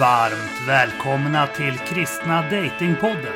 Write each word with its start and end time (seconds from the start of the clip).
Varmt 0.00 0.68
välkomna 0.68 1.46
till 1.46 1.78
Kristna 1.78 2.42
Datingpodden. 2.42 3.34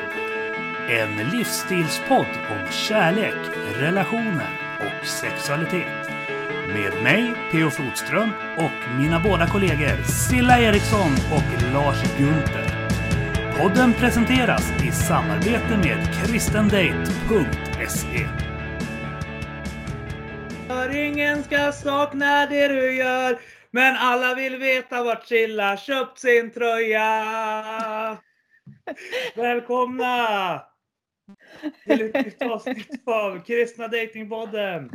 En 0.89 1.17
livsstilspodd 1.17 2.27
om 2.49 2.71
kärlek, 2.71 3.35
relationer 3.75 4.49
och 4.79 5.07
sexualitet. 5.07 6.09
Med 6.67 7.03
mig, 7.03 7.33
P.O. 7.51 7.69
Flodström, 7.69 8.29
och 8.57 8.99
mina 8.99 9.19
båda 9.19 9.47
kollegor 9.47 10.03
Silla 10.03 10.59
Eriksson 10.59 11.11
och 11.31 11.73
Lars 11.73 12.17
Gunther. 12.17 12.89
Podden 13.57 13.93
presenteras 13.93 14.71
i 14.83 14.91
samarbete 14.91 15.77
med 15.83 16.13
kristendate.se. 16.13 18.27
För 20.67 20.95
ingen 20.95 21.43
ska 21.43 21.71
sakna 21.71 22.45
det 22.45 22.67
du 22.67 22.95
gör 22.95 23.37
men 23.75 23.95
alla 23.95 24.35
vill 24.35 24.57
veta 24.57 25.03
vart 25.03 25.25
Silla 25.25 25.77
köpt 25.77 26.19
sin 26.19 26.51
tröja. 26.51 28.17
Välkomna 29.35 30.61
till 31.85 32.01
ett 32.01 32.25
nytt 32.25 32.41
avsnitt 32.41 33.07
av 33.07 33.43
Kristna 33.45 33.87
Datingpodden. 33.87 34.91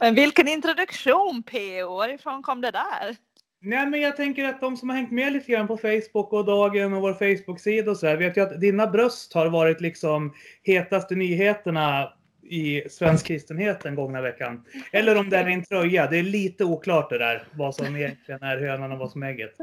Men 0.00 0.14
vilken 0.14 0.48
introduktion 0.48 1.42
PO! 1.42 1.96
Varifrån 1.96 2.42
kom 2.42 2.60
det 2.60 2.70
där? 2.70 3.16
Nej, 3.60 3.86
men 3.86 4.00
jag 4.00 4.16
tänker 4.16 4.44
att 4.44 4.60
de 4.60 4.76
som 4.76 4.88
har 4.88 4.96
hängt 4.96 5.12
med 5.12 5.32
lite 5.32 5.52
grann 5.52 5.66
på 5.66 5.76
Facebook 5.76 6.32
och 6.32 6.44
Dagen 6.44 6.92
och 6.92 7.02
vår 7.02 7.12
Facebook-sida 7.12 7.90
och 7.90 7.96
så 7.96 8.06
här 8.06 8.16
vet 8.16 8.36
ju 8.36 8.40
att 8.40 8.60
dina 8.60 8.86
bröst 8.86 9.34
har 9.34 9.46
varit 9.46 9.80
liksom 9.80 10.34
hetaste 10.62 11.14
nyheterna 11.14 12.12
i 12.50 12.88
svensk 12.90 13.26
kristenhet 13.26 13.80
den 13.80 13.94
gångna 13.94 14.20
veckan. 14.20 14.64
Eller 14.92 15.18
om 15.18 15.30
det 15.30 15.36
är 15.36 15.46
en 15.46 15.64
tröja. 15.64 16.06
Det 16.06 16.18
är 16.18 16.22
lite 16.22 16.64
oklart 16.64 17.10
det 17.10 17.18
där. 17.18 17.44
Vad 17.54 17.74
som 17.74 17.96
egentligen 17.96 18.42
är 18.42 18.58
hönan 18.58 18.92
och 18.92 18.98
vad 18.98 19.10
som 19.10 19.22
är 19.22 19.26
ägget. 19.26 19.54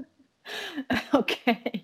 Okej. 1.14 1.62
Okay. 1.64 1.82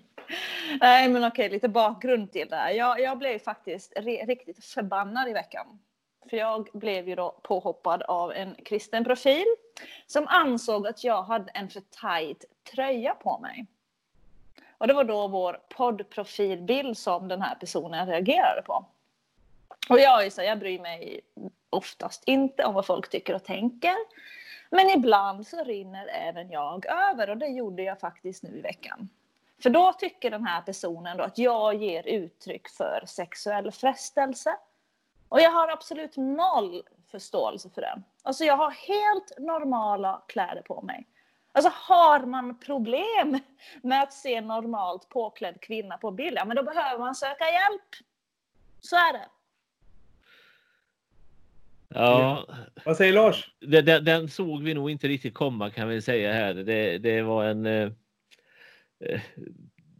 Nej 0.80 1.08
men 1.08 1.24
okej, 1.24 1.50
lite 1.50 1.68
bakgrund 1.68 2.32
till 2.32 2.48
det 2.48 2.56
här. 2.56 2.70
Jag, 2.70 3.00
jag 3.00 3.18
blev 3.18 3.38
faktiskt 3.38 3.92
riktigt 4.26 4.64
förbannad 4.64 5.28
i 5.28 5.32
veckan. 5.32 5.78
För 6.30 6.36
jag 6.36 6.68
blev 6.72 7.08
ju 7.08 7.14
då 7.14 7.40
påhoppad 7.42 8.02
av 8.02 8.32
en 8.32 8.54
kristen 8.64 9.04
profil 9.04 9.44
som 10.06 10.26
ansåg 10.28 10.86
att 10.86 11.04
jag 11.04 11.22
hade 11.22 11.50
en 11.50 11.68
för 11.68 11.82
tajt 12.00 12.44
tröja 12.74 13.14
på 13.14 13.38
mig. 13.38 13.66
Och 14.78 14.86
det 14.86 14.94
var 14.94 15.04
då 15.04 15.28
vår 15.28 15.58
poddprofilbild 15.76 16.98
som 16.98 17.28
den 17.28 17.42
här 17.42 17.54
personen 17.54 18.06
reagerade 18.06 18.62
på. 18.62 18.86
Och 19.92 20.00
jag 20.00 20.26
är 20.26 20.30
så, 20.30 20.42
jag 20.42 20.58
bryr 20.58 20.78
mig 20.78 21.20
oftast 21.70 22.22
inte 22.26 22.64
om 22.64 22.74
vad 22.74 22.86
folk 22.86 23.10
tycker 23.10 23.34
och 23.34 23.44
tänker. 23.44 23.94
Men 24.70 24.90
ibland 24.90 25.46
så 25.46 25.64
rinner 25.64 26.06
även 26.06 26.50
jag 26.50 26.86
över 26.86 27.30
och 27.30 27.36
det 27.36 27.46
gjorde 27.46 27.82
jag 27.82 28.00
faktiskt 28.00 28.42
nu 28.42 28.58
i 28.58 28.60
veckan. 28.60 29.08
För 29.62 29.70
då 29.70 29.92
tycker 29.92 30.30
den 30.30 30.46
här 30.46 30.62
personen 30.62 31.16
då 31.16 31.24
att 31.24 31.38
jag 31.38 31.74
ger 31.74 32.06
uttryck 32.06 32.68
för 32.68 33.04
sexuell 33.06 33.72
frestelse. 33.72 34.56
Och 35.28 35.40
jag 35.40 35.50
har 35.50 35.68
absolut 35.68 36.16
noll 36.16 36.82
förståelse 37.10 37.70
för 37.70 37.80
det. 37.80 38.02
Alltså 38.22 38.44
jag 38.44 38.56
har 38.56 38.70
helt 38.70 39.38
normala 39.38 40.22
kläder 40.28 40.62
på 40.62 40.82
mig. 40.82 41.06
Alltså 41.52 41.72
har 41.74 42.20
man 42.20 42.58
problem 42.58 43.38
med 43.82 44.02
att 44.02 44.12
se 44.12 44.40
normalt 44.40 45.08
påklädd 45.08 45.60
kvinna 45.60 45.98
på 45.98 46.10
bild, 46.10 46.36
ja 46.38 46.44
men 46.44 46.56
då 46.56 46.62
behöver 46.62 46.98
man 46.98 47.14
söka 47.14 47.44
hjälp. 47.44 47.90
Så 48.80 48.96
är 48.96 49.12
det. 49.12 49.28
Ja. 51.94 52.46
Vad 52.84 52.96
säger 52.96 53.12
Lars? 53.12 53.50
Den, 53.60 53.84
den, 53.84 54.04
den, 54.04 54.28
såg 54.28 54.62
vi 54.62 54.74
nog 54.74 54.90
inte 54.90 55.08
riktigt 55.08 55.34
komma 55.34 55.70
kan 55.70 55.88
vi 55.88 56.02
säga 56.02 56.32
här. 56.32 56.54
Det, 56.54 56.98
det 56.98 57.22
var 57.22 57.44
en 57.44 57.66
eh, 57.66 57.90
eh 59.04 59.20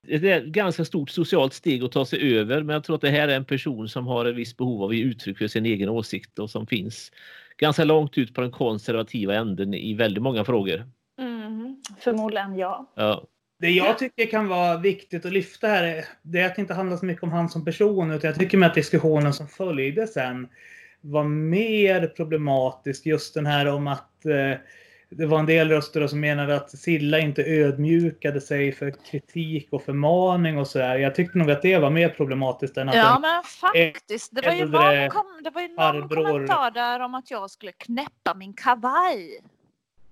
ett 0.08 0.44
ganska 0.44 0.84
stort 0.84 1.10
socialt 1.10 1.52
steg 1.52 1.84
att 1.84 1.92
ta 1.92 2.06
sig 2.06 2.38
över, 2.38 2.62
men 2.62 2.74
jag 2.74 2.84
tror 2.84 2.96
att 2.96 3.02
det 3.02 3.10
här 3.10 3.28
är 3.28 3.36
en 3.36 3.44
person 3.44 3.88
som 3.88 4.06
har 4.06 4.24
ett 4.24 4.36
visst 4.36 4.56
behov 4.56 4.82
av 4.82 4.90
att 4.90 4.96
ge 4.96 5.02
uttryck 5.02 5.38
för 5.38 5.46
sin 5.46 5.66
egen 5.66 5.88
åsikt 5.88 6.38
och 6.38 6.50
som 6.50 6.66
finns 6.66 7.12
ganska 7.56 7.84
långt 7.84 8.18
ut 8.18 8.34
på 8.34 8.40
den 8.40 8.50
konservativa 8.50 9.34
änden 9.34 9.74
i 9.74 9.94
väldigt 9.94 10.22
många 10.22 10.44
frågor. 10.44 10.86
Mm, 11.18 11.76
förmodligen 11.98 12.56
ja. 12.56 12.92
ja. 12.94 13.24
Det 13.58 13.70
jag 13.70 13.98
tycker 13.98 14.26
kan 14.26 14.48
vara 14.48 14.76
viktigt 14.76 15.26
att 15.26 15.32
lyfta 15.32 15.68
här 15.68 16.04
det 16.22 16.40
är 16.40 16.46
att 16.46 16.56
det 16.56 16.60
inte 16.60 16.74
handlar 16.74 16.96
så 16.96 17.06
mycket 17.06 17.22
om 17.22 17.32
han 17.32 17.48
som 17.48 17.64
person 17.64 18.10
utan 18.10 18.28
jag 18.28 18.38
tycker 18.38 18.58
med 18.58 18.68
att 18.68 18.74
diskussionen 18.74 19.32
som 19.32 19.48
följde 19.48 20.06
sen 20.06 20.48
var 21.02 21.24
mer 21.24 22.06
problematisk. 22.06 23.06
Just 23.06 23.34
den 23.34 23.46
här 23.46 23.66
om 23.66 23.86
att 23.86 24.26
eh, 24.26 24.60
det 25.16 25.26
var 25.26 25.38
en 25.38 25.46
del 25.46 25.68
röster 25.68 26.06
som 26.06 26.20
menade 26.20 26.56
att 26.56 26.70
Silla 26.70 27.18
inte 27.18 27.42
ödmjukade 27.42 28.40
sig 28.40 28.72
för 28.72 28.90
kritik 29.10 29.68
och 29.70 29.82
förmaning 29.82 30.58
och 30.58 30.68
sådär. 30.68 30.96
Jag 30.98 31.14
tyckte 31.14 31.38
nog 31.38 31.50
att 31.50 31.62
det 31.62 31.78
var 31.78 31.90
mer 31.90 32.08
problematiskt 32.08 32.76
än 32.76 32.88
att 32.88 32.94
Ja, 32.94 33.18
men 33.18 33.42
faktiskt. 33.42 34.34
Det 34.34 34.46
var 34.46 34.52
ju 34.52 34.64
någon, 34.64 35.10
kom, 35.10 35.40
det 35.44 35.50
var 35.50 35.62
ju 35.62 35.68
någon 35.68 36.08
kommentar 36.08 36.70
där 36.70 37.00
om 37.00 37.14
att 37.14 37.30
jag 37.30 37.50
skulle 37.50 37.72
knäppa 37.72 38.34
min 38.34 38.54
kavaj. 38.54 39.40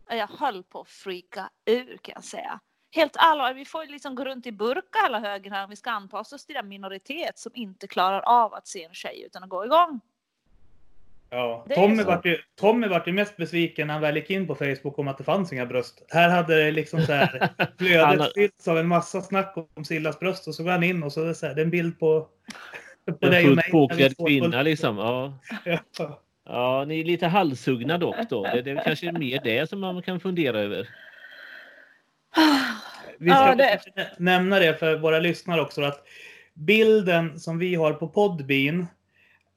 Jag 0.09 0.29
höll 0.29 0.63
på 0.63 0.81
att 0.81 0.89
freaka 0.89 1.51
ur 1.65 1.97
kan 2.03 2.13
jag 2.15 2.25
säga. 2.25 2.61
Helt 2.93 3.17
allvarligt, 3.17 3.57
vi 3.57 3.65
får 3.65 3.87
liksom 3.87 4.15
gå 4.15 4.25
runt 4.25 4.47
i 4.47 4.53
burka 4.53 4.99
hela 5.03 5.21
högen 5.21 5.53
här 5.53 5.65
om 5.65 5.71
vi 5.71 5.77
ska 5.77 5.91
anpassa 5.91 6.37
oss 6.37 6.47
till 6.47 6.55
den 6.55 6.69
minoritet 6.69 7.39
som 7.39 7.53
inte 7.55 7.87
klarar 7.87 8.21
av 8.21 8.55
att 8.55 8.69
se 8.69 8.85
en 8.85 8.95
tjej 8.95 9.23
utan 9.27 9.43
att 9.43 9.49
gå 9.49 9.65
igång. 9.65 10.01
Ja, 11.31 11.67
Tommy 11.75 12.03
vart, 12.03 12.27
ju, 12.27 12.39
Tommy 12.61 12.89
vart 12.89 13.09
ju 13.09 13.13
mest 13.13 13.37
besviken 13.37 13.87
när 13.87 13.95
han 13.95 14.03
väl 14.03 14.17
gick 14.17 14.31
in 14.31 14.47
på 14.47 14.55
Facebook 14.55 14.99
om 14.99 15.09
att 15.09 15.19
det 15.19 15.25
fanns 15.25 15.53
inga 15.53 15.67
bröst. 15.67 16.07
Här 16.09 16.29
hade 16.29 16.65
det 16.65 16.71
liksom 16.71 17.03
så 17.03 17.13
här 17.13 17.49
flödet 17.79 18.35
fyllts 18.35 18.69
av 18.69 18.79
en 18.79 18.89
massa 18.89 19.23
snack 19.23 19.55
om 19.75 19.85
Sillas 19.85 20.21
bröst 20.21 20.49
och 20.49 20.55
så 20.55 20.63
går 20.63 20.71
han 20.71 20.83
in 20.83 21.03
och 21.03 21.13
så 21.13 21.23
är 21.23 21.27
det, 21.27 21.35
så 21.35 21.47
här, 21.47 21.55
det 21.55 21.61
är 21.61 21.65
en 21.65 21.71
bild 21.71 21.99
på, 21.99 22.29
på 23.21 23.27
en 23.27 23.31
dig 23.31 23.49
och 23.49 23.57
mig. 23.57 23.71
påklädd 23.71 24.15
kvinna 24.27 24.63
liksom. 24.63 24.99
Ja. 24.99 25.39
ja. 25.65 26.21
ja, 26.45 26.85
ni 26.89 27.01
är 27.01 27.05
lite 27.05 27.27
halshuggna 27.27 27.99
dock 27.99 28.17
då. 28.31 28.43
Det, 28.43 28.63
det 28.63 28.71
är 28.71 28.85
kanske 28.85 29.13
mer 29.13 29.41
det 29.45 29.69
som 29.69 29.81
man 29.81 30.03
kan 30.03 30.21
fundera 30.21 30.61
över. 30.61 30.89
Vi 33.19 33.31
ska 33.31 33.39
ja, 33.39 33.55
det... 33.55 33.81
nämna 34.19 34.59
det 34.59 34.79
för 34.79 34.97
våra 34.97 35.19
lyssnare 35.19 35.61
också 35.61 35.83
att 35.83 36.07
bilden 36.55 37.39
som 37.41 37.59
vi 37.59 37.75
har 37.75 37.93
på 37.93 38.09
Podbean 38.09 38.87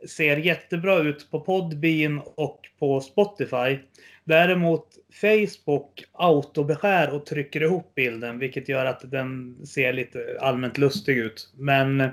ser 0.10 0.38
jättebra 0.38 0.98
ut 0.98 1.32
på 1.32 1.40
Podbean 1.40 2.22
och 2.36 2.60
på 2.80 3.02
Spotify. 3.02 3.80
Däremot 4.24 4.88
Facebook 5.22 6.04
autobeskär 6.12 7.16
och 7.16 7.26
trycker 7.26 7.64
ihop 7.64 7.96
bilden, 7.96 8.40
vilket 8.40 8.70
gör 8.70 8.86
att 8.86 9.12
den 9.12 9.58
ser 9.66 9.94
lite 9.94 10.38
allmänt 10.42 10.78
lustig 10.78 11.18
ut. 11.18 11.54
Men 11.58 12.10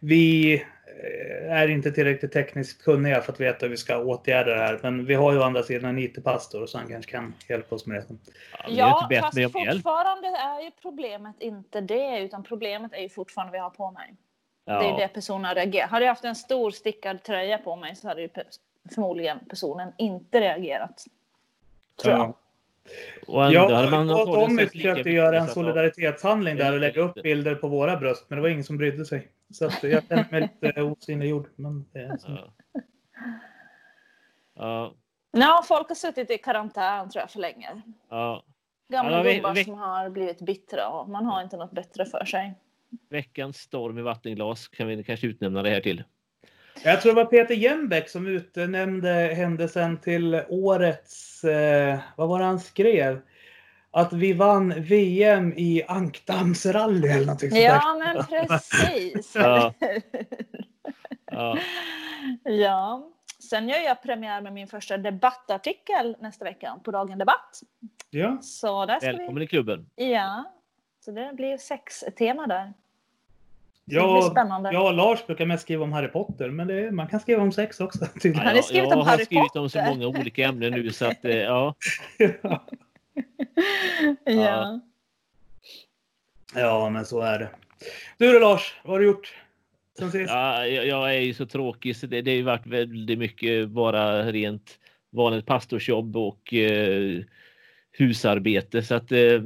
vi 0.00 0.54
eh, 0.54 1.52
är 1.52 1.68
inte 1.68 1.92
tillräckligt 1.92 2.32
tekniskt 2.32 2.84
kunniga 2.84 3.20
för 3.20 3.32
att 3.32 3.40
veta 3.40 3.66
hur 3.66 3.70
vi 3.70 3.76
ska 3.76 3.98
åtgärda 3.98 4.54
det 4.54 4.60
här. 4.60 4.80
Men 4.82 5.06
vi 5.06 5.14
har 5.14 5.32
ju 5.32 5.38
å 5.38 5.42
andra 5.42 5.62
sidan 5.62 5.90
en 5.90 5.98
IT-pastor 5.98 6.66
så 6.66 6.78
han 6.78 6.88
kanske 6.88 7.10
kan 7.10 7.34
hjälpa 7.48 7.74
oss 7.74 7.86
med 7.86 8.04
det. 8.08 8.16
Ja, 8.68 9.08
ja 9.10 9.20
fast 9.20 9.52
fortfarande 9.52 10.28
är 10.28 10.64
ju 10.64 10.70
problemet 10.82 11.36
inte 11.40 11.80
det, 11.80 12.18
utan 12.20 12.42
problemet 12.42 12.92
är 12.92 13.02
ju 13.02 13.08
fortfarande 13.08 13.52
vi 13.52 13.58
har 13.58 13.70
på 13.70 13.90
mig. 13.90 14.14
Ja. 14.70 14.82
Det 14.82 14.88
är 14.88 14.96
det 14.96 15.08
personen 15.08 15.54
reagerar. 15.54 15.88
Hade 15.88 16.04
jag 16.04 16.10
haft 16.10 16.24
en 16.24 16.36
stor 16.36 16.70
stickad 16.70 17.22
tröja 17.22 17.58
på 17.58 17.76
mig 17.76 17.96
så 17.96 18.08
hade 18.08 18.22
ju 18.22 18.28
förmodligen 18.94 19.38
personen 19.48 19.92
inte 19.98 20.40
reagerat. 20.40 21.04
Tror 22.02 22.14
jag. 22.14 22.34
Och 23.26 23.52
ja, 23.52 23.90
man 23.90 24.10
och 24.10 24.26
Tommy 24.26 24.66
försökte 24.66 25.10
göra 25.10 25.38
en 25.38 25.48
solidaritetshandling 25.48 26.56
där 26.56 26.72
och 26.72 26.80
lägga 26.80 27.02
upp 27.02 27.14
bilder 27.14 27.54
på 27.54 27.68
våra 27.68 27.96
bröst, 27.96 28.24
men 28.28 28.36
det 28.36 28.42
var 28.42 28.48
ingen 28.48 28.64
som 28.64 28.76
brydde 28.76 29.04
sig. 29.04 29.28
Så 29.50 29.66
att 29.66 29.82
jag 29.82 30.02
känner 30.08 30.26
mig 30.30 30.48
lite 30.60 30.82
osynliggjord. 30.82 31.48
Men 31.56 31.84
det 31.92 31.98
är 31.98 32.16
så. 32.16 32.28
Ja. 32.30 32.92
ja. 34.54 34.94
No, 35.32 35.62
folk 35.64 35.88
har 35.88 35.94
suttit 35.94 36.30
i 36.30 36.38
karantän 36.38 37.10
tror 37.10 37.20
jag 37.20 37.30
för 37.30 37.40
länge. 37.40 37.82
Ja. 38.08 38.44
Gamla 38.88 39.26
ja, 39.26 39.32
gubbar 39.32 39.54
vi... 39.54 39.64
som 39.64 39.74
har 39.74 40.08
blivit 40.08 40.40
bittra 40.40 40.88
och 40.88 41.08
man 41.08 41.26
har 41.26 41.42
inte 41.42 41.56
något 41.56 41.72
bättre 41.72 42.06
för 42.06 42.24
sig. 42.24 42.54
Veckans 43.10 43.56
storm 43.56 43.98
i 43.98 44.02
vattenglas 44.02 44.68
kan 44.68 44.86
vi 44.86 45.04
kanske 45.04 45.26
utnämna 45.26 45.62
det 45.62 45.70
här 45.70 45.80
till. 45.80 46.04
Jag 46.84 47.00
tror 47.00 47.14
det 47.14 47.22
var 47.22 47.30
Peter 47.30 47.54
Jembäck 47.54 48.08
som 48.08 48.26
utnämnde 48.26 49.10
händelsen 49.10 49.96
till 50.00 50.42
årets, 50.48 51.44
eh, 51.44 51.98
vad 52.16 52.28
var 52.28 52.38
det 52.38 52.44
han 52.44 52.60
skrev? 52.60 53.20
Att 53.90 54.12
vi 54.12 54.32
vann 54.32 54.82
VM 54.82 55.52
i 55.56 55.82
ankdammsrally 55.88 57.08
eller 57.08 57.26
någonting 57.26 57.50
sånt 57.50 57.62
Ja, 57.62 57.96
men 57.98 58.24
precis. 58.48 59.34
ja. 59.34 59.74
ja. 61.30 61.58
ja. 62.44 63.10
Sen 63.50 63.68
gör 63.68 63.78
jag 63.78 64.02
premiär 64.02 64.40
med 64.40 64.52
min 64.52 64.68
första 64.68 64.96
debattartikel 64.96 66.16
nästa 66.20 66.44
vecka 66.44 66.80
på 66.84 66.90
Dagen 66.90 67.18
Debatt. 67.18 67.60
Ja. 68.10 68.38
Så 68.42 68.86
där 68.86 69.00
ska 69.00 69.06
Välkommen 69.06 69.38
vi... 69.38 69.44
i 69.44 69.48
klubben. 69.48 69.90
Ja, 69.94 70.44
så 71.00 71.10
det 71.10 71.32
blir 71.34 71.56
sex-tema 71.56 72.46
där. 72.46 72.72
Ja, 73.84 74.32
jag 74.72 74.86
och 74.86 74.94
Lars 74.94 75.26
brukar 75.26 75.46
mest 75.46 75.62
skriva 75.62 75.84
om 75.84 75.92
Harry 75.92 76.08
Potter, 76.08 76.50
men 76.50 76.68
det, 76.68 76.90
man 76.90 77.08
kan 77.08 77.20
skriva 77.20 77.42
om 77.42 77.52
sex 77.52 77.80
också. 77.80 78.06
Tydligen. 78.22 78.46
Har 78.46 78.54
ni 78.54 78.62
skrivit 78.62 78.90
jag 78.90 78.98
om 78.98 79.06
Harry 79.06 79.18
har 79.18 79.24
skrivit 79.24 79.56
om 79.56 79.70
så 79.70 79.82
många 79.82 80.06
olika 80.06 80.44
ämnen 80.44 80.72
nu 80.72 80.92
så 80.92 81.06
att, 81.06 81.24
eh, 81.24 81.36
ja. 81.36 81.74
ja. 82.18 82.66
ja. 84.24 84.80
Ja, 86.54 86.90
men 86.90 87.04
så 87.04 87.20
är 87.20 87.38
det. 87.38 87.48
Du 88.18 88.32
då 88.32 88.38
Lars, 88.38 88.80
vad 88.84 88.92
har 88.92 89.00
du 89.00 89.06
gjort 89.06 89.34
sen 89.98 90.12
sist? 90.12 90.30
Ja, 90.30 90.66
jag, 90.66 90.86
jag 90.86 91.14
är 91.16 91.20
ju 91.20 91.34
så 91.34 91.46
tråkig 91.46 91.96
så 91.96 92.06
det, 92.06 92.22
det 92.22 92.30
har 92.30 92.36
ju 92.36 92.42
varit 92.42 92.66
väldigt 92.66 93.18
mycket 93.18 93.68
bara 93.68 94.22
rent 94.22 94.78
vanligt 95.10 95.46
pastorsjobb 95.46 96.16
och 96.16 96.54
eh, 96.54 97.20
husarbete 97.98 98.82
så 98.82 98.94
att 98.94 99.12
eh, 99.12 99.40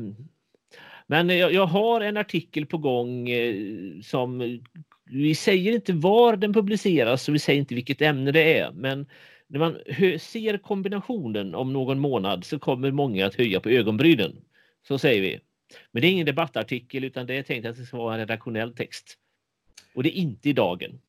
men 1.07 1.29
jag, 1.29 1.53
jag, 1.53 1.67
har 1.67 2.01
en 2.01 2.17
artikel 2.17 2.67
på 2.67 2.79
gång 2.79 3.29
eh, 3.29 3.55
som 4.03 4.61
vi 5.05 5.35
säger 5.35 5.73
inte 5.73 5.93
var 5.93 6.37
den 6.37 6.53
publiceras 6.53 7.29
och 7.29 7.35
vi 7.35 7.39
säger 7.39 7.61
inte 7.61 7.75
vilket 7.75 8.03
ämne 8.03 8.33
det 8.33 8.59
är 8.59 8.73
men 8.73 9.07
när 9.47 9.59
man 9.59 9.79
ser 10.19 10.59
kombinationen 10.59 11.55
om 11.55 11.73
någon 11.73 11.99
månad 11.99 12.45
så 12.45 12.59
kommer 12.59 12.91
många 12.91 13.27
att 13.27 13.35
höja 13.35 13.61
på 13.61 13.69
ögonbrynen. 13.69 14.37
Så 14.89 14.99
säger 14.99 15.23
vi. 15.23 15.41
Men 15.93 16.01
det 16.03 16.09
är 16.09 16.11
ingen 16.11 16.27
debattartikel 16.27 17.05
utan 17.05 17.27
det 17.27 17.35
är 17.35 17.43
tänkt 17.43 17.67
att 17.67 17.77
det 17.77 17.85
ska 17.85 17.97
vara 17.97 18.15
en 18.15 18.21
redaktionell 18.21 18.75
text. 18.75 19.19
Och 19.95 20.03
det 20.03 20.19
är 20.19 20.21
inte 20.21 20.49
i 20.49 20.53
dagen. 20.53 21.01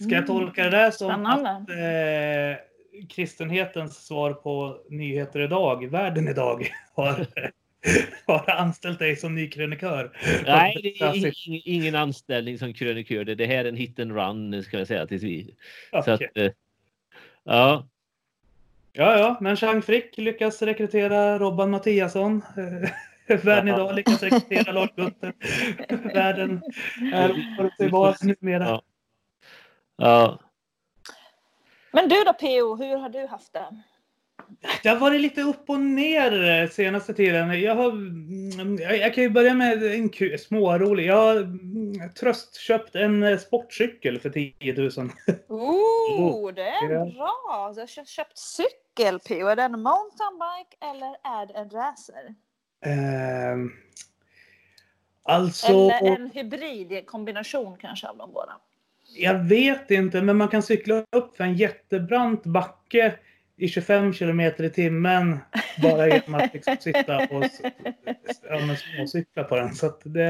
Ska 0.00 0.10
jag 0.10 0.26
tolka 0.26 0.64
det 0.64 0.70
där 0.70 0.90
som 0.90 1.10
Spännande. 1.10 1.50
att 1.50 2.58
eh, 3.00 3.06
kristenhetens 3.08 4.06
svar 4.06 4.32
på 4.32 4.80
nyheter 4.90 5.40
idag, 5.40 5.90
världen 5.90 6.28
idag, 6.28 6.70
har, 6.94 7.26
har 8.26 8.50
anställt 8.50 8.98
dig 8.98 9.16
som 9.16 9.34
ny 9.34 9.50
krönikör? 9.50 10.12
Nej, 10.46 10.80
det 10.82 11.00
är 11.00 11.16
ingen, 11.16 11.62
ingen 11.64 11.94
anställning 11.94 12.58
som 12.58 12.74
krönikör. 12.74 13.24
Det 13.24 13.46
här 13.46 13.64
är 13.64 13.68
en 13.68 13.76
hit 13.76 13.98
and 13.98 14.12
run 14.12 14.62
ska 14.62 14.78
jag 14.78 14.88
säga 14.88 15.06
tills 15.06 15.22
vi. 15.22 15.54
Okay. 15.92 16.02
Så 16.02 16.10
att, 16.10 16.20
eh, 16.34 16.50
ja. 17.44 17.88
Ja, 18.92 19.18
ja, 19.18 19.38
men 19.40 19.56
Chang 19.56 19.82
Frick 19.82 20.18
lyckas 20.18 20.62
rekrytera 20.62 21.38
Robban 21.38 21.70
Mattiasson. 21.70 22.42
Världen 23.26 23.68
idag 23.68 23.94
lyckas 23.94 24.22
rekrytera 24.22 24.72
Lars 24.72 24.90
Gutter. 24.96 25.32
Världen 26.14 26.62
är 27.12 27.56
förutsägbar 27.56 28.16
numera. 28.20 28.64
Ja. 28.64 28.82
ja. 29.96 30.38
Men 31.92 32.08
du 32.08 32.24
då 32.24 32.32
PO, 32.32 32.76
hur 32.76 32.96
har 32.96 33.08
du 33.08 33.26
haft 33.26 33.52
det? 33.52 33.82
Det 34.82 34.88
har 34.88 34.96
varit 34.96 35.20
lite 35.20 35.42
upp 35.42 35.70
och 35.70 35.80
ner 35.80 36.66
senaste 36.66 37.14
tiden. 37.14 37.60
Jag, 37.60 37.74
har, 37.74 37.90
mm, 37.90 38.76
jag 38.76 39.14
kan 39.14 39.24
ju 39.24 39.30
börja 39.30 39.54
med 39.54 39.82
en 39.82 40.38
smårolig. 40.38 41.06
Jag 41.06 41.16
har 41.16 41.36
mm, 41.36 42.12
tröstköpt 42.20 42.94
en 42.94 43.38
sportcykel 43.38 44.20
för 44.20 44.30
10 44.30 44.74
000. 44.76 44.90
Oh, 45.48 46.52
det 46.54 46.68
är 46.68 46.88
bra! 46.88 47.72
Du 47.74 47.80
har 47.80 48.04
köpt 48.04 48.38
cykel 48.38 49.18
PO. 49.18 49.46
Är 49.46 49.56
det 49.56 49.62
en 49.62 49.72
mountainbike 49.72 50.76
eller 50.80 51.16
är 51.24 51.46
det 51.46 51.54
en 51.54 51.70
racer? 51.70 52.34
Eh, 52.84 53.56
alltså... 55.22 55.72
Eller 55.72 56.16
en 56.16 56.30
hybrid 56.30 57.06
kombination 57.06 57.76
kanske 57.80 58.08
av 58.08 58.16
de 58.16 58.32
båda? 58.32 58.52
Jag 59.16 59.38
vet 59.38 59.90
inte, 59.90 60.22
men 60.22 60.36
man 60.36 60.48
kan 60.48 60.62
cykla 60.62 61.04
upp 61.12 61.36
för 61.36 61.44
en 61.44 61.54
jättebrant 61.54 62.44
backe 62.44 63.14
i 63.58 63.68
25 63.68 64.12
kilometer 64.12 64.64
i 64.64 64.70
timmen 64.70 65.38
bara 65.82 66.08
genom 66.08 66.34
att 66.34 66.54
liksom 66.54 66.76
sitta 66.80 67.18
och 67.18 67.44
ja, 68.48 68.76
småcykla 68.76 69.44
på 69.44 69.56
den. 69.56 69.70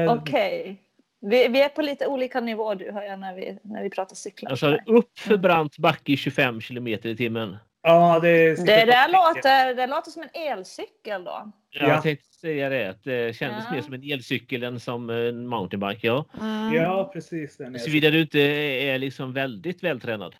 Okej. 0.09 0.61
Okay. 0.61 0.75
Vi, 1.21 1.47
vi, 1.47 1.61
är 1.61 1.69
på 1.69 1.81
lite 1.81 2.07
olika 2.07 2.39
nivåer 2.39 2.75
du 2.75 2.91
hör 2.91 3.03
jag 3.03 3.19
när 3.19 3.35
vi, 3.35 3.57
när 3.63 3.83
vi 3.83 3.89
pratar 3.89 4.15
cyklar. 4.15 4.51
Alltså 4.51 4.77
upp 4.85 5.19
för 5.19 5.37
brant 5.37 5.77
backe 5.77 6.11
i 6.11 6.17
25 6.17 6.61
kilometer 6.61 7.09
i 7.09 7.15
timmen. 7.15 7.57
Ja, 7.81 8.19
det, 8.21 8.65
det 8.65 8.85
där 8.85 9.11
låter, 9.11 9.75
det 9.75 9.87
låter 9.87 10.11
som 10.11 10.23
en 10.23 10.41
elcykel 10.51 11.23
då. 11.23 11.51
Ja, 11.69 11.87
jag 11.87 12.03
tänkte 12.03 12.27
säga 12.33 12.69
det. 12.69 12.97
Det 13.03 13.35
kändes 13.35 13.65
ja. 13.67 13.75
mer 13.75 13.81
som 13.81 13.93
en 13.93 14.03
elcykel 14.03 14.63
än 14.63 14.79
som 14.79 15.09
en 15.09 15.47
mountainbike. 15.47 16.07
Ja, 16.07 16.25
mm. 16.41 16.73
ja 16.73 17.09
precis. 17.13 17.57
Såvida 17.77 18.09
du 18.09 18.21
inte 18.21 18.39
är 18.39 18.97
liksom 18.97 19.33
väldigt 19.33 19.83
vältränad. 19.83 20.35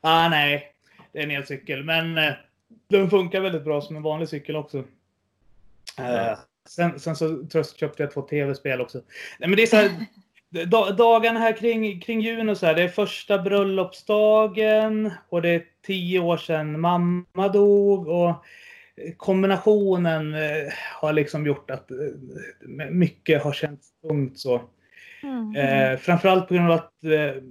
Ah, 0.00 0.28
nej, 0.28 0.71
det 1.12 1.18
är 1.18 1.22
en 1.22 1.30
elcykel. 1.30 1.84
Men 1.84 2.18
eh, 2.18 2.32
den 2.88 3.10
funkar 3.10 3.40
väldigt 3.40 3.64
bra 3.64 3.80
som 3.80 3.96
en 3.96 4.02
vanlig 4.02 4.28
cykel 4.28 4.56
också. 4.56 4.78
Eh, 5.98 6.38
sen, 6.68 7.00
sen 7.00 7.16
så 7.16 7.44
köpte 7.76 8.02
jag 8.02 8.10
två 8.10 8.22
tv-spel 8.22 8.80
också. 8.80 8.98
Nej, 9.38 9.48
men 9.48 9.56
det 9.56 9.62
är 9.62 9.66
så 9.66 9.76
här, 9.76 9.90
dagarna 10.96 11.40
här 11.40 11.56
kring, 11.56 12.00
kring 12.00 12.20
julen 12.20 12.48
och 12.48 12.58
så 12.58 12.66
här, 12.66 12.74
det 12.74 12.82
är 12.82 12.88
första 12.88 13.38
bröllopsdagen 13.38 15.12
och 15.28 15.42
det 15.42 15.48
är 15.48 15.64
tio 15.86 16.20
år 16.20 16.36
sedan 16.36 16.80
mamma 16.80 17.48
dog 17.52 18.08
och 18.08 18.44
kombinationen 19.16 20.34
eh, 20.34 20.72
har 21.00 21.12
liksom 21.12 21.46
gjort 21.46 21.70
att 21.70 21.90
eh, 21.90 21.96
mycket 22.90 23.42
har 23.42 23.52
känts 23.52 23.88
tungt 24.02 24.38
så. 24.38 24.62
Mm. 25.22 25.56
Eh, 25.56 25.98
framförallt 25.98 26.48
på 26.48 26.54
grund 26.54 26.70
av 26.70 26.78
att 26.78 27.04
eh, 27.04 27.42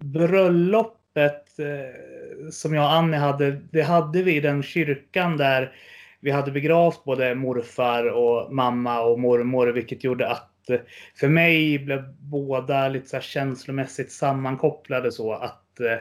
bröllopet 0.00 1.58
eh, 1.58 2.13
som 2.50 2.74
jag 2.74 2.84
och 2.84 2.92
Annie 2.92 3.16
hade, 3.16 3.50
det 3.50 3.82
hade 3.82 4.22
vi 4.22 4.36
i 4.36 4.40
den 4.40 4.62
kyrkan 4.62 5.36
där 5.36 5.72
vi 6.20 6.30
hade 6.30 6.50
begravt 6.50 7.04
både 7.04 7.34
morfar 7.34 8.04
och 8.04 8.54
mamma 8.54 9.00
och 9.00 9.20
mormor, 9.20 9.66
vilket 9.66 10.04
gjorde 10.04 10.28
att 10.28 10.70
eh, 10.70 10.80
för 11.14 11.28
mig 11.28 11.78
blev 11.78 12.14
båda 12.18 12.88
lite 12.88 13.08
så 13.08 13.20
känslomässigt 13.20 14.12
sammankopplade 14.12 15.12
så 15.12 15.32
att 15.32 15.80
eh, 15.80 15.92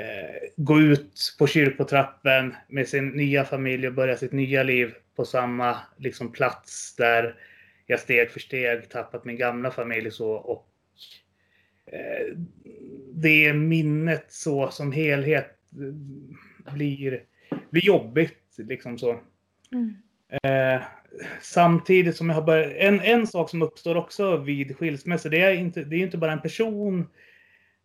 eh, 0.00 0.40
gå 0.56 0.80
ut 0.80 1.36
på 1.38 1.46
kyrkotrappen 1.46 2.54
med 2.68 2.88
sin 2.88 3.08
nya 3.08 3.44
familj 3.44 3.86
och 3.86 3.94
börja 3.94 4.16
sitt 4.16 4.32
nya 4.32 4.62
liv 4.62 4.94
på 5.16 5.24
samma 5.24 5.76
liksom, 5.96 6.32
plats 6.32 6.96
där 6.96 7.34
jag 7.86 8.00
steg 8.00 8.30
för 8.30 8.40
steg 8.40 8.88
tappat 8.88 9.24
min 9.24 9.36
gamla 9.36 9.70
familj 9.70 10.10
så 10.10 10.30
och 10.30 10.69
det 13.12 13.52
minnet 13.52 14.24
så 14.28 14.70
som 14.70 14.92
helhet 14.92 15.56
blir, 16.74 17.22
blir 17.70 17.84
jobbigt 17.84 18.54
liksom 18.58 18.98
så. 18.98 19.20
Mm. 19.72 19.94
Eh, 20.42 20.82
samtidigt 21.40 22.16
som 22.16 22.28
jag 22.28 22.36
har 22.36 22.42
börjat, 22.42 22.72
en, 22.76 23.00
en 23.00 23.26
sak 23.26 23.50
som 23.50 23.62
uppstår 23.62 23.96
också 23.96 24.36
vid 24.36 24.76
skilsmässa, 24.76 25.28
det 25.28 25.40
är 25.40 25.54
inte, 25.54 25.84
det 25.84 25.96
är 25.96 26.00
inte 26.00 26.18
bara 26.18 26.32
en 26.32 26.42
person 26.42 27.06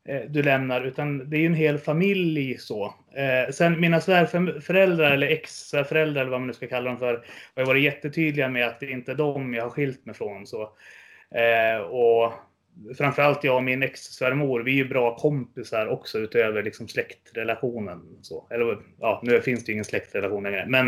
eh, 0.08 0.22
du 0.30 0.44
lämnar, 0.44 0.82
utan 0.82 1.30
det 1.30 1.38
är 1.38 1.46
en 1.46 1.54
hel 1.54 1.78
familj 1.78 2.58
så. 2.58 2.94
Eh, 3.16 3.52
sen 3.54 3.80
mina 3.80 4.02
svärföräldrar 4.02 5.12
eller 5.12 5.28
ex-föräldrar 5.28 6.22
eller 6.22 6.32
vad 6.32 6.40
man 6.40 6.48
nu 6.48 6.54
ska 6.54 6.68
kalla 6.68 6.90
dem 6.90 7.00
för, 7.00 7.26
har 7.56 7.66
varit 7.66 7.84
jättetydliga 7.84 8.50
med 8.50 8.68
att 8.68 8.80
det 8.80 8.92
inte 8.92 9.12
är 9.12 9.16
dem 9.16 9.54
jag 9.54 9.64
har 9.64 9.70
skilt 9.70 10.06
mig 10.06 10.16
från. 10.16 10.48
Så. 10.48 10.62
Eh, 11.32 11.82
och 11.82 12.34
framförallt 12.98 13.44
jag 13.44 13.56
och 13.56 13.64
min 13.64 13.84
ex-svärmor, 13.84 14.60
vi 14.60 14.72
är 14.72 14.76
ju 14.76 14.88
bra 14.88 15.16
kompisar 15.16 15.88
också 15.88 16.20
utöver 16.20 16.64
liksom 16.64 16.88
släktrelationen. 16.88 18.02
Så. 18.22 18.48
Eller 18.50 18.78
ja, 19.00 19.22
nu 19.24 19.42
finns 19.42 19.66
det 19.66 19.70
ju 19.70 19.74
ingen 19.74 19.86
släktrelation 19.86 20.44
längre, 20.44 20.66
men 20.68 20.88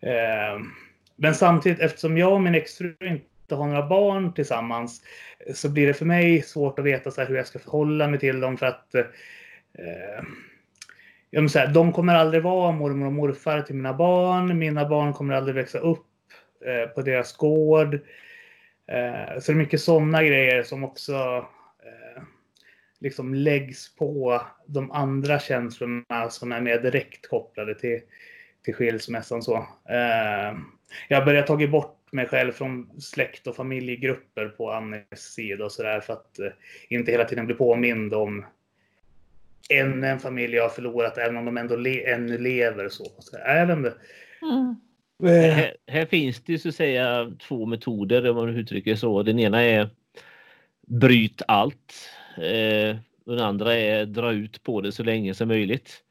eh, 0.00 0.64
men 1.16 1.34
samtidigt, 1.34 1.80
eftersom 1.80 2.18
jag 2.18 2.32
och 2.32 2.40
min 2.40 2.54
exfru 2.54 2.96
inte 3.00 3.54
har 3.54 3.66
några 3.66 3.86
barn 3.86 4.34
tillsammans, 4.34 5.02
så 5.54 5.68
blir 5.68 5.86
det 5.86 5.94
för 5.94 6.04
mig 6.04 6.42
svårt 6.42 6.78
att 6.78 6.84
veta 6.84 7.10
så 7.10 7.22
hur 7.22 7.36
jag 7.36 7.46
ska 7.46 7.58
förhålla 7.58 8.08
mig 8.08 8.18
till 8.20 8.40
dem 8.40 8.56
för 8.56 8.66
att 8.66 8.94
eh, 8.94 9.04
jag 11.30 11.50
säga, 11.50 11.66
de 11.66 11.92
kommer 11.92 12.14
aldrig 12.14 12.42
vara 12.42 12.72
mormor 12.72 13.06
och 13.06 13.12
morfar 13.12 13.62
till 13.62 13.74
mina 13.74 13.94
barn. 13.94 14.58
Mina 14.58 14.88
barn 14.88 15.12
kommer 15.12 15.34
aldrig 15.34 15.54
växa 15.54 15.78
upp 15.78 16.06
eh, 16.66 16.88
på 16.94 17.02
deras 17.02 17.36
gård. 17.36 18.00
Eh, 18.86 19.40
så 19.40 19.52
det 19.52 19.56
är 19.56 19.62
mycket 19.62 19.80
sådana 19.80 20.22
grejer 20.22 20.62
som 20.62 20.84
också 20.84 21.14
eh, 21.84 22.22
liksom 23.00 23.34
läggs 23.34 23.94
på 23.96 24.42
de 24.66 24.90
andra 24.90 25.38
känslorna 25.38 26.30
som 26.30 26.52
är 26.52 26.60
mer 26.60 26.78
direkt 26.78 27.28
kopplade 27.28 27.74
till, 27.74 28.00
till 28.64 28.74
skilsmässan. 28.74 29.42
Så. 29.42 29.56
Eh, 29.88 30.58
jag 31.08 31.18
har 31.18 31.24
börjat 31.24 31.46
ta 31.46 31.66
bort 31.66 32.12
mig 32.12 32.26
själv 32.26 32.52
från 32.52 33.00
släkt 33.00 33.46
och 33.46 33.56
familjegrupper 33.56 34.48
på 34.48 34.72
Annes 34.72 35.34
sida 35.34 35.64
och 35.64 35.72
sådär 35.72 36.00
för 36.00 36.12
att 36.12 36.38
eh, 36.38 36.52
inte 36.88 37.12
hela 37.12 37.24
tiden 37.24 37.46
bli 37.46 37.54
påmind 37.54 38.14
om 38.14 38.46
ännu 39.70 40.06
en 40.06 40.20
familj 40.20 40.56
jag 40.56 40.62
har 40.62 40.70
förlorat 40.70 41.18
även 41.18 41.36
om 41.36 41.44
de 41.44 41.56
ändå 41.56 41.76
le 41.76 42.10
ännu 42.12 42.38
lever. 42.38 42.88
Så. 42.88 43.04
Så 43.18 43.38
jag 43.38 43.66
vet 43.66 43.76
inte. 43.76 43.94
Mm. 44.42 44.76
Eh. 45.22 45.28
Här, 45.28 45.76
här, 45.86 46.06
finns 46.06 46.40
det 46.40 46.58
så 46.58 46.68
att 46.68 46.74
säga 46.74 47.32
två 47.48 47.66
metoder 47.66 48.30
om 48.30 48.36
man 48.36 48.48
uttrycker 48.48 48.96
så. 48.96 49.22
Den 49.22 49.38
ena 49.38 49.62
är 49.62 49.88
bryt 50.86 51.42
allt. 51.48 52.10
Eh, 52.36 52.96
den 53.26 53.38
andra 53.38 53.74
är 53.74 54.06
dra 54.06 54.32
ut 54.32 54.62
på 54.62 54.80
det 54.80 54.92
så 54.92 55.02
länge 55.02 55.34
som 55.34 55.48
möjligt. 55.48 56.02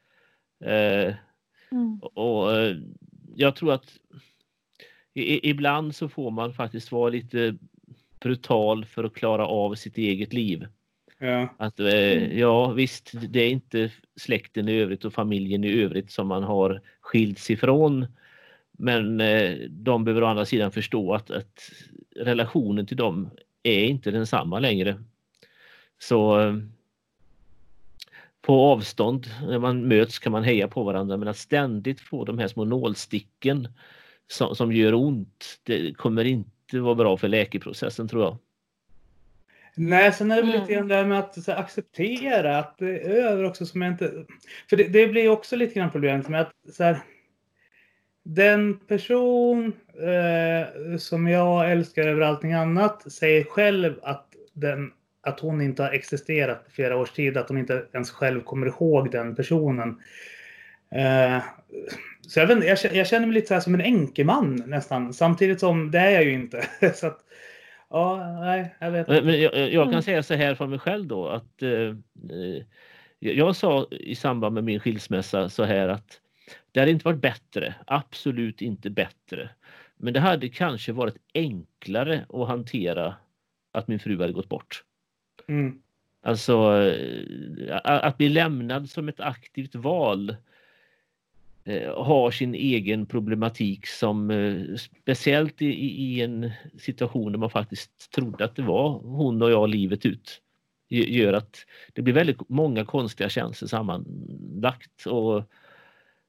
Eh, 0.64 1.14
mm. 1.70 2.00
och, 2.02 2.56
eh, 2.56 2.76
jag 3.36 3.56
tror 3.56 3.72
att 3.72 3.98
i, 5.14 5.50
ibland 5.50 5.94
så 5.94 6.08
får 6.08 6.30
man 6.30 6.52
faktiskt 6.52 6.92
vara 6.92 7.08
lite 7.08 7.56
brutal 8.20 8.84
för 8.84 9.04
att 9.04 9.14
klara 9.14 9.46
av 9.46 9.74
sitt 9.74 9.98
eget 9.98 10.32
liv. 10.32 10.66
Ja. 11.18 11.54
Att, 11.58 11.80
eh, 11.80 12.38
ja 12.38 12.72
visst, 12.72 13.12
det 13.28 13.40
är 13.40 13.50
inte 13.50 13.90
släkten 14.16 14.68
i 14.68 14.72
övrigt 14.72 15.04
och 15.04 15.14
familjen 15.14 15.64
i 15.64 15.82
övrigt 15.82 16.10
som 16.10 16.26
man 16.26 16.42
har 16.42 16.80
skilts 17.00 17.50
ifrån. 17.50 18.06
Men 18.78 19.20
eh, 19.20 19.56
de 19.70 20.04
behöver 20.04 20.22
å 20.22 20.26
andra 20.26 20.44
sidan 20.44 20.72
förstå 20.72 21.14
att, 21.14 21.30
att 21.30 21.70
relationen 22.16 22.86
till 22.86 22.96
dem 22.96 23.30
är 23.62 23.84
inte 23.84 24.10
densamma 24.10 24.58
längre. 24.58 25.04
Så 25.98 26.40
eh, 26.40 26.54
på 28.42 28.60
avstånd, 28.60 29.26
när 29.48 29.58
man 29.58 29.88
möts 29.88 30.18
kan 30.18 30.32
man 30.32 30.44
heja 30.44 30.68
på 30.68 30.82
varandra 30.82 31.16
men 31.16 31.28
att 31.28 31.36
ständigt 31.36 32.00
få 32.00 32.24
de 32.24 32.38
här 32.38 32.48
små 32.48 32.64
nålsticken 32.64 33.68
som, 34.26 34.54
som 34.56 34.72
gör 34.72 34.94
ont, 34.94 35.60
det 35.62 35.94
kommer 35.96 36.24
inte 36.24 36.80
vara 36.80 36.94
bra 36.94 37.16
för 37.16 37.28
läkeprocessen 37.28 38.08
tror 38.08 38.22
jag. 38.22 38.36
Nej, 39.76 40.12
sen 40.12 40.30
är 40.30 40.36
det 40.36 40.42
väl 40.42 40.50
Mm. 40.50 40.60
lite 40.60 40.72
grann 40.72 40.88
det 40.88 40.94
här 40.94 41.04
med 41.04 41.18
att 41.18 41.44
så 41.44 41.52
här, 41.52 41.58
acceptera 41.58 42.58
att 42.58 42.78
det 42.78 43.00
är 43.00 43.10
över 43.10 43.44
också 43.44 43.66
som 43.66 43.82
jag 43.82 43.92
inte... 43.92 44.24
För 44.70 44.76
det, 44.76 44.88
det 44.88 45.06
blir 45.06 45.28
också 45.28 45.56
lite 45.56 45.74
grann 45.74 45.90
problemet 45.90 46.28
med 46.28 46.40
att 46.40 46.52
så 46.72 46.84
här, 46.84 47.02
den 48.24 48.78
person 48.78 49.72
eh, 50.00 50.96
som 50.98 51.28
jag 51.28 51.72
älskar 51.72 52.08
över 52.08 52.20
allting 52.22 52.52
annat 52.52 53.12
säger 53.12 53.44
själv 53.44 53.94
att, 54.02 54.26
den, 54.52 54.92
att 55.22 55.40
hon 55.40 55.60
inte 55.60 55.82
har 55.82 55.90
existerat 55.90 56.64
på 56.64 56.70
flera 56.70 56.96
års 56.96 57.10
tid, 57.12 57.36
att 57.36 57.48
hon 57.48 57.58
inte 57.58 57.86
ens 57.92 58.10
själv 58.10 58.40
kommer 58.40 58.66
ihåg 58.66 59.10
den 59.10 59.34
personen. 59.34 60.00
Eh, 60.94 61.42
så 62.20 62.40
jag, 62.40 62.46
vet, 62.46 62.64
jag, 62.64 62.78
känner- 62.78 62.96
jag 62.96 63.06
känner 63.06 63.26
mig 63.26 63.34
lite 63.34 63.46
så 63.46 63.54
här 63.54 63.60
som 63.60 63.74
en 63.74 63.80
enkeman 63.80 64.62
nästan, 64.66 65.14
samtidigt 65.14 65.60
som 65.60 65.90
det 65.90 65.98
är 65.98 66.10
jag 66.10 66.24
ju 66.24 66.32
inte. 66.32 66.64
så 66.94 67.06
att, 67.06 67.18
ja, 67.90 68.40
nej, 68.40 68.74
jag 68.78 68.90
vet 68.90 69.08
Men 69.08 69.26
men 69.26 69.40
jag, 69.40 69.72
jag 69.72 69.92
kan 69.92 70.02
säga 70.02 70.22
så 70.22 70.34
här 70.34 70.54
för 70.54 70.66
mig 70.66 70.78
själv 70.78 71.06
då 71.06 71.28
att 71.28 71.62
eh, 71.62 71.68
jag 73.18 73.34
jag 73.34 73.56
sa 73.56 73.86
i 73.90 74.14
samband 74.14 74.54
med 74.54 74.64
min 74.64 74.80
skilsmässa 74.80 75.48
så 75.48 75.64
här 75.64 75.88
att 75.88 76.20
det 76.72 76.80
hade 76.80 76.92
inte 76.92 77.04
varit 77.04 77.20
bättre, 77.20 77.74
absolut 77.86 78.62
inte 78.62 78.90
bättre. 78.90 79.50
Men 79.96 80.12
det 80.14 80.20
hade 80.20 80.48
kanske 80.48 80.92
varit 80.92 81.16
enklare 81.34 82.26
att 82.28 82.48
hantera 82.48 83.14
att 83.72 83.88
min 83.88 83.98
fru 83.98 84.20
hade 84.20 84.32
gått 84.32 84.48
bort. 84.48 84.84
Mm. 85.48 85.82
Alltså 86.22 86.82
eh, 86.82 87.80
att 87.84 88.18
bli 88.18 88.28
lämnad 88.28 88.90
som 88.90 89.08
ett 89.08 89.20
aktivt 89.20 89.74
val 89.74 90.36
eh, 91.64 92.04
har 92.04 92.30
sin 92.30 92.54
egen 92.54 93.06
problematik 93.06 93.86
som 93.86 94.30
eh, 94.30 94.76
speciellt 94.76 95.62
i, 95.62 95.66
i 95.66 96.20
en 96.20 96.50
situation 96.78 97.32
där 97.32 97.38
man 97.38 97.50
faktiskt 97.50 98.10
trodde 98.10 98.44
att 98.44 98.56
det 98.56 98.62
var 98.62 98.88
hon 98.88 99.42
och 99.42 99.50
jag 99.50 99.70
livet 99.70 100.06
ut 100.06 100.40
gö- 100.90 101.08
gör 101.08 101.32
att 101.32 101.56
det 101.92 102.02
blir 102.02 102.14
väldigt 102.14 102.48
många 102.48 102.84
konstiga 102.84 103.28
känslor 103.28 103.68
sammanlagt 103.68 105.06
och 105.06 105.50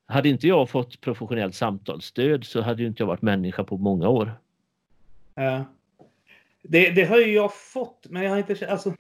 hade 0.08 0.30
inte 0.30 0.48
jag 0.48 0.70
fått 0.70 1.02
professionellt 1.02 1.56
samtalsstöd 1.56 2.46
så 2.46 2.62
hade 2.62 2.82
ju 2.82 2.88
inte 2.88 3.04
jag 3.04 3.08
varit 3.08 3.22
människa 3.22 3.64
på 3.64 3.78
många 3.78 4.10
år. 4.10 4.32
Ja. 5.36 5.66
Det, 6.62 6.90
det 6.90 7.04
har 7.04 7.18
ju 7.18 7.34
jag 7.34 7.54
fått, 7.54 8.06
men 8.10 8.24
jag 8.24 8.30
har 8.30 8.38
inte 8.38 8.72
alltså, 8.72 8.94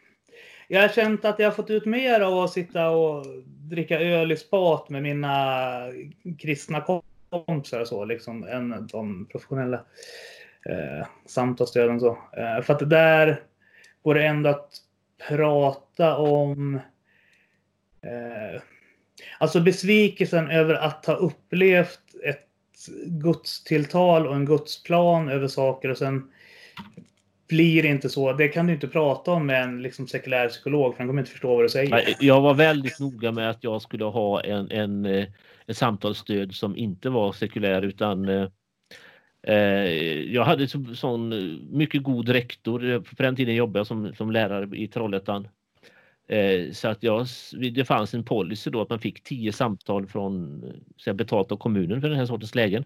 Jag 0.67 0.81
har 0.81 0.87
känt 0.87 1.25
att 1.25 1.39
jag 1.39 1.47
har 1.47 1.55
fått 1.55 1.69
ut 1.69 1.85
mer 1.85 2.19
av 2.19 2.39
att 2.39 2.51
sitta 2.51 2.89
och 2.89 3.25
dricka 3.45 3.99
öl 3.99 4.31
i 4.31 4.37
spat 4.37 4.89
med 4.89 5.03
mina 5.03 5.77
kristna 6.39 6.85
kompisar 7.29 7.79
och 7.79 7.87
så, 7.87 8.05
liksom, 8.05 8.43
än 8.43 8.87
de 8.91 9.25
professionella 9.25 9.85
eh, 10.69 11.07
samtalsstöden. 11.25 11.99
Så. 11.99 12.17
Eh, 12.37 12.61
för 12.61 12.73
att 12.73 12.89
där 12.89 13.41
går 14.03 14.15
det 14.15 14.25
ändå 14.25 14.49
att 14.49 14.71
prata 15.27 16.17
om 16.17 16.75
eh, 18.01 18.61
Alltså 19.39 19.59
besvikelsen 19.59 20.51
över 20.51 20.73
att 20.73 21.05
ha 21.05 21.13
upplevt 21.13 21.99
ett 22.23 22.47
gudstilltal 23.05 24.27
och 24.27 24.35
en 24.35 24.45
gudsplan 24.45 25.29
över 25.29 25.47
saker 25.47 25.89
och 25.89 25.97
sen 25.97 26.31
blir 27.47 27.83
det 27.83 27.89
inte 27.89 28.09
så. 28.09 28.33
Det 28.33 28.47
kan 28.47 28.67
du 28.67 28.73
inte 28.73 28.87
prata 28.87 29.31
om 29.31 29.45
med 29.45 29.63
en 29.63 29.81
liksom 29.81 30.07
sekulär 30.07 30.49
psykolog 30.49 30.93
för 30.93 30.99
han 30.99 31.07
kommer 31.07 31.21
inte 31.21 31.31
förstå 31.31 31.55
vad 31.55 31.65
du 31.65 31.69
säger. 31.69 31.89
Nej, 31.89 32.17
Jag 32.19 32.41
var 32.41 32.53
väldigt 32.53 32.99
noga 32.99 33.31
med 33.31 33.49
att 33.49 33.63
jag 33.63 33.81
skulle 33.81 34.05
ha 34.05 34.41
en, 34.41 34.71
en, 34.71 35.05
en 35.05 35.27
ett 35.67 35.77
samtalsstöd 35.77 36.55
som 36.55 36.77
inte 36.77 37.09
var 37.09 37.31
sekulär 37.31 37.81
utan 37.81 38.29
eh, 38.29 38.47
eh 39.47 39.55
jag 40.33 40.43
hade 40.43 40.67
så, 40.67 40.83
sån 40.95 41.33
eh, 41.33 41.59
mycket 41.71 42.03
god 42.03 42.29
rektor. 42.29 42.99
På 43.15 43.23
den 43.23 43.35
tiden 43.35 43.55
jobbade 43.55 43.79
jag 43.79 43.87
som, 43.87 44.13
som 44.15 44.31
lärare 44.31 44.77
i 44.77 44.87
Trollhättan. 44.87 45.47
Eh, 46.27 46.71
så 46.71 46.87
att 46.87 47.03
jag, 47.03 47.25
det 47.73 47.85
fanns 47.85 48.13
en 48.13 48.23
policy 48.23 48.69
då 48.69 48.81
att 48.81 48.89
man 48.89 48.99
fick 48.99 49.23
tio 49.23 49.53
samtal 49.53 50.07
från 50.07 50.63
eh, 50.63 50.69
så 50.97 51.13
betalt 51.13 51.51
av 51.51 51.57
kommunen 51.57 52.01
för 52.01 52.09
den 52.09 52.17
här 52.17 52.25
sortens 52.25 52.55
lägen. 52.55 52.83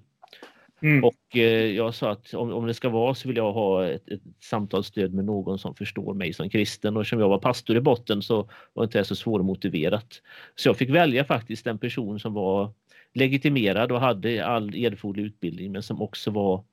Mm. 0.82 1.04
Och 1.04 1.38
eh, 1.38 1.66
jag 1.66 1.96
sa 1.96 2.12
att 2.12 2.34
om, 2.34 2.54
om 2.54 2.68
det 2.68 2.74
ska 2.74 2.90
vara 2.90 3.16
så 3.16 3.28
vill 3.28 3.38
jag 3.38 3.54
ha 3.54 3.88
ett, 3.88 4.10
ett 4.10 4.22
samtalsstöd 4.40 5.14
med 5.14 5.26
någon 5.26 5.60
som 5.60 5.76
förstår 5.76 6.14
mig 6.14 6.34
som 6.34 6.50
kristen 6.50 6.98
och 6.98 7.08
som 7.08 7.20
jag 7.20 7.30
var 7.30 7.40
pastor 7.40 7.78
i 7.78 7.82
botten 7.82 8.22
så 8.22 8.50
var 8.74 8.84
inte 8.84 8.98
det 8.98 9.06
så 9.06 9.16
svårmotiverat. 9.16 10.22
Så 10.56 10.70
jag 10.70 10.78
fick 10.78 10.90
välja 10.90 11.26
faktiskt 11.26 11.68
en 11.68 11.78
person 11.78 12.20
som 12.20 12.34
var 12.34 12.72
legitimerad 13.14 13.92
och 13.92 14.00
hade 14.00 14.46
all 14.46 14.76
erforderlig 14.76 15.28
utbildning 15.28 15.72
men 15.72 15.84
som 15.84 16.02
också 16.02 16.32
var 16.32 16.64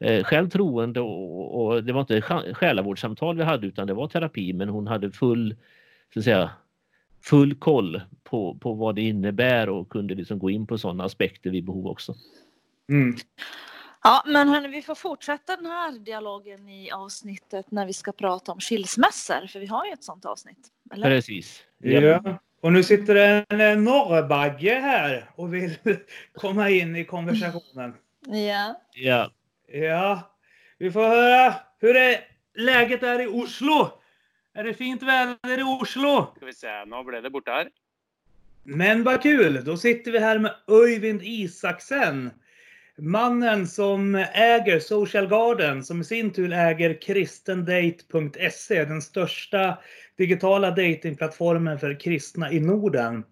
eh, 0.00 0.24
själv 0.24 0.50
troende 0.50 1.00
och, 1.00 1.66
och 1.66 1.84
det 1.84 1.92
var 1.92 2.00
inte 2.00 2.20
sj- 2.20 2.54
själavårdssamtal 2.54 3.36
vi 3.36 3.42
hade 3.42 3.66
utan 3.66 3.86
det 3.86 3.94
var 3.94 4.08
terapi 4.08 4.52
men 4.52 4.68
hon 4.68 4.86
hade 4.86 5.10
full 5.10 5.54
så 6.12 6.18
att 6.18 6.24
säga, 6.24 6.50
full 7.22 7.54
koll 7.54 8.00
på, 8.24 8.58
på 8.60 8.74
vad 8.74 8.94
det 8.94 9.02
innebär 9.02 9.68
och 9.68 9.88
kunde 9.88 10.14
liksom 10.14 10.38
gå 10.38 10.50
in 10.50 10.66
på 10.66 10.78
sådana 10.78 11.04
aspekter 11.04 11.50
vid 11.50 11.64
behov 11.64 11.86
också. 11.86 12.14
Mm. 12.88 13.16
Ja, 14.02 14.24
men 14.26 14.48
hörni, 14.48 14.68
vi 14.68 14.82
får 14.82 14.94
fortsätta 14.94 15.56
den 15.56 15.66
här 15.66 15.98
dialogen 15.98 16.68
i 16.68 16.90
avsnittet 16.90 17.70
när 17.70 17.86
vi 17.86 17.92
ska 17.92 18.12
prata 18.12 18.52
om 18.52 18.60
skilsmässor, 18.60 19.46
för 19.46 19.60
vi 19.60 19.66
har 19.66 19.86
ju 19.86 19.92
ett 19.92 20.04
sånt 20.04 20.24
avsnitt. 20.24 20.68
Eller? 20.92 21.06
Precis. 21.06 21.62
Ja. 21.78 22.38
Och 22.60 22.72
nu 22.72 22.82
sitter 22.82 23.14
det 23.14 23.46
en 23.48 23.84
norrbagge 23.84 24.74
här 24.74 25.30
och 25.36 25.54
vill 25.54 25.74
komma 26.34 26.70
in 26.70 26.96
i 26.96 27.04
konversationen. 27.04 27.94
Ja. 28.26 28.80
Ja. 28.94 29.30
Ja, 29.72 30.36
vi 30.78 30.90
får 30.90 31.00
höra 31.00 31.54
hur 31.78 31.96
är 31.96 32.20
läget 32.54 33.02
är 33.02 33.20
i 33.20 33.26
Oslo. 33.26 34.01
Är 34.54 34.64
det 34.64 34.74
fint 34.74 35.02
väder 35.02 35.58
i 35.58 35.62
Oslo? 35.62 36.32
Skal 36.36 36.46
vi 36.46 36.54
se, 36.54 36.84
nå 36.86 36.98
ble 37.04 37.20
det 37.20 37.30
borte 37.30 37.50
her. 37.50 37.68
Men 38.64 39.04
vad 39.04 39.22
kul! 39.22 39.64
Då 39.64 39.76
sitter 39.76 40.12
vi 40.12 40.18
här 40.18 40.38
med 40.38 40.54
Öyvind 40.68 41.20
Isaksen. 41.22 42.30
Mannen 42.98 43.66
som 43.66 44.14
äger 44.34 44.80
Social 44.80 45.28
Garden, 45.28 45.84
som 45.84 46.00
i 46.00 46.04
sin 46.04 46.30
tur 46.32 46.52
äger 46.52 47.00
kristendate.se, 47.00 48.84
den 48.84 49.02
största 49.02 49.78
digitala 50.18 50.70
datingplattformen 50.70 51.78
för 51.78 52.00
kristna 52.00 52.52
i 52.52 52.60
Norden. 52.60 53.24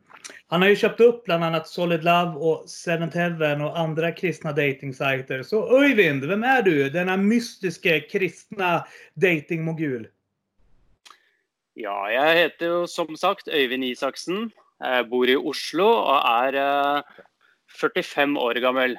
Han 0.47 0.63
har 0.63 0.69
ju 0.69 0.77
köpt 0.77 1.01
upp 1.01 1.25
bland 1.25 1.45
annat 1.45 1.69
Solid 1.69 2.05
Love 2.05 2.33
och 2.39 2.71
Seventh 2.71 3.17
Heaven 3.17 3.61
och 3.61 3.79
andra 3.79 4.13
kristna 4.13 4.53
datingsajter. 4.53 5.43
Så 5.43 5.81
Öyvind, 5.83 6.25
vem 6.25 6.45
är 6.45 6.63
du? 6.63 6.91
Denna 6.91 7.17
mystiska 7.17 8.01
kristna 8.01 8.87
datingmogul. 9.15 10.09
Ja, 11.79 11.95
jeg 12.11 12.39
heter 12.39 12.73
jo 12.73 12.79
som 12.91 13.13
sagt 13.15 13.47
Øyvind 13.47 13.87
Isaksen. 13.87 14.49
Jeg 14.83 15.07
bor 15.11 15.31
i 15.31 15.37
Oslo 15.39 15.87
og 15.87 16.19
er 16.19 16.57
eh, 16.59 17.23
45 17.79 18.35
år 18.43 18.59
gammel. 18.65 18.99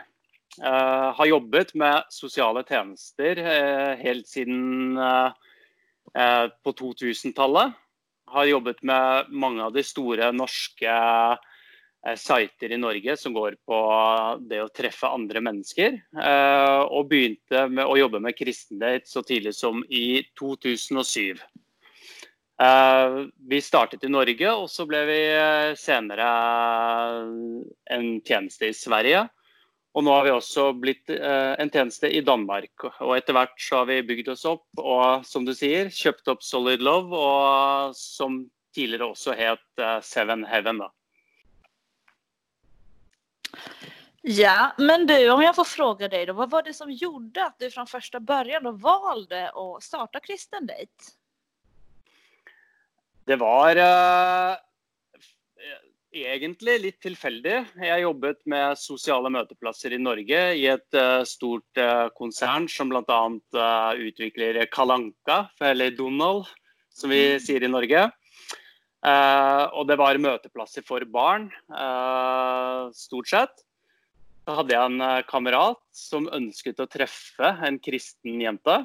Jag 0.57 1.11
har 1.17 1.25
jobbet 1.25 1.75
med 1.75 2.07
sosiale 2.11 2.63
tjenester 2.67 3.39
eh, 3.39 3.95
helt 3.99 4.27
siden 4.27 4.97
på 6.63 6.73
2000-tallet. 6.79 7.75
Har 8.31 8.45
jobbet 8.45 8.83
med 8.83 9.31
mange 9.31 9.63
av 9.63 9.73
de 9.75 9.83
store 9.83 10.31
norske 10.31 10.91
eh, 10.91 12.15
sider 12.15 12.71
i 12.71 12.79
Norge 12.79 13.17
som 13.19 13.35
går 13.35 13.57
på 13.67 13.79
det 14.47 14.61
å 14.63 14.71
treffe 14.71 15.11
andre 15.11 15.43
mennesker. 15.43 15.99
Eh, 16.15 16.81
og 16.87 17.09
begynte 17.11 17.67
med 17.67 17.83
å 17.83 17.99
jobbe 17.99 18.23
med 18.23 18.37
kristendate 18.39 19.11
så 19.11 19.23
tidlig 19.27 19.57
som 19.59 19.83
i 19.89 20.21
2007. 20.39 21.35
Eh, 22.61 23.25
vi 23.49 23.61
startet 23.61 24.03
i 24.03 24.07
Norge, 24.07 24.51
och 24.51 24.69
så 24.69 24.85
blev 24.85 25.07
vi 25.07 25.35
eh, 25.35 25.75
senare 25.75 26.23
eh, 27.89 27.97
en 27.97 28.21
tjänst 28.21 28.61
i 28.61 28.73
Sverige. 28.73 29.27
Och 29.93 30.03
nu 30.03 30.09
har 30.09 30.23
vi 30.23 30.31
också 30.31 30.73
blivit 30.73 31.09
en 31.09 31.69
tjänst 31.69 32.03
i 32.03 32.21
Danmark. 32.21 32.71
Och 32.99 33.17
efterhand 33.17 33.49
så 33.57 33.75
har 33.75 33.85
vi 33.85 34.03
byggt 34.03 34.27
oss 34.27 34.45
upp 34.45 34.67
och 34.77 35.25
som 35.25 35.45
du 35.45 35.55
säger 35.55 35.89
köpt 35.89 36.27
upp 36.27 36.43
Solid 36.43 36.81
Love, 36.81 37.17
och 37.17 37.95
som 37.95 38.49
tidigare 38.75 39.03
också 39.03 39.31
het 39.31 39.79
eh, 39.81 40.01
Seven 40.01 40.45
Heaven. 40.45 40.77
Då. 40.77 40.91
ja, 44.21 44.71
men 44.77 45.07
du, 45.07 45.29
om 45.29 45.41
jag 45.41 45.55
får 45.55 45.63
fråga 45.63 46.07
dig 46.07 46.25
då, 46.25 46.33
vad 46.33 46.49
var 46.49 46.63
det 46.63 46.73
som 46.73 46.91
gjorde 46.91 47.45
att 47.45 47.59
du 47.59 47.71
från 47.71 47.87
första 47.87 48.19
början 48.19 48.63
då 48.63 48.71
valde 48.71 49.49
att 49.49 49.83
starta 49.83 50.19
Kristen 50.19 50.67
Date? 50.67 51.20
Det 53.31 53.38
var 53.39 53.77
eh, 53.79 54.57
egentlig 56.11 56.73
litt 56.83 56.97
tilfeldig. 57.00 57.61
Jeg 57.79 58.03
jobbet 58.03 58.41
med 58.51 58.75
sosiale 58.75 59.31
møteplasser 59.31 59.95
i 59.95 60.00
Norge 60.01 60.41
i 60.59 60.65
et 60.67 60.97
uh, 61.00 61.23
stort 61.23 61.79
uh, 61.79 62.09
konsern 62.17 62.67
som 62.67 62.91
bl.a. 62.91 63.21
Uh, 63.55 64.01
utvikler 64.09 64.59
Kalanka, 64.73 65.45
eller 65.63 65.95
Donald, 65.95 66.50
som 66.91 67.13
vi 67.13 67.23
mm. 67.38 67.39
sier 67.45 67.63
i 67.63 67.71
Norge. 67.71 68.03
Uh, 69.00 69.65
og 69.79 69.88
det 69.88 69.95
var 70.01 70.19
møteplasser 70.19 70.83
for 70.83 71.07
barn, 71.07 71.47
stort 72.91 73.31
sett. 73.31 73.63
Da 74.43 74.59
hadde 74.59 74.75
jeg 74.75 74.91
en 74.91 75.23
kamerat 75.29 75.79
som 75.95 76.27
ønsket 76.35 76.83
å 76.83 76.91
treffe 76.91 77.55
en 77.63 77.79
kristen 77.79 78.43
jente. 78.43 78.81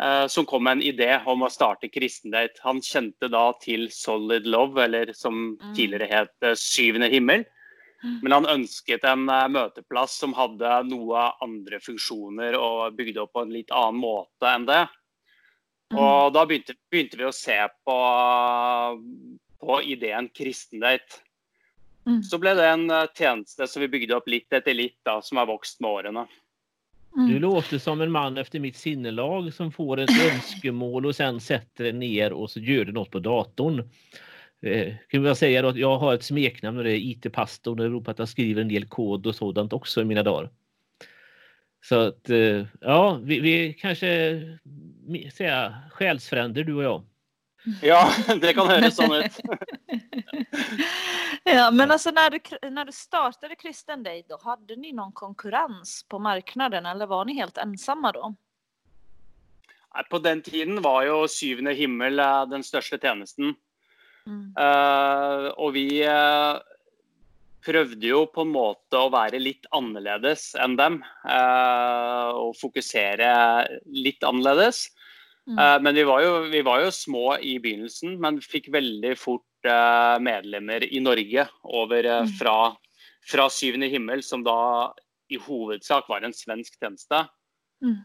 Eh, 0.00 0.26
som 0.26 0.46
kom 0.46 0.64
med 0.64 0.72
en 0.72 0.82
idé 0.82 1.20
om 1.26 1.44
å 1.46 1.50
starte 1.50 1.88
kristendate. 1.88 2.58
Han 2.66 2.82
kjente 2.82 3.28
da 3.30 3.52
til 3.62 3.86
Solid 3.94 4.46
Love, 4.46 4.82
eller 4.84 5.12
som 5.14 5.54
mm. 5.54 5.74
tidligere 5.76 6.08
het 6.10 6.34
eh, 6.42 6.56
Syvende 6.58 7.08
himmel. 7.12 7.44
Mm. 8.02 8.16
Men 8.24 8.34
han 8.34 8.50
ønsket 8.56 9.06
en 9.06 9.28
eh, 9.30 9.46
møteplass 9.54 10.18
som 10.18 10.34
hadde 10.34 10.80
noe 10.90 11.28
andre 11.44 11.78
funksjoner 11.82 12.58
og 12.58 12.98
bygde 12.98 13.22
opp 13.22 13.36
på 13.38 13.46
en 13.46 13.54
litt 13.54 13.70
annen 13.70 14.02
måte 14.02 14.50
enn 14.50 14.66
det. 14.70 14.82
Mm. 15.94 16.00
Da 16.34 16.42
begynte, 16.42 16.74
begynte 16.90 17.20
vi 17.20 17.26
å 17.28 17.36
se 17.36 17.54
på, 17.86 17.96
på 19.62 19.76
ideen 19.94 20.26
kristendate. 20.34 21.20
Så 22.24 22.40
ble 22.40 22.56
det 22.58 22.64
en 22.66 22.88
tjeneste 23.14 23.68
som 23.70 23.84
vi 23.84 23.92
bygde 23.92 24.16
opp 24.16 24.26
litt 24.28 24.52
etter 24.52 24.74
litt, 24.74 24.96
da, 25.06 25.20
som 25.22 25.38
har 25.38 25.46
vokst 25.46 25.78
med 25.84 25.92
årene. 25.92 26.24
Mm. 27.16 27.30
Du 27.30 27.38
låter 27.38 27.78
som 27.78 28.00
en 28.00 28.10
man 28.10 28.38
efter 28.38 28.60
mitt 28.60 28.76
sinnelag 28.76 29.54
som 29.54 29.72
får 29.72 30.00
ett 30.00 30.10
önskemål 30.32 31.06
och 31.06 31.16
sen 31.16 31.40
sätter 31.40 31.84
det 31.84 31.92
ner 31.92 32.32
och 32.32 32.50
så 32.50 32.60
gör 32.60 32.84
det 32.84 32.92
något 32.92 33.10
på 33.10 33.18
datorn. 33.18 33.88
Eh, 34.62 34.94
kan 35.08 35.24
jag 35.24 35.36
säga 35.36 35.68
att 35.68 35.76
jag 35.76 35.98
har 35.98 36.14
ett 36.14 36.22
smeknamn 36.22 36.78
och 36.78 36.84
det 36.84 36.92
är 36.92 37.10
IT-pastorn. 37.10 37.76
Det 37.76 37.88
beror 37.88 38.00
på 38.00 38.10
att 38.10 38.18
jag 38.18 38.28
skriver 38.28 38.62
en 38.62 38.68
del 38.68 38.84
kod 38.84 39.26
och 39.26 39.34
sådant 39.34 39.72
också 39.72 40.00
i 40.00 40.04
mina 40.04 40.22
dagar. 40.22 40.50
Så 41.84 42.00
att 42.00 42.30
eh, 42.30 42.66
ja, 42.80 43.20
vi, 43.22 43.40
vi 43.40 43.72
kanske 43.72 44.40
säga 45.32 45.74
själsfränder 45.90 46.64
du 46.64 46.74
och 46.74 46.84
jag. 46.84 47.02
Ja, 47.82 48.12
det 48.40 48.54
kan 48.54 48.66
höras 48.66 48.96
som 48.96 49.12
ut. 49.12 49.40
ja, 51.44 51.70
men 51.70 51.90
alltså 51.90 52.10
när 52.10 52.30
du, 52.30 52.70
när 52.70 52.84
du 52.84 52.92
startade 52.92 53.56
Kristen 53.56 54.02
Day, 54.02 54.24
då 54.28 54.38
hade 54.44 54.76
ni 54.76 54.92
någon 54.92 55.12
konkurrens 55.12 56.06
på 56.08 56.18
marknaden 56.18 56.86
eller 56.86 57.06
var 57.06 57.24
ni 57.24 57.34
helt 57.34 57.58
ensamma 57.58 58.12
då? 58.12 58.34
På 60.10 60.18
den 60.18 60.42
tiden 60.42 60.82
var 60.82 61.02
ju 61.02 61.28
Syvende 61.28 61.72
himmel 61.72 62.18
eh, 62.18 62.46
den 62.46 62.64
största 62.64 62.98
tjänsten. 62.98 63.54
Mm. 64.26 64.54
Uh, 64.58 65.46
och 65.46 65.76
vi 65.76 66.08
uh, 66.08 66.58
prøvde 67.64 68.06
jo 68.06 68.24
på 68.26 68.44
en 68.44 68.52
måte 68.54 69.00
å 69.00 69.10
være 69.12 69.40
litt 69.40 69.68
annerledes 69.76 70.52
enn 70.60 70.76
dem. 70.80 71.00
Uh, 71.28 72.30
og 72.32 72.56
fokusere 72.60 73.28
litt 73.84 74.24
annerledes. 74.24 74.86
Mm. 75.44 75.58
Uh, 75.58 75.82
men 75.82 75.94
vi 75.94 76.04
var, 76.08 76.22
jo, 76.24 76.32
vi 76.48 76.62
var, 76.64 76.80
jo, 76.80 76.90
små 76.90 77.36
i 77.36 77.58
begynnelsen, 77.60 78.16
men 78.20 78.40
fikk 78.40 78.70
veldig 78.72 79.12
fort 79.20 79.68
uh, 79.68 80.16
medlemmer 80.22 80.86
i 80.88 81.02
Norge 81.04 81.46
over 81.68 82.08
uh, 82.08 82.22
fra, 82.38 82.56
fra, 83.28 83.48
Syvende 83.52 83.90
himmel, 83.92 84.24
som 84.24 84.44
da 84.46 84.92
i 85.32 85.40
hovedsak 85.40 86.08
var 86.08 86.24
en 86.24 86.36
svensk 86.36 86.78
tjeneste. 86.80 87.26
Mm. 87.84 87.98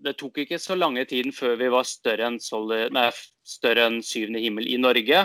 det 0.00 0.14
tok 0.16 0.38
ikke 0.40 0.56
så 0.62 0.72
lange 0.78 1.02
tiden 1.04 1.34
før 1.36 1.58
vi 1.60 1.66
var 1.68 1.84
større 1.84 2.30
enn, 2.30 2.38
enn 2.40 3.96
Syvende 4.06 4.40
himmel 4.40 4.70
i 4.70 4.78
Norge. 4.80 5.24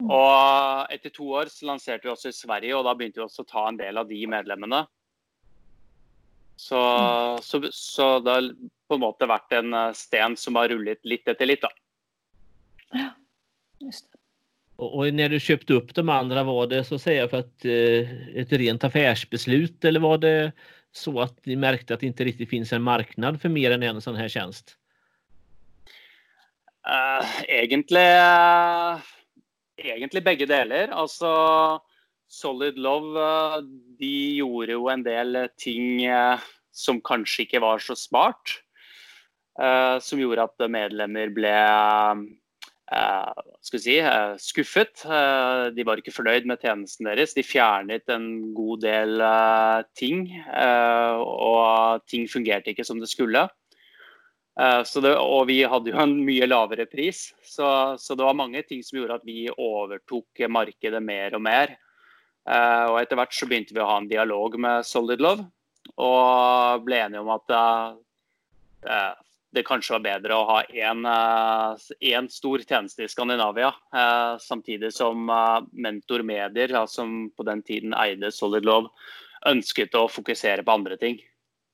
Mm. 0.00 0.08
Og 0.08 0.94
etter 0.96 1.12
to 1.14 1.28
år 1.38 1.52
så 1.52 1.68
lanserte 1.68 2.08
vi 2.08 2.10
også 2.10 2.32
i 2.32 2.34
Sverige, 2.34 2.74
og 2.74 2.88
da 2.88 2.96
begynte 2.96 3.20
vi 3.20 3.26
også 3.26 3.44
å 3.44 3.50
ta 3.52 3.66
en 3.68 3.78
del 3.78 4.00
av 4.00 4.08
de 4.10 4.18
medlemmene. 4.32 4.80
Så, 6.58 6.80
mm. 6.80 7.44
så, 7.46 7.62
så 7.70 8.08
har 8.26 8.50
på 8.90 8.98
en 8.98 9.04
måte 9.04 9.28
vært 9.30 9.54
en 9.54 9.74
eh, 9.74 9.92
sten 9.94 10.34
som 10.36 10.58
har 10.58 10.72
rullet 10.72 10.98
litt 11.06 11.28
etter 11.30 11.46
litt. 11.46 11.62
Da. 11.62 11.70
Ja, 12.98 13.12
just 13.86 14.10
det. 14.10 14.18
Och 14.80 15.14
när 15.14 15.28
du 15.28 15.40
köpte 15.40 15.74
upp 15.74 15.94
de 15.94 16.08
andra, 16.08 16.42
var 16.42 16.66
det 16.66 16.84
så 16.84 16.94
att 16.94 17.02
säga 17.02 17.28
för 17.28 17.38
att 17.38 17.64
eh, 17.64 18.36
ett 18.36 18.52
rent 18.52 18.84
affärsbeslut 18.84 19.84
eller 19.84 20.00
var 20.00 20.18
det 20.18 20.52
så 20.92 21.20
att 21.20 21.46
ni 21.46 21.56
märkte 21.56 21.94
att 21.94 22.00
det 22.00 22.06
inte 22.06 22.24
riktigt 22.24 22.50
finns 22.50 22.72
en 22.72 22.82
marknad 22.82 23.40
för 23.40 23.48
mer 23.48 23.70
än 23.70 23.82
en 23.82 24.00
sån 24.00 24.16
här 24.16 24.28
tjänst? 24.28 24.76
Uh, 26.88 27.44
egentlig, 27.48 28.16
uh, 28.16 28.98
egentlig 29.76 30.24
begge 30.24 30.46
deler. 30.46 30.88
Altså 30.88 31.28
Solid 32.28 32.78
Love 32.78 33.20
uh, 33.20 33.62
de 33.98 34.34
gjorde 34.40 34.72
jo 34.72 34.88
en 34.88 35.04
del 35.04 35.48
ting 35.60 36.08
som 36.72 37.00
kanskje 37.04 37.44
ikke 37.44 37.60
var 37.60 37.78
så 37.78 37.96
smart. 37.96 38.56
Eh, 39.60 39.98
som 39.98 40.20
gjorde 40.20 40.42
att 40.42 40.70
medlemmer 40.70 41.28
blev 41.28 42.16
uh, 42.92 42.98
eh, 42.98 43.32
skal 43.60 43.80
si, 43.80 43.98
eh, 43.98 44.36
skuffet. 44.36 45.04
de 45.74 45.84
var 45.84 46.00
ikke 46.00 46.14
fornøyd 46.14 46.46
med 46.48 46.62
tjenesten 46.62 47.06
deres. 47.10 47.34
De 47.36 47.44
fjernet 47.44 48.08
en 48.08 48.54
god 48.56 48.80
del 48.86 49.20
ting, 49.94 50.24
og 51.20 52.06
ting 52.08 52.24
fungerte 52.28 52.72
ikke 52.72 52.86
som 52.88 53.00
det 53.00 53.10
skulle. 53.10 53.48
Det, 54.56 55.12
og 55.16 55.46
vi 55.48 55.60
hadde 55.62 55.92
jo 55.92 56.00
en 56.02 56.16
mye 56.26 56.48
lavere 56.48 56.84
pris, 56.90 57.30
så, 57.44 57.94
så, 58.00 58.16
det 58.16 58.26
var 58.26 58.36
mange 58.36 58.60
ting 58.66 58.82
som 58.84 58.98
gjorde 58.98 59.20
at 59.20 59.28
vi 59.28 59.46
overtok 59.48 60.42
markedet 60.50 61.00
mer 61.00 61.36
og 61.36 61.44
mer. 61.44 61.76
og 62.90 62.98
etter 63.00 63.16
hvert 63.16 63.36
så 63.36 63.46
begynte 63.46 63.76
vi 63.76 63.80
å 63.80 63.88
ha 63.88 63.96
en 64.00 64.10
dialog 64.10 64.58
med 64.58 64.84
Solid 64.84 65.22
Love 65.22 65.46
og 65.96 66.84
ble 66.84 66.98
enige 67.04 67.22
om 67.22 67.32
at 67.36 67.54
uh, 67.54 69.14
det 69.54 69.64
kanskje 69.66 69.96
var 69.96 70.04
bedre 70.04 70.36
å 70.36 70.44
ha 70.48 70.58
én 70.70 71.06
uh, 71.06 72.28
stor 72.30 72.62
tjeneste 72.62 73.04
i 73.04 73.10
Skandinavia, 73.10 73.72
uh, 73.94 74.36
samtidig 74.40 74.92
som 74.94 75.26
Mentor 75.72 76.22
Medier, 76.22 76.74
som 76.86 77.30
på 77.36 77.46
den 77.48 77.62
tiden 77.62 77.94
eide 77.94 78.30
Solid 78.32 78.64
Love, 78.64 78.92
önsket 79.46 79.94
å 79.94 80.06
fokusere 80.08 80.62
på 80.62 80.72
andre 80.72 80.96
ting. 81.00 81.18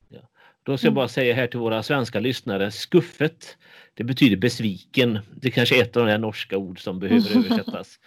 Ja. 0.08 0.22
Då 0.62 0.78
ska 0.78 0.86
jag 0.86 0.94
bara 0.94 1.08
säga 1.08 1.34
här 1.34 1.46
till 1.46 1.60
våra 1.60 1.82
svenska 1.82 2.20
lyssnare, 2.20 2.70
skuffet, 2.70 3.56
det 3.94 4.04
betyder 4.04 4.36
besviken. 4.36 5.18
Det 5.36 5.50
kanske 5.50 5.78
är 5.78 5.82
ett 5.82 5.96
av 5.96 6.06
de 6.06 6.18
norska 6.18 6.56
ord 6.56 6.80
som 6.80 6.98
behöver 6.98 7.36
översättas. 7.38 7.98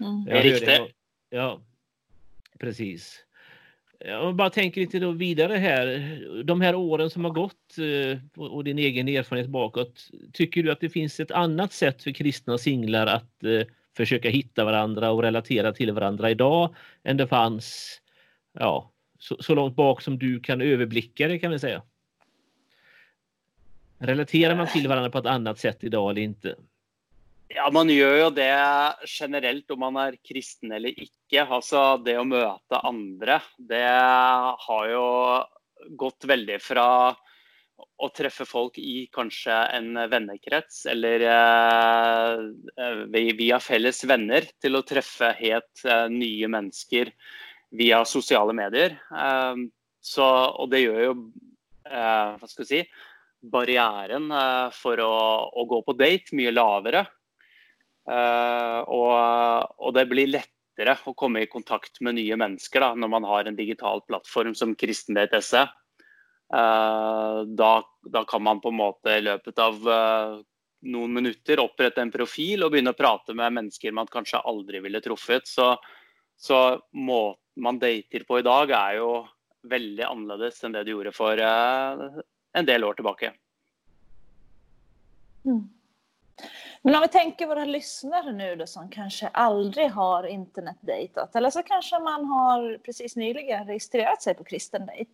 Mm. 0.00 0.24
Det 0.24 0.32
är 0.32 0.42
riktigt. 0.42 0.94
Ja, 1.30 1.60
precis. 2.58 3.24
Jag 3.98 4.34
bara 4.34 4.50
tänker 4.50 4.80
lite 4.80 4.98
då 4.98 5.10
vidare 5.10 5.54
här. 5.54 6.42
De 6.44 6.60
här 6.60 6.74
åren 6.74 7.10
som 7.10 7.24
har 7.24 7.30
gått 7.30 7.78
eh, 7.78 8.42
och 8.42 8.64
din 8.64 8.78
egen 8.78 9.08
erfarenhet 9.08 9.50
bakåt. 9.50 10.08
Tycker 10.32 10.62
du 10.62 10.72
att 10.72 10.80
det 10.80 10.88
finns 10.88 11.20
ett 11.20 11.30
annat 11.30 11.72
sätt 11.72 12.02
för 12.02 12.10
kristna 12.10 12.58
singlar 12.58 13.06
att 13.06 13.44
eh, 13.44 13.66
försöka 13.96 14.30
hitta 14.30 14.64
varandra 14.64 15.10
och 15.10 15.22
relatera 15.22 15.72
till 15.72 15.92
varandra 15.92 16.30
idag 16.30 16.74
än 17.04 17.16
det 17.16 17.26
fanns 17.26 18.00
ja, 18.58 18.92
så, 19.18 19.36
så 19.40 19.54
långt 19.54 19.76
bak 19.76 20.02
som 20.02 20.18
du 20.18 20.40
kan 20.40 20.60
överblicka 20.60 21.28
det 21.28 21.38
kan 21.38 21.50
vi 21.50 21.58
säga? 21.58 21.82
Relaterar 23.98 24.56
man 24.56 24.66
till 24.66 24.88
varandra 24.88 25.10
på 25.10 25.18
ett 25.18 25.26
annat 25.26 25.58
sätt 25.58 25.84
idag 25.84 26.10
eller 26.10 26.22
inte? 26.22 26.54
Ja, 27.48 27.70
man 27.72 27.88
gjør 27.88 28.16
jo 28.18 28.28
det 28.36 28.50
generelt 29.08 29.70
om 29.72 29.80
man 29.86 29.96
er 30.02 30.18
kristen 30.20 30.72
eller 30.76 30.92
ikke. 30.92 31.46
Altså 31.46 31.96
det 32.04 32.18
å 32.20 32.26
møte 32.28 32.82
andre, 32.84 33.38
det 33.56 33.86
har 34.66 34.90
jo 34.92 35.06
gått 35.96 36.28
veldig 36.28 36.58
fra 36.60 36.88
å 37.78 38.08
treffe 38.14 38.44
folk 38.46 38.78
i 38.78 39.06
kanskje 39.14 39.54
en 39.74 39.98
vennekrets 40.10 40.84
eller 40.90 41.24
eh, 41.30 42.44
eh, 42.84 43.34
via 43.38 43.58
felles 43.62 44.02
venner, 44.06 44.46
til 44.62 44.78
å 44.78 44.84
treffe 44.86 45.30
helt 45.38 45.84
eh, 45.86 46.06
nye 46.12 46.50
mennesker 46.50 47.12
via 47.78 48.02
sosiale 48.06 48.54
medier. 48.56 48.98
Eh, 49.10 49.62
så, 50.00 50.26
og 50.58 50.70
det 50.72 50.84
gjør 50.84 51.00
jo 51.04 51.12
eh, 51.86 52.34
hva 52.38 52.50
skal 52.50 52.66
jeg 52.66 52.70
si, 52.70 52.82
barrieren 53.42 54.30
eh, 54.34 54.74
for 54.74 55.02
å, 55.02 55.14
å, 55.50 55.66
gå 55.70 55.82
på 55.86 55.96
date 55.98 56.38
mye 56.38 56.54
lavere. 56.54 57.06
Uh, 58.08 58.80
og, 58.88 59.10
og, 59.76 59.90
det 59.92 60.06
blir 60.08 60.30
lettere 60.32 60.94
å 61.04 61.12
komme 61.18 61.42
i 61.44 61.50
kontakt 61.50 62.00
med 62.00 62.16
nye 62.16 62.38
mennesker 62.40 62.80
da, 62.80 62.94
når 62.96 63.10
man 63.12 63.26
har 63.28 63.48
en 63.48 63.58
digital 63.58 64.00
plattform 64.08 64.54
som 64.56 64.72
Kristen 64.78 65.18
DTS. 65.18 65.52
Uh, 65.58 65.68
eh, 66.56 67.40
da, 67.58 67.72
da, 68.08 68.22
kan 68.24 68.40
man 68.46 68.62
på 68.64 68.72
en 68.72 68.78
måte 68.78 69.18
i 69.18 69.24
løpet 69.26 69.60
av 69.60 69.76
uh, 69.84 70.38
noen 70.88 71.18
minutter 71.18 71.60
opprette 71.60 72.00
en 72.00 72.14
profil 72.14 72.64
og 72.64 72.72
begynne 72.72 72.94
å 72.94 72.96
prate 72.96 73.36
med 73.36 73.58
mennesker 73.58 73.92
man 73.92 74.08
kanskje 74.08 74.40
aldri 74.40 74.80
ville 74.80 75.04
truffet. 75.04 75.50
Så, 75.50 75.74
så 76.40 76.62
måten 76.96 77.44
man 77.60 77.82
dater 77.82 78.24
på 78.24 78.38
i 78.38 78.46
dag 78.46 78.72
er 78.72 79.00
jo 79.02 79.10
veldig 79.68 80.06
annerledes 80.06 80.62
enn 80.64 80.76
det 80.78 80.86
du 80.86 80.94
gjorde 80.94 81.12
for 81.12 81.42
en 81.42 82.68
del 82.68 82.86
år 82.86 82.96
tilbake. 82.96 83.32
Mm. 85.42 85.66
Men 86.82 86.94
om 86.94 87.00
vi 87.00 87.08
tänker 87.08 87.46
våra 87.46 87.64
lyssnare 87.64 88.32
nu 88.32 88.56
då 88.56 88.66
som 88.66 88.88
kanske 88.88 89.28
aldrig 89.28 89.90
har 89.90 90.24
internetdejtat 90.26 91.36
eller 91.36 91.50
så 91.50 91.62
kanske 91.62 91.98
man 91.98 92.24
har 92.24 92.78
precis 92.78 93.16
nyligen 93.16 93.66
registrerat 93.66 94.22
sig 94.22 94.34
på 94.34 94.44
kristen 94.44 94.86
dejt. 94.86 95.12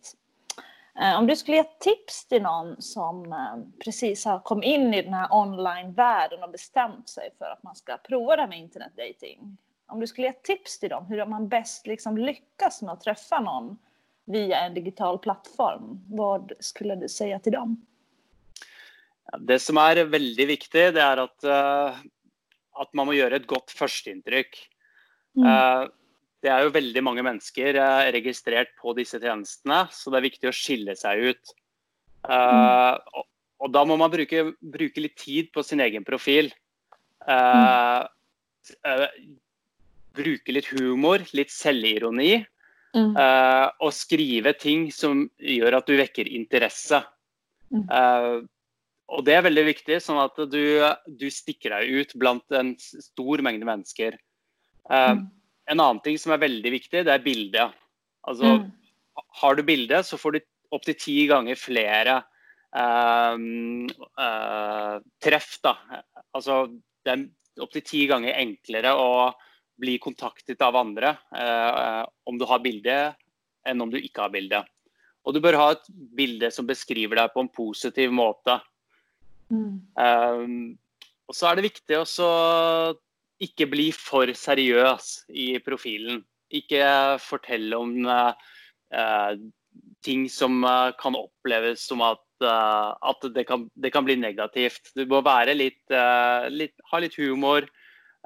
Eh, 1.01 1.19
om 1.19 1.27
du 1.27 1.35
skulle 1.35 1.57
ge 1.57 1.63
tips 1.63 2.25
till 2.27 2.41
någon 2.41 2.81
som 2.81 3.33
eh, 3.33 3.83
precis 3.83 4.25
har 4.25 4.39
kommit 4.39 4.65
in 4.65 4.93
i 4.93 5.01
den 5.01 5.13
här 5.13 5.27
online-världen 5.31 6.43
och 6.43 6.49
bestämt 6.49 7.09
sig 7.09 7.29
för 7.37 7.45
att 7.45 7.63
man 7.63 7.75
ska 7.75 7.97
prova 7.97 8.35
det 8.35 8.41
här 8.41 8.49
med 8.49 8.59
internetdating. 8.59 9.57
Om 9.87 9.99
du 9.99 10.07
skulle 10.07 10.27
ge 10.27 10.33
tips 10.33 10.79
till 10.79 10.89
dem 10.89 11.05
hur 11.05 11.25
man 11.25 11.47
bäst 11.47 11.87
liksom 11.87 12.17
lyckas 12.17 12.81
med 12.81 12.93
att 12.93 13.01
träffa 13.01 13.39
någon 13.39 13.77
via 14.25 14.59
en 14.59 14.73
digital 14.73 15.19
plattform, 15.19 16.01
vad 16.07 16.51
skulle 16.59 16.95
du 16.95 17.09
säga 17.09 17.39
till 17.39 17.51
dem? 17.51 17.85
Det 19.39 19.59
som 19.59 19.77
är 19.77 20.05
väldigt 20.05 20.47
viktigt 20.47 20.93
det 20.93 21.01
är 21.01 21.17
att, 21.17 21.43
uh, 21.43 21.97
att 22.71 22.93
man 22.93 23.05
måste 23.05 23.17
göra 23.17 23.35
ett 23.35 23.47
gott 23.47 23.71
förstintryck. 23.71 24.69
Mm. 25.37 25.47
Uh, 25.47 25.89
det 26.41 26.47
är 26.47 26.63
ju 26.63 26.69
väldigt 26.69 27.03
många 27.03 27.23
människor 27.23 27.75
uh, 27.75 28.11
registrerat 28.11 28.67
på 28.81 28.93
dessa 28.93 29.19
tjänsterna, 29.19 29.87
så 29.91 30.09
det 30.09 30.17
är 30.17 30.21
viktigt 30.21 30.49
att 30.49 30.55
skilja 30.55 30.95
sig 30.95 31.19
ut. 31.19 31.55
Mm. 32.29 32.95
Och, 33.57 33.69
då 33.69 33.85
måste 33.85 33.99
man 33.99 34.11
bruka, 34.11 34.53
bruka 34.59 35.01
lite 35.01 35.23
tid 35.23 35.51
på 35.51 35.63
sin 35.63 35.79
egen 35.79 36.03
profil. 36.03 36.53
Mm. 37.27 38.07
bruka 40.13 40.51
lite 40.51 40.75
humor, 40.75 41.21
lite 41.33 41.51
självironi. 41.51 42.45
Mm. 42.95 43.69
och 43.79 43.93
skriva 43.93 44.53
ting 44.53 44.91
som 44.91 45.29
gör 45.37 45.71
att 45.71 45.85
du 45.85 45.97
väcker 45.97 46.27
intresse. 46.27 47.03
Mm 47.71 48.47
och 49.05 49.23
det 49.23 49.33
är 49.33 49.41
väldigt 49.41 49.65
viktigt 49.65 50.03
så 50.03 50.19
att 50.19 50.35
du, 50.35 50.93
du 51.05 51.31
sticker 51.31 51.69
dig 51.69 51.89
ut 51.89 52.13
bland 52.13 52.41
en 52.49 52.75
stor 52.79 53.37
mängd 53.37 53.65
människor. 53.65 54.17
Uh, 54.91 55.11
mm. 55.11 55.25
En 55.65 55.79
annan 55.79 56.01
ting 56.01 56.19
som 56.19 56.31
är 56.31 56.37
väldigt 56.37 56.73
viktigt, 56.73 57.05
det 57.05 57.11
är 57.11 57.19
bilder. 57.19 57.71
Alltså, 58.21 58.45
mm. 58.45 58.71
Har 59.13 59.55
du 59.55 59.63
bilder 59.63 60.01
så 60.01 60.17
får 60.17 60.31
du 60.31 60.39
upp 60.75 60.81
till 60.81 60.97
tio 60.97 61.27
gånger 61.27 61.55
fler 61.55 62.23
uh, 62.77 63.35
uh, 64.19 64.99
träff. 65.23 65.59
Då. 65.63 65.77
Alltså, 66.31 66.67
det 67.03 67.09
är 67.09 67.27
upp 67.61 67.71
till 67.71 67.83
tio 67.83 68.07
gånger 68.07 68.33
enklare 68.33 68.91
att 68.91 69.35
bli 69.77 69.97
kontaktad 69.97 70.61
av 70.61 70.75
andra 70.75 71.09
uh, 71.09 72.07
om 72.23 72.37
du 72.37 72.45
har 72.45 72.59
bilder 72.59 73.13
än 73.67 73.81
om 73.81 73.89
du 73.89 73.99
inte 73.99 74.21
har 74.21 74.29
bilder. 74.29 74.67
Och 75.23 75.33
du 75.33 75.39
bör 75.39 75.53
ha 75.53 75.71
ett 75.71 75.87
bild 76.17 76.53
som 76.53 76.67
beskriver 76.67 77.15
dig 77.15 77.29
på 77.29 77.39
en 77.39 77.47
positiv 77.47 78.11
måte. 78.11 78.61
Mm. 79.51 79.81
Um, 80.41 80.77
och 81.25 81.35
så 81.35 81.47
är 81.47 81.55
det 81.55 81.61
viktigt 81.61 81.97
att 81.97 82.97
inte 83.39 83.65
bli 83.65 83.91
för 83.91 84.33
seriös 84.33 85.25
i 85.27 85.59
profilen. 85.59 86.23
Inte 86.49 87.17
fortälla 87.21 87.77
om 87.77 88.05
uh, 88.05 88.31
ting 90.01 90.29
som 90.29 90.63
uh, 90.63 90.91
kan 90.97 91.15
upplevas 91.15 91.85
som 91.85 92.01
att, 92.01 92.27
uh, 92.43 92.97
att 93.01 93.33
det, 93.35 93.43
kan, 93.43 93.69
det 93.73 93.89
kan 93.89 94.05
bli 94.05 94.15
negativt. 94.15 94.91
Du 94.95 95.05
måste 95.05 95.25
vara 95.25 95.53
lite, 95.53 96.49
lite, 96.49 96.73
ha 96.91 96.99
lite 96.99 97.21
humor, 97.21 97.67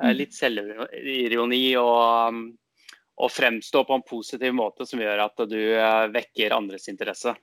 mm. 0.01 0.15
lite 0.15 0.35
självironi 0.35 1.77
och, 1.77 2.27
um, 2.27 2.57
och 3.15 3.31
framstå 3.31 3.83
på 3.83 3.93
en 3.93 4.01
positiv 4.01 4.53
måte 4.53 4.85
som 4.85 5.01
gör 5.01 5.17
att 5.17 5.37
du 5.37 5.75
väcker 6.11 6.51
andras 6.51 6.89
intresse. 6.89 7.35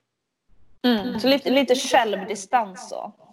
Mm. 0.83 1.21
Så 1.21 1.29
lite, 1.29 1.51
lite 1.51 1.75
självdistans 1.75 2.89
så? 2.89 3.26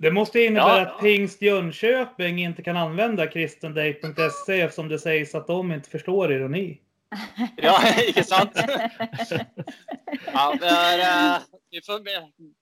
Det 0.00 0.10
måste 0.10 0.40
innebära 0.40 0.78
ja. 0.78 0.86
att 0.86 1.00
Pingst 1.00 1.42
Jönköping 1.42 2.44
inte 2.44 2.62
kan 2.62 2.76
använda 2.76 3.26
kristendate.se 3.26 4.60
eftersom 4.60 4.88
det 4.88 4.98
sägs 4.98 5.34
att 5.34 5.46
de 5.46 5.72
inte 5.72 5.90
förstår 5.90 6.32
ironi. 6.32 6.80
Ja, 7.56 7.80
inte 8.06 8.24
sant? 8.24 8.50
Ja, 10.32 10.54
är, 10.62 10.98
uh, 10.98 11.42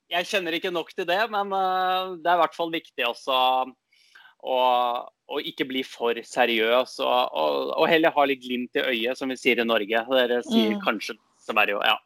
jag 0.08 0.26
känner 0.26 0.52
inte 0.52 0.70
nog 0.70 0.88
till 0.88 1.06
det, 1.06 1.28
men 1.30 1.52
uh, 1.52 2.16
det 2.16 2.30
är 2.30 2.32
i 2.32 2.38
alla 2.38 2.48
fall 2.48 2.72
viktigt 2.72 3.06
också 3.06 3.30
att 3.30 3.68
och 5.26 5.40
inte 5.40 5.64
bli 5.64 5.84
för 5.84 6.22
seriös 6.24 6.98
och, 6.98 7.32
och, 7.32 7.78
och 7.78 7.88
heller 7.88 8.10
ha 8.10 8.24
lite 8.24 8.46
glimt 8.46 8.76
i 8.76 8.78
ögat 8.78 9.18
som 9.18 9.28
vi 9.28 9.36
säger 9.36 9.60
i 9.60 9.64
Norge. 9.64 10.04
Det 10.28 10.42
säger 10.42 10.66
mm. 10.66 10.80
kanske 10.80 11.12
Sverige. 11.38 11.72
Ja. 11.72 12.05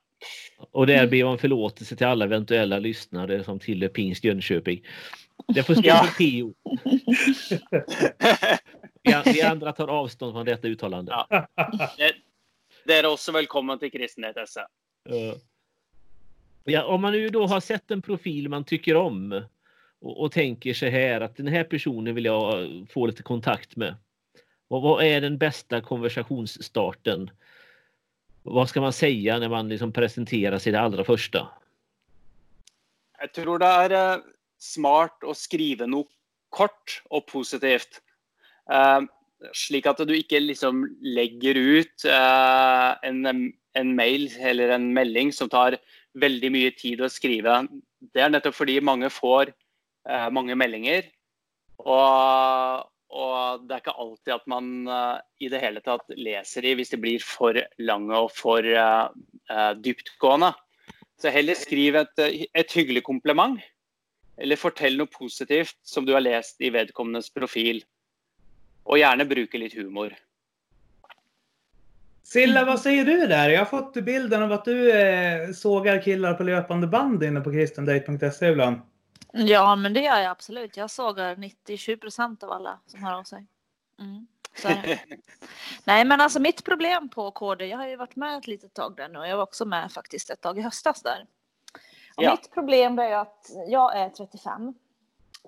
Och 0.58 0.86
där 0.86 1.06
ber 1.06 1.24
man 1.24 1.38
förlåtelse 1.38 1.96
till 1.96 2.06
alla 2.06 2.24
eventuella 2.24 2.78
lyssnare 2.78 3.44
som 3.44 3.58
tillhör 3.58 3.88
Pingst 3.88 4.24
Jönköping. 4.24 4.82
Det 5.54 5.62
får 5.62 5.74
stå 5.74 5.82
ja. 5.84 6.04
för 6.04 6.14
Pio. 6.18 6.54
Vi 9.32 9.42
andra 9.42 9.72
tar 9.72 9.88
avstånd 9.88 10.32
från 10.32 10.46
detta 10.46 10.68
uttalande. 10.68 11.12
Ja. 11.12 11.46
Det, 12.86 12.98
är 12.98 13.06
också 13.06 13.32
välkommen 13.32 13.78
till 13.78 13.90
kristenhet 13.90 14.36
SE. 14.48 14.66
Ja, 16.64 16.84
om 16.84 17.00
man 17.00 17.12
nu 17.12 17.28
då 17.28 17.46
har 17.46 17.60
sett 17.60 17.90
en 17.90 18.02
profil 18.02 18.48
man 18.48 18.64
tycker 18.64 18.96
om 18.96 19.44
och, 20.00 20.20
och, 20.20 20.32
tänker 20.32 20.74
sig 20.74 20.90
här 20.90 21.20
att 21.20 21.36
den 21.36 21.46
här 21.46 21.64
personen 21.64 22.14
vill 22.14 22.24
jag 22.24 22.68
få 22.90 23.06
lite 23.06 23.22
kontakt 23.22 23.76
med. 23.76 23.94
Och 24.68 24.82
vad 24.82 25.04
är 25.04 25.20
den 25.20 25.38
bästa 25.38 25.80
konversationsstarten? 25.80 27.30
Vad 28.52 28.68
ska 28.68 28.80
man 28.80 28.92
säga 28.92 29.38
när 29.38 29.48
man 29.48 29.68
liksom 29.68 29.92
presenterar 29.92 30.58
sig 30.58 30.72
det 30.72 30.80
allra 30.80 31.04
första? 31.04 31.48
Jag 33.18 33.34
tror 33.34 33.58
det 33.58 33.66
är 33.66 34.14
eh, 34.14 34.22
smart 34.58 35.24
att 35.24 35.36
skriva 35.36 35.86
något 35.86 36.10
kort 36.48 37.02
och 37.04 37.26
positivt. 37.26 38.00
Uh, 38.72 39.06
slik 39.52 39.86
att 39.86 39.96
du 39.96 40.16
inte 40.16 40.40
liksom 40.40 40.96
lägger 41.00 41.54
ut 41.54 42.02
uh, 42.06 43.06
en, 43.08 43.52
en 43.72 43.94
mail 43.94 44.30
eller 44.40 44.68
en 44.68 44.92
melding 44.92 45.32
som 45.32 45.48
tar 45.48 45.76
väldigt 46.12 46.52
mycket 46.52 46.82
tid 46.82 47.00
att 47.00 47.12
skriva. 47.12 47.66
Det 48.00 48.20
är 48.20 48.30
nettopp 48.30 48.54
för 48.54 48.80
många 48.80 49.10
får 49.10 49.46
uh, 50.10 50.30
många 50.30 50.54
meldinger. 50.54 51.04
Och, 51.76 52.99
Og 53.10 53.66
det 53.66 53.74
är 53.74 53.78
inte 53.78 53.90
alltid 53.90 54.34
at 54.34 54.46
man 54.46 54.88
uh, 54.88 55.18
i 55.38 55.48
det 55.48 55.58
hele 55.58 55.80
tatt 55.80 56.12
läser 56.16 56.62
de 56.62 56.74
om 56.74 56.84
det 56.90 56.96
blir 56.96 57.18
för 57.18 57.66
lange 57.78 58.16
och 58.16 58.30
eh, 58.30 58.34
för 58.34 58.64
uh, 58.64 59.10
eh, 59.50 59.72
djupgående. 59.84 60.54
Så 61.22 61.28
hellre 61.28 61.54
skriv 61.54 61.96
et, 61.96 62.18
et, 62.54 62.72
hyggelig 62.72 63.02
komplimang 63.04 63.58
eller 64.38 64.56
fortell 64.56 64.96
noe 64.96 65.10
positivt 65.10 65.76
som 65.82 66.06
du 66.06 66.14
har 66.14 66.20
läst 66.20 66.60
i 66.60 66.70
vedkommendes 66.70 67.32
profil. 67.34 67.82
Och 68.84 68.98
gärna 68.98 69.24
bruke 69.24 69.58
lite 69.58 69.80
humor. 69.80 70.14
Silla, 72.22 72.64
vad 72.64 72.80
säger 72.80 73.04
du 73.04 73.26
där? 73.26 73.50
Jag 73.50 73.60
har 73.60 73.66
fått 73.66 73.94
bilden 73.94 74.42
av 74.42 74.52
att 74.52 74.64
du 74.64 74.92
eh, 74.92 75.50
sågar 75.50 76.02
killar 76.02 76.34
på 76.34 76.42
löpande 76.42 76.86
band 76.86 77.22
inne 77.22 77.40
på 77.40 77.52
kristendate.se 77.52 78.46
ibland. 78.46 78.80
Ja, 79.32 79.76
men 79.76 79.92
det 79.92 80.00
gör 80.00 80.18
jag 80.18 80.30
absolut. 80.30 80.76
Jag 80.76 80.90
sågar 80.90 81.36
97 81.36 81.96
procent 81.96 82.42
av 82.42 82.52
alla 82.52 82.78
som 82.86 83.02
hör 83.02 83.18
av 83.18 83.24
sig. 83.24 83.46
Mm. 83.98 84.26
Nej, 85.84 86.04
men 86.04 86.20
alltså 86.20 86.40
mitt 86.40 86.64
problem 86.64 87.08
på 87.08 87.30
KD, 87.30 87.66
jag 87.66 87.78
har 87.78 87.86
ju 87.86 87.96
varit 87.96 88.16
med 88.16 88.38
ett 88.38 88.46
litet 88.46 88.74
tag 88.74 88.96
där 88.96 89.08
nu 89.08 89.18
och 89.18 89.28
jag 89.28 89.36
var 89.36 89.42
också 89.42 89.64
med 89.64 89.92
faktiskt 89.92 90.30
ett 90.30 90.40
tag 90.40 90.58
i 90.58 90.62
höstas 90.62 91.02
där. 91.02 91.26
Och 92.16 92.24
ja. 92.24 92.30
Mitt 92.30 92.50
problem 92.50 92.98
är 92.98 93.12
att 93.12 93.50
jag 93.68 93.96
är 93.96 94.08
35 94.08 94.74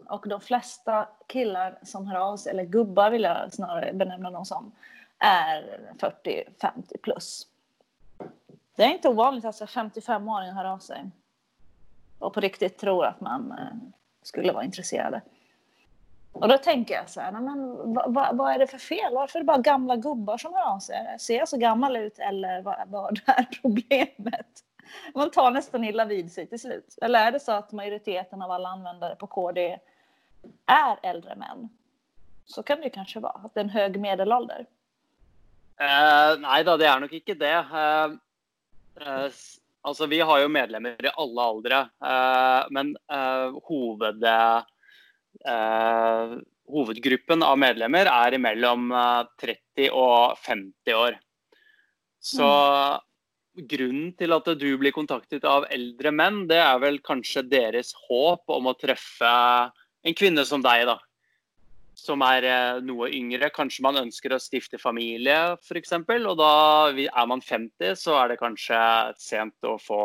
och 0.07 0.29
de 0.29 0.41
flesta 0.41 1.09
killar 1.27 1.79
som 1.83 2.07
hör 2.07 2.21
av 2.21 2.37
sig, 2.37 2.51
eller 2.51 2.65
gubbar 2.65 3.11
vill 3.11 3.23
jag 3.23 3.53
snarare 3.53 3.93
benämna 3.93 4.31
dem 4.31 4.45
som, 4.45 4.73
är 5.19 5.81
40-50 5.99 6.97
plus. 7.03 7.47
Det 8.77 8.83
är 8.83 8.89
inte 8.89 9.09
ovanligt 9.09 9.45
att 9.45 9.61
55-åringar 9.61 10.53
hör 10.53 10.65
av 10.65 10.79
sig 10.79 11.11
och 12.23 12.35
på 12.35 12.41
riktigt 12.41 12.79
tror 12.79 13.07
att 13.07 13.21
man 13.21 13.53
eh, 13.53 13.91
skulle 14.23 14.53
vara 14.53 14.65
intresserade. 14.65 15.23
Och 16.33 16.49
då 16.49 16.59
tänker 16.59 16.95
jag 16.95 17.11
så 17.11 17.21
här, 17.21 17.33
men 17.33 17.77
vad, 18.15 18.37
vad, 18.37 18.55
är 18.55 18.59
det 18.59 18.67
för 18.67 18.79
fel? 18.79 19.15
Varför 19.15 19.39
är 19.39 19.43
det 19.43 19.47
bara 19.47 19.59
gamla 19.59 19.97
gubbar 19.97 20.39
som 20.39 20.55
hör 20.55 20.75
av 20.75 20.79
sig? 20.79 21.17
Ser 21.21 21.39
jag 21.39 21.49
så 21.49 21.57
gammal 21.57 21.97
ut 21.97 22.19
eller 22.19 22.63
vad, 22.63 22.77
vad 22.89 23.21
är 23.27 23.47
problemet? 23.63 24.65
man 25.15 25.31
tar 25.31 25.51
nästan 25.51 25.85
illa 25.85 26.05
vid 26.05 26.33
sig 26.33 26.47
till 26.47 26.61
slut. 26.61 26.99
Eller 27.03 27.27
är 27.27 27.33
det 27.33 27.41
så 27.41 27.53
att 27.53 27.73
majoriteten 27.73 28.43
av 28.43 28.51
alla 28.51 28.69
användare 28.69 29.17
på 29.17 29.27
KD 29.27 29.79
är 30.67 30.97
äldre 31.03 31.37
män? 31.37 31.69
Så 32.45 32.63
kan 32.63 32.81
det 32.81 32.91
kanske 32.91 33.21
vara, 33.21 33.41
att 33.45 33.55
det 33.55 33.61
är 33.61 33.65
en 33.65 33.71
hög 33.71 34.01
medelålder. 34.01 34.67
Uh, 35.81 36.41
nej 36.41 36.65
då, 36.65 36.77
det 36.77 36.87
är 36.87 37.01
nog 37.01 37.13
inte 37.13 37.35
det. 37.35 37.59
Uh, 37.59 38.13
uh, 39.09 39.31
alltså, 39.83 40.07
vi 40.07 40.21
har 40.21 40.41
ju 40.41 40.49
medlemmar 40.49 41.05
i 41.05 41.11
alla 41.15 41.51
åldrar, 41.51 41.89
men 42.71 42.97
huvud, 43.69 44.25
huvudgruppen 46.73 47.43
av 47.43 47.59
medlemmar 47.59 48.07
är 48.07 48.39
mellan 48.39 48.93
30 49.41 49.91
och 49.91 50.39
50 50.39 50.95
år. 50.95 51.19
Så 52.21 52.45
mm 52.45 53.01
grunnen 53.55 54.13
til 54.17 54.33
at 54.33 54.49
du 54.59 54.69
blir 54.81 54.95
kontaktet 54.95 55.45
av 55.49 55.67
eldre 55.73 56.13
menn, 56.15 56.47
det 56.49 56.61
er 56.63 56.79
vel 56.81 56.99
kanskje 57.05 57.45
deres 57.45 57.93
håp 58.09 58.49
om 58.53 58.71
å 58.71 58.77
treffe 58.79 59.33
en 60.03 60.17
kvinne 60.17 60.45
som 60.49 60.65
deg, 60.65 60.87
da. 60.89 60.97
Som 61.99 62.23
er 62.27 62.47
eh, 62.49 62.81
noe 62.85 63.11
yngre. 63.13 63.51
Kanskje 63.55 63.85
man 63.87 64.01
ønsker 64.01 64.35
å 64.35 64.41
stifte 64.43 64.81
familie, 64.81 65.55
f.eks. 65.61 65.95
Og 65.99 66.35
da 66.41 66.53
er 66.93 67.31
man 67.31 67.45
50, 67.45 67.95
så 68.01 68.17
er 68.23 68.33
det 68.33 68.41
kanskje 68.43 68.81
sent 69.21 69.69
å 69.69 69.77
få 69.81 70.03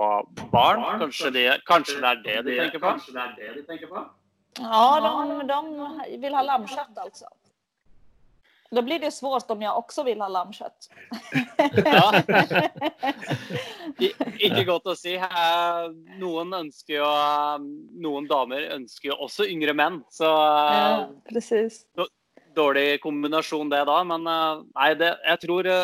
barn. 0.52 0.84
Kanskje, 1.04 1.34
det, 1.36 1.48
kanskje 1.70 2.00
det 2.04 2.14
er 2.14 2.24
det 2.24 2.38
de 2.48 2.62
tenker 2.62 2.84
på? 2.84 2.94
Kanskje 2.94 3.18
det 3.18 3.26
er 3.26 3.36
det 3.40 3.52
de 3.60 3.68
tenker 3.72 3.92
på? 3.92 4.06
Ja, 4.58 4.86
de, 5.06 5.60
de 6.10 6.18
vill 6.22 6.34
ha 6.34 6.42
lammkött 6.46 6.98
alltså. 6.98 7.30
Då 8.72 8.82
blir 8.82 9.00
det 9.00 9.12
svårt 9.12 9.52
om 9.52 9.62
jag 9.62 9.78
också 9.78 10.04
vill 10.04 10.22
ha 10.22 10.28
lammkött. 10.28 10.90
Ja. 11.86 12.24
Ikke 14.40 14.64
godt 14.68 14.90
å 14.92 14.96
si. 14.98 15.16
Noen 16.20 16.54
ønsker 16.54 17.00
jo 17.00 17.12
Noen 18.04 18.28
damer 18.28 18.68
ønsker 18.76 19.14
jo 19.14 19.20
også 19.28 19.48
yngre 19.48 19.76
menn. 19.78 20.02
Så 20.12 20.28
Ja, 20.28 21.08
precis. 21.30 21.86
dårlig 22.56 23.02
kombinasjon 23.02 23.70
det 23.72 23.86
da. 23.88 24.02
Men 24.04 24.28
nei, 24.28 24.92
det, 25.00 25.14
jeg 25.24 25.44
tror 25.46 25.72
i 25.72 25.78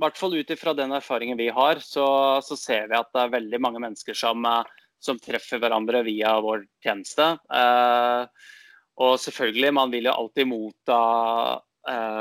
hvert 0.00 0.18
fall 0.18 0.38
ut 0.38 0.50
ifra 0.50 0.72
den 0.74 0.96
erfaringen 0.96 1.38
vi 1.38 1.50
har, 1.52 1.82
så, 1.84 2.40
så, 2.40 2.56
ser 2.56 2.88
vi 2.88 2.96
at 2.96 3.12
det 3.12 3.26
er 3.26 3.36
veldig 3.36 3.60
mange 3.60 3.82
mennesker 3.82 4.16
som, 4.16 4.46
som 5.02 5.20
treffer 5.20 5.60
hverandre 5.60 6.00
via 6.08 6.38
vår 6.40 6.64
tjeneste. 6.82 7.34
Og 9.00 9.20
selvfølgelig, 9.20 9.72
man 9.74 9.92
vil 9.92 10.08
jo 10.08 10.14
alltid 10.14 10.48
motta 10.48 10.98
eh, 11.02 11.60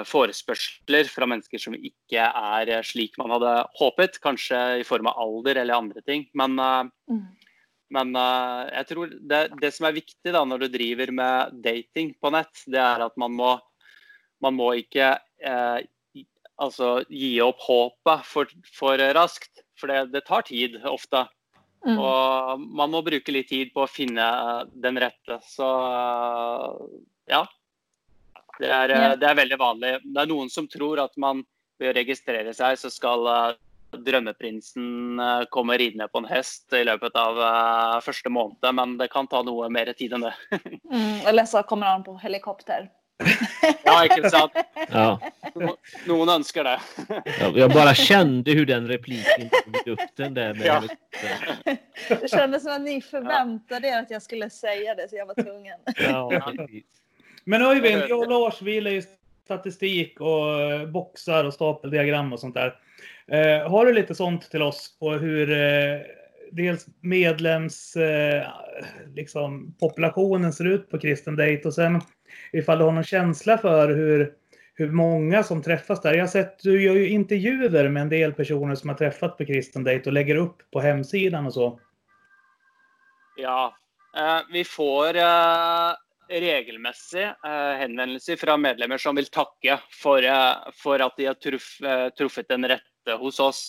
forespørsler 0.09 1.09
fra 1.11 1.27
mennesker 1.29 1.61
som 1.61 1.75
ikke 1.77 2.23
er 2.25 2.71
eh, 2.73 2.81
slik 2.85 3.17
man 3.21 3.33
hadde 3.35 3.53
håpet. 3.77 4.17
Kanskje 4.23 4.81
i 4.81 4.87
form 4.87 5.09
av 5.11 5.19
alder 5.21 5.61
eller 5.61 5.77
andre 5.77 6.01
ting. 6.01 6.27
Men, 6.33 6.57
eh, 6.59 6.83
Mm. 7.11 7.27
men 7.91 8.15
eh, 8.15 8.69
jeg 8.77 8.87
tror 8.87 9.09
det, 9.29 9.41
det 9.61 9.73
som 9.75 9.85
er 9.85 9.97
viktig 9.97 10.31
da, 10.33 10.45
når 10.45 10.63
du 10.63 10.67
driver 10.77 11.11
med 11.11 11.61
dating 11.61 12.13
på 12.21 12.31
nett, 12.31 12.63
det 12.65 12.79
er 12.79 13.03
at 13.05 13.17
man 13.17 13.35
må, 13.35 13.59
man 14.41 14.55
må 14.55 14.71
ikke 14.79 15.19
eh, 15.43 15.81
altså, 16.57 17.03
gi 17.09 17.35
opp 17.43 17.59
håpet 17.67 18.25
for, 18.25 18.49
for 18.73 18.97
raskt. 19.13 19.61
For 19.77 19.89
det, 19.89 20.11
det 20.13 20.25
tar 20.27 20.45
tid 20.45 20.77
ofte. 20.85 21.25
Mm. 21.85 21.97
Og 21.97 22.61
man 22.77 22.91
må 22.93 23.01
bruke 23.01 23.33
litt 23.33 23.49
tid 23.49 23.71
på 23.73 23.85
å 23.85 23.89
finne 23.89 24.21
eh, 24.21 24.65
den 24.83 24.99
rette. 25.01 25.39
Så 25.49 25.65
eh, 25.65 27.01
ja. 27.33 27.45
Det 28.59 28.69
er, 28.69 28.89
eh, 28.89 29.01
Ja. 29.01 29.15
det 29.15 29.27
er 29.29 29.35
veldig 29.35 29.57
vanlig. 29.59 29.91
Det 30.03 30.21
er 30.21 30.25
noen 30.29 30.49
som 30.49 30.67
tror 30.67 30.99
at 31.03 31.17
man 31.17 31.43
ved 31.79 31.93
å 31.95 31.97
registrere 31.97 32.53
seg, 32.53 32.77
så 32.77 32.89
skal 32.91 33.27
eh, 33.27 33.53
drømmeprinsen 33.97 35.19
eh, 35.19 35.45
komme 35.51 35.77
ridende 35.77 36.07
på 36.07 36.17
en 36.21 36.29
hest 36.29 36.73
i 36.73 36.83
løpet 36.83 37.15
av 37.15 38.01
første 38.05 38.29
måned, 38.29 38.73
men 38.73 38.97
det 38.97 39.09
kan 39.11 39.27
ta 39.27 39.41
noe 39.43 39.69
mer 39.69 39.91
tid 39.93 40.13
enn 40.13 40.21
det. 40.29 40.33
Mm, 40.91 41.21
eller 41.27 41.45
så 41.45 41.61
kommer 41.63 41.87
han 41.87 42.03
på 42.03 42.17
helikopter. 42.19 42.89
Ja, 43.85 44.03
ikke 44.05 44.29
sant? 44.29 44.51
Ja. 44.89 45.19
Noen 46.07 46.29
ønsker 46.29 46.63
det. 46.63 46.79
Jag, 47.39 47.57
jag 47.57 47.71
bara 47.73 47.93
kände 47.93 48.51
hur 48.51 48.65
den 48.65 48.87
repliken 48.87 49.49
kom 49.49 49.75
i 49.75 49.89
luften 49.89 50.33
där. 50.33 50.53
Med 50.53 50.65
Ja. 50.65 50.81
Det 52.09 52.31
kändes 52.31 52.63
som 52.63 52.71
att 52.73 52.81
ni 52.81 53.01
förväntade 53.01 53.87
er 53.87 53.99
att 53.99 54.11
jag 54.11 54.21
skulle 54.21 54.49
säga 54.49 54.95
det 54.95 55.09
så 55.09 55.15
jag 55.15 55.25
var 55.25 55.35
tvungen. 55.43 55.79
ja, 55.97 56.29
precis. 56.57 56.83
Men 57.43 57.61
Öyvind, 57.61 58.03
jag 58.09 58.19
och 58.19 58.29
Lars 58.29 58.61
vi 58.61 58.73
gillar 58.73 58.91
ju 58.91 59.01
statistik 59.45 60.21
och 60.21 60.61
eh, 60.61 60.85
boxar 60.85 61.45
och 61.45 61.53
stapeldiagram 61.53 62.33
och 62.33 62.39
sånt 62.39 62.55
där. 62.55 62.75
Eh, 63.27 63.69
har 63.69 63.85
du 63.85 63.93
lite 63.93 64.15
sånt 64.15 64.51
till 64.51 64.61
oss 64.61 64.97
på 64.99 65.11
hur 65.11 65.51
eh, 65.51 65.99
dels 66.51 66.85
medlems 67.01 67.95
eh, 67.95 68.47
liksom, 69.15 69.75
populationen 69.79 70.53
ser 70.53 70.67
ut 70.67 70.89
på 70.89 70.99
kristen 70.99 71.35
date 71.35 71.61
och 71.65 71.73
sen 71.73 72.01
ifall 72.51 72.77
du 72.77 72.83
har 72.83 72.91
någon 72.91 73.03
känsla 73.03 73.57
för 73.57 73.89
hur, 73.89 74.33
hur 74.73 74.91
många 74.91 75.43
som 75.43 75.61
träffas 75.61 76.01
där. 76.01 76.13
Jag 76.13 76.21
har 76.21 76.27
sett, 76.27 76.59
du 76.63 76.83
gör 76.83 76.95
ju 76.95 77.09
intervjuer 77.09 77.89
med 77.89 78.01
en 78.01 78.09
del 78.09 78.33
personer 78.33 78.75
som 78.75 78.89
har 78.89 78.97
träffat 78.97 79.37
på 79.37 79.45
kristen 79.45 79.83
date 79.83 80.03
och 80.05 80.13
lägger 80.13 80.35
upp 80.35 80.57
på 80.71 80.79
hemsidan 80.79 81.45
och 81.45 81.53
så. 81.53 81.79
Ja. 83.37 83.75
Vi 84.53 84.63
får 84.63 85.15
regelmessig 86.31 87.25
eh, 87.27 87.73
henvendelser 87.81 88.39
fra 88.39 88.55
medlemmer 88.57 89.01
som 89.01 89.17
vil 89.19 89.27
takke 89.31 89.77
for, 89.91 90.23
eh, 90.23 90.71
for 90.79 91.03
at 91.03 91.19
de 91.19 91.27
har 91.29 91.37
truff, 91.39 91.73
eh, 91.83 92.07
truffet 92.17 92.49
den 92.51 92.69
rette 92.71 93.17
hos 93.19 93.39
oss. 93.43 93.61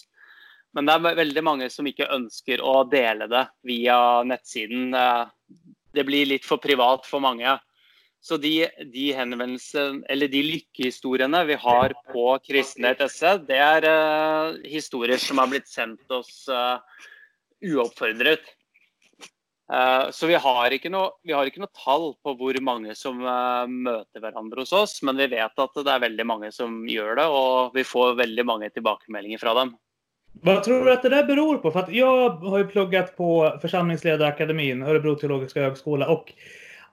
Men 0.73 0.89
det 0.89 0.95
er 0.95 1.19
veldig 1.21 1.45
mange 1.45 1.69
som 1.73 1.89
ikke 1.89 2.09
ønsker 2.15 2.63
å 2.65 2.83
dele 2.89 3.29
det 3.29 3.45
via 3.69 3.99
nettsiden. 4.25 4.95
Eh, 4.97 5.27
det 5.93 6.07
blir 6.09 6.31
litt 6.31 6.49
for 6.49 6.63
privat 6.63 7.05
for 7.09 7.21
mange. 7.21 7.59
Så 8.23 8.39
de, 8.39 8.69
de 8.93 9.09
henvendelsene, 9.17 10.05
eller 10.09 10.31
de 10.31 10.45
lykkehistoriene 10.47 11.41
vi 11.49 11.57
har 11.59 11.93
på 12.13 12.27
kristenhet.se, 12.47 13.33
det 13.49 13.59
er 13.59 13.87
uh, 13.91 14.61
historier 14.63 15.19
som 15.19 15.41
har 15.43 15.51
blitt 15.51 15.67
sendt 15.67 16.15
oss 16.15 16.45
uh, 16.47 16.79
uoppfordret. 17.67 18.47
Eh, 19.73 20.11
så 20.11 20.27
vi 20.27 20.35
har, 20.35 20.75
ikke 20.75 20.91
noe, 20.93 21.13
vi 21.23 21.35
har 21.37 21.47
ikke 21.47 21.63
noe 21.63 21.85
tall 21.85 22.13
på 22.25 22.35
hvor 22.41 22.59
mange 22.65 22.97
som 22.99 23.23
eh, 23.23 23.71
møter 23.71 24.25
hverandre 24.25 24.65
hos 24.65 24.75
oss, 24.77 24.99
men 25.07 25.21
vi 25.21 25.31
vet 25.33 25.65
at 25.65 25.79
det 25.79 25.95
er 25.95 26.03
veldig 26.09 26.27
mange 26.29 26.53
som 26.53 26.83
gjør 26.89 27.17
det, 27.21 27.29
og 27.31 27.77
vi 27.77 27.87
får 27.87 28.19
veldig 28.21 28.47
mange 28.49 28.73
tilbakemeldinger 28.75 29.43
fra 29.43 29.55
dem. 29.63 29.77
Vad 30.43 30.65
tror 30.65 30.85
du 30.85 30.93
att 30.93 31.03
det 31.03 31.09
där 31.09 31.25
beror 31.25 31.59
på? 31.59 31.71
För 31.71 31.81
att 31.81 31.93
jag 31.93 32.31
har 32.31 32.59
ju 32.59 32.67
pluggat 32.67 33.17
på 33.17 33.59
Församlingsledarakademin, 33.61 34.83
Örebro 34.83 35.15
teologiska 35.15 35.63
högskola 35.63 36.09
och 36.09 36.33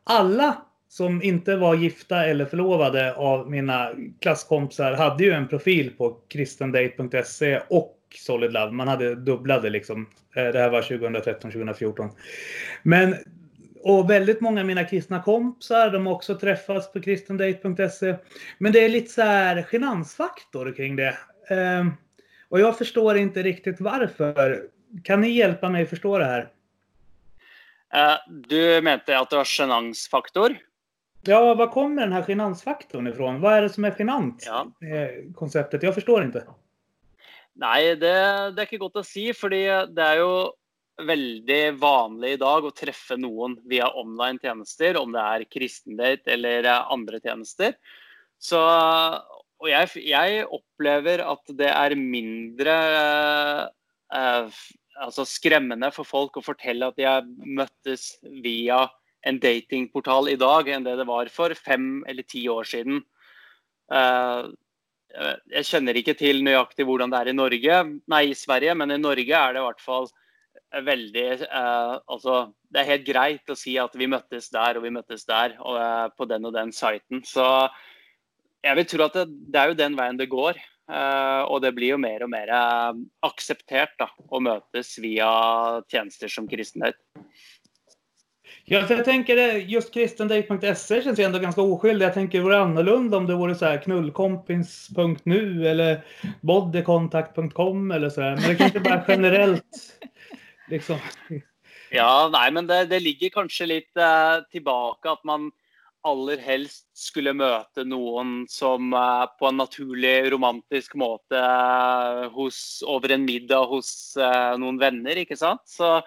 alla 0.03 0.57
som 0.89 1.23
inte 1.23 1.55
var 1.55 1.75
gifta 1.75 2.25
eller 2.25 2.45
förlovade 2.45 3.15
av 3.15 3.49
mina 3.49 3.91
klasskompisar 4.21 4.93
hade 4.93 5.23
ju 5.23 5.31
en 5.31 5.47
profil 5.47 5.91
på 5.97 6.17
kristendate.se 6.27 7.61
och 7.69 7.98
Solid 8.15 8.53
Love. 8.53 8.71
Man 8.71 8.87
hade 8.87 9.15
dubblade 9.15 9.69
liksom. 9.69 10.09
Eh, 10.35 10.43
Det 10.47 10.59
här 10.59 10.69
var 10.69 10.81
2013-2014. 10.81 12.09
Men 12.83 13.15
och 13.83 14.09
väldigt 14.09 14.41
många 14.41 14.61
av 14.61 14.67
mina 14.67 14.83
kristna 14.83 15.21
kompisar, 15.23 15.89
de 15.89 16.05
har 16.05 16.13
också 16.13 16.35
träffats 16.35 16.91
på 16.93 17.01
kristendate.se. 17.01 18.15
Men 18.57 18.71
det 18.71 18.85
är 18.85 18.89
lite 18.89 19.11
så 19.11 19.21
här 19.21 19.61
genansfaktor 19.63 20.73
kring 20.75 20.95
det. 20.95 21.17
Ehm, 21.49 21.91
och 22.49 22.59
jag 22.59 22.77
förstår 22.77 23.17
inte 23.17 23.43
riktigt 23.43 23.81
varför. 23.81 24.61
Kan 25.03 25.21
ni 25.21 25.29
hjälpa 25.29 25.69
mig 25.69 25.85
förstå 25.85 26.17
det 26.17 26.25
här? 26.25 26.49
Eh, 27.93 28.15
Du 28.47 28.81
mente 28.81 29.17
at 29.19 29.29
det 29.29 29.35
var 29.35 29.45
sjenansfaktor? 29.45 30.55
Ja, 31.21 31.53
var 31.53 31.67
kommer 31.67 32.01
den 32.01 32.13
här 32.13 32.23
genansfaktorn 32.23 33.07
ifrån? 33.07 33.41
Vad 33.41 33.53
är 33.53 33.61
det 33.61 33.69
som 33.69 33.85
är 33.85 33.95
genant? 33.99 34.43
Ja. 34.47 34.67
Konceptet. 35.35 35.83
Jag 35.83 35.95
förstår 35.95 36.23
inte. 36.23 36.43
Nei, 37.59 37.95
det, 37.99 38.15
det 38.55 38.61
er 38.61 38.67
ikke 38.67 38.81
godt 38.85 39.01
å 39.01 39.05
si, 39.07 39.29
fordi 39.35 39.65
det 39.91 40.05
er 40.05 40.21
jo 40.21 40.33
veldig 40.99 41.61
vanlig 41.79 42.33
i 42.35 42.39
dag 42.39 42.65
å 42.65 42.75
treffe 42.75 43.17
noen 43.19 43.57
via 43.67 43.89
online 43.99 44.39
tjenester, 44.43 44.99
om 44.99 45.11
det 45.15 45.23
er 45.23 45.47
kristendate 45.51 46.35
eller 46.35 46.67
andre 46.79 47.19
tjenester. 47.23 47.75
Så, 48.39 48.59
og 49.59 49.67
jeg, 49.67 49.91
jeg 50.07 50.45
opplever 50.47 51.23
at 51.25 51.55
det 51.59 51.71
er 51.71 51.95
mindre 51.99 52.75
eh, 54.15 54.61
altså 54.99 55.27
skremmende 55.27 55.91
for 55.95 56.07
folk 56.07 56.39
å 56.39 56.45
fortelle 56.45 56.87
at 56.87 56.99
de 56.99 57.07
har 57.07 57.27
møttes 57.27 58.13
via 58.43 58.85
en 59.27 59.39
datingportal 59.43 60.31
i 60.31 60.39
dag, 60.39 60.67
enn 60.71 60.87
det 60.87 60.95
det 61.01 61.07
var 61.09 61.31
for 61.33 61.55
fem 61.59 62.05
eller 62.07 62.23
ti 62.23 62.45
år 62.51 62.67
siden. 62.67 63.03
Eh, 63.91 64.47
Eh, 65.15 65.35
jeg 65.57 65.67
kjenner 65.71 65.97
ikke 65.97 66.15
til 66.17 66.43
nøyaktig 66.45 66.85
hvordan 66.87 67.11
det 67.11 67.19
er 67.19 67.31
i 67.31 67.37
Norge, 67.37 67.83
nei 68.11 68.23
i 68.29 68.37
Sverige, 68.37 68.75
men 68.77 68.93
i 68.93 69.01
Norge 69.01 69.35
er 69.41 69.55
det 69.55 69.61
i 69.61 69.67
hvert 69.67 69.83
fall 69.83 70.09
eh, 70.09 70.81
veldig 70.85 71.27
eh, 71.47 71.93
Altså, 72.13 72.41
det 72.69 72.81
er 72.81 72.91
helt 72.93 73.07
greit 73.07 73.53
å 73.53 73.57
si 73.57 73.77
at 73.81 73.95
vi 73.97 74.09
møttes 74.11 74.51
der 74.53 74.77
og 74.77 74.85
vi 74.85 74.93
møttes 74.93 75.25
der 75.29 75.57
og, 75.59 75.79
eh, 75.81 76.09
på 76.17 76.29
den 76.29 76.45
og 76.49 76.53
den 76.57 76.73
siten. 76.75 77.23
Så 77.25 77.45
jeg 78.63 78.75
vil 78.77 78.91
tro 78.91 79.07
at 79.07 79.21
det, 79.21 79.29
det 79.49 79.61
er 79.61 79.71
jo 79.71 79.79
den 79.79 79.97
veien 79.97 80.19
det 80.19 80.29
går. 80.29 80.59
Eh, 80.89 81.43
og 81.45 81.61
det 81.61 81.69
blir 81.77 81.93
jo 81.93 82.01
mer 82.01 82.23
og 82.25 82.31
mer 82.33 82.49
eh, 82.49 83.01
akseptert 83.27 83.93
da, 83.99 84.07
å 84.29 84.41
møtes 84.41 84.95
via 85.01 85.29
tjenester 85.91 86.31
som 86.33 86.49
kristenhet. 86.49 86.97
Ja, 88.71 88.87
för 88.87 88.95
jag 88.95 89.05
tänker 89.05 89.35
det, 89.35 89.57
just 89.57 89.93
kristendate.se 89.93 91.01
känns 91.01 91.19
ju 91.19 91.23
ändå 91.23 91.39
ganska 91.39 91.61
oskyldig. 91.61 92.05
Jag 92.05 92.13
tänker 92.13 92.37
det 92.37 92.43
vore 92.43 92.59
annorlunda 92.59 93.17
om 93.17 93.27
det 93.27 93.35
vore 93.35 93.55
så 93.55 93.65
här 93.65 93.77
knullkompis.nu 93.77 95.67
eller 95.67 96.03
bodycontact.com 96.41 97.91
eller 97.91 98.09
så 98.09 98.21
här. 98.21 98.35
Men 98.35 98.49
det 98.49 98.55
kanske 98.55 98.79
bara 98.79 99.03
generellt 99.07 99.63
liksom. 100.67 100.97
Ja, 101.91 102.29
nei, 102.31 102.51
men 102.51 102.67
det, 102.67 102.85
det 102.85 102.99
ligger 102.99 103.29
kanskje 103.29 103.65
litt 103.65 103.97
eh, 103.97 104.37
tilbake 104.51 105.09
at 105.11 105.23
man 105.25 105.49
aller 106.05 106.37
helst 106.37 106.85
skulle 106.93 107.33
møte 107.33 107.83
noen 107.87 108.43
som 108.49 108.93
eh, 108.93 109.25
på 109.39 109.49
en 109.49 109.59
naturlig, 109.59 110.31
romantisk 110.31 110.93
måte 110.99 111.41
eh, 111.41 112.25
hos, 112.35 112.83
over 112.85 113.17
en 113.17 113.25
middag 113.25 113.65
hos 113.73 113.91
eh, 114.17 114.53
noen 114.61 114.77
venner, 114.77 115.25
ikke 115.25 115.39
sant? 115.39 115.65
Så, 115.65 115.97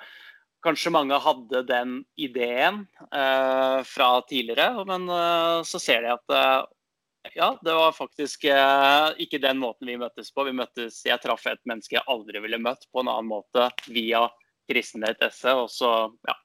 Kanske 0.62 0.90
många 0.90 1.18
hade 1.18 1.62
den 1.62 2.05
idén 2.16 2.87
eh, 3.14 3.83
från 3.83 4.22
tidigare, 4.29 4.85
men 4.85 5.09
eh, 5.09 5.62
så 5.62 5.79
ser 5.79 6.03
de 6.03 6.09
att 6.09 6.31
eh, 6.31 6.64
ja, 7.35 7.59
det 7.62 7.72
var 7.72 7.92
faktiskt 7.92 8.44
eh, 8.44 9.09
ikke 9.18 9.38
den 9.38 9.59
måten 9.59 9.87
vi 9.87 9.96
möttes 9.96 10.35
på. 10.35 10.44
Vi 10.44 10.53
möttes, 10.53 11.07
jag 11.07 11.22
träffade 11.22 11.55
ett 11.55 11.64
människa 11.64 11.96
jag 11.96 12.05
aldrig 12.07 12.42
ville 12.42 12.59
møtt 12.59 12.87
på 12.92 13.01
en 13.01 13.09
annan 13.09 13.27
måte 13.27 13.70
via 13.88 14.31
kristenhet 14.72 15.16
SE. 15.33 15.53
Og 15.53 15.70
så, 15.70 16.12
ja. 16.22 16.37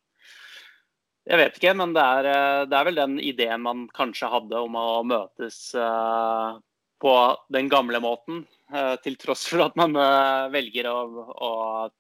Jag 1.24 1.38
vet 1.38 1.54
inte, 1.54 1.74
men 1.74 1.94
det 1.94 2.02
är, 2.02 2.24
eh, 2.24 2.68
det 2.68 2.76
är 2.76 2.86
väl 2.86 2.96
den 2.96 3.20
idén 3.20 3.62
man 3.62 3.90
kanske 3.94 4.26
hade 4.26 4.60
om 4.60 4.76
att 4.76 5.06
mötas 5.06 5.76
eh, 5.76 6.58
på 7.02 7.14
den 7.50 7.70
gamle 7.70 8.00
måten. 8.00 8.46
Eh, 8.74 8.96
til 9.04 9.16
tross 9.16 9.46
for 9.48 9.64
at 9.68 9.78
man 9.80 9.96
eh, 9.96 10.48
velger 10.52 10.90
å, 10.92 10.98
å 11.32 11.52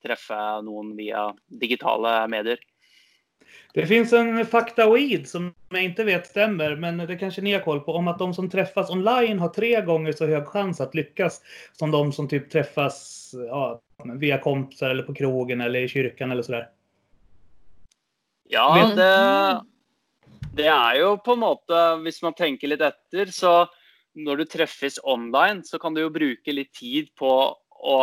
treffe 0.04 0.40
noen 0.66 0.96
via 0.98 1.30
digitale 1.48 2.20
medier. 2.32 2.60
Det 3.74 3.86
finns 3.88 4.14
en 4.14 4.46
faktaoid 4.46 5.28
som 5.30 5.54
jag 5.70 5.84
inte 5.84 6.04
vet 6.04 6.28
stämmer, 6.28 6.76
men 6.76 6.98
det 6.98 7.18
kanske 7.18 7.42
ni 7.42 7.54
har 7.54 7.60
koll 7.60 7.80
på, 7.80 7.94
om 7.94 8.08
att 8.08 8.20
de 8.20 8.34
som 8.34 8.50
träffas 8.50 8.90
online 8.90 9.40
har 9.40 9.50
tre 9.50 9.82
gånger 9.82 10.12
så 10.12 10.26
hög 10.26 10.46
chans 10.46 10.82
att 10.82 10.96
lyckas 10.96 11.42
som 11.74 11.92
de 11.92 12.12
som 12.12 12.28
typ 12.28 12.50
träffas 12.52 13.32
ja, 13.48 13.82
via 14.04 14.38
kompisar 14.38 14.90
eller 14.90 15.04
på 15.04 15.14
krogen 15.14 15.62
eller 15.62 15.80
i 15.80 15.88
kyrkan 15.88 16.32
eller 16.32 16.44
sådär. 16.44 16.70
Ja, 18.50 18.92
det, 18.96 19.62
det 20.56 20.68
er 20.72 21.00
jo 21.02 21.18
på 21.20 21.36
måte 21.36 21.80
Hvis 22.00 22.22
man 22.24 22.34
tenker 22.34 22.72
litt 22.72 22.82
etter, 22.82 23.26
så 23.26 23.68
når 24.18 24.42
du 24.42 24.46
treffes 24.50 24.98
online, 25.06 25.64
så 25.66 25.80
kan 25.82 25.94
du 25.94 26.02
jo 26.04 26.14
bruke 26.14 26.56
litt 26.56 26.74
tid 26.76 27.12
på 27.18 27.32
å 27.54 28.00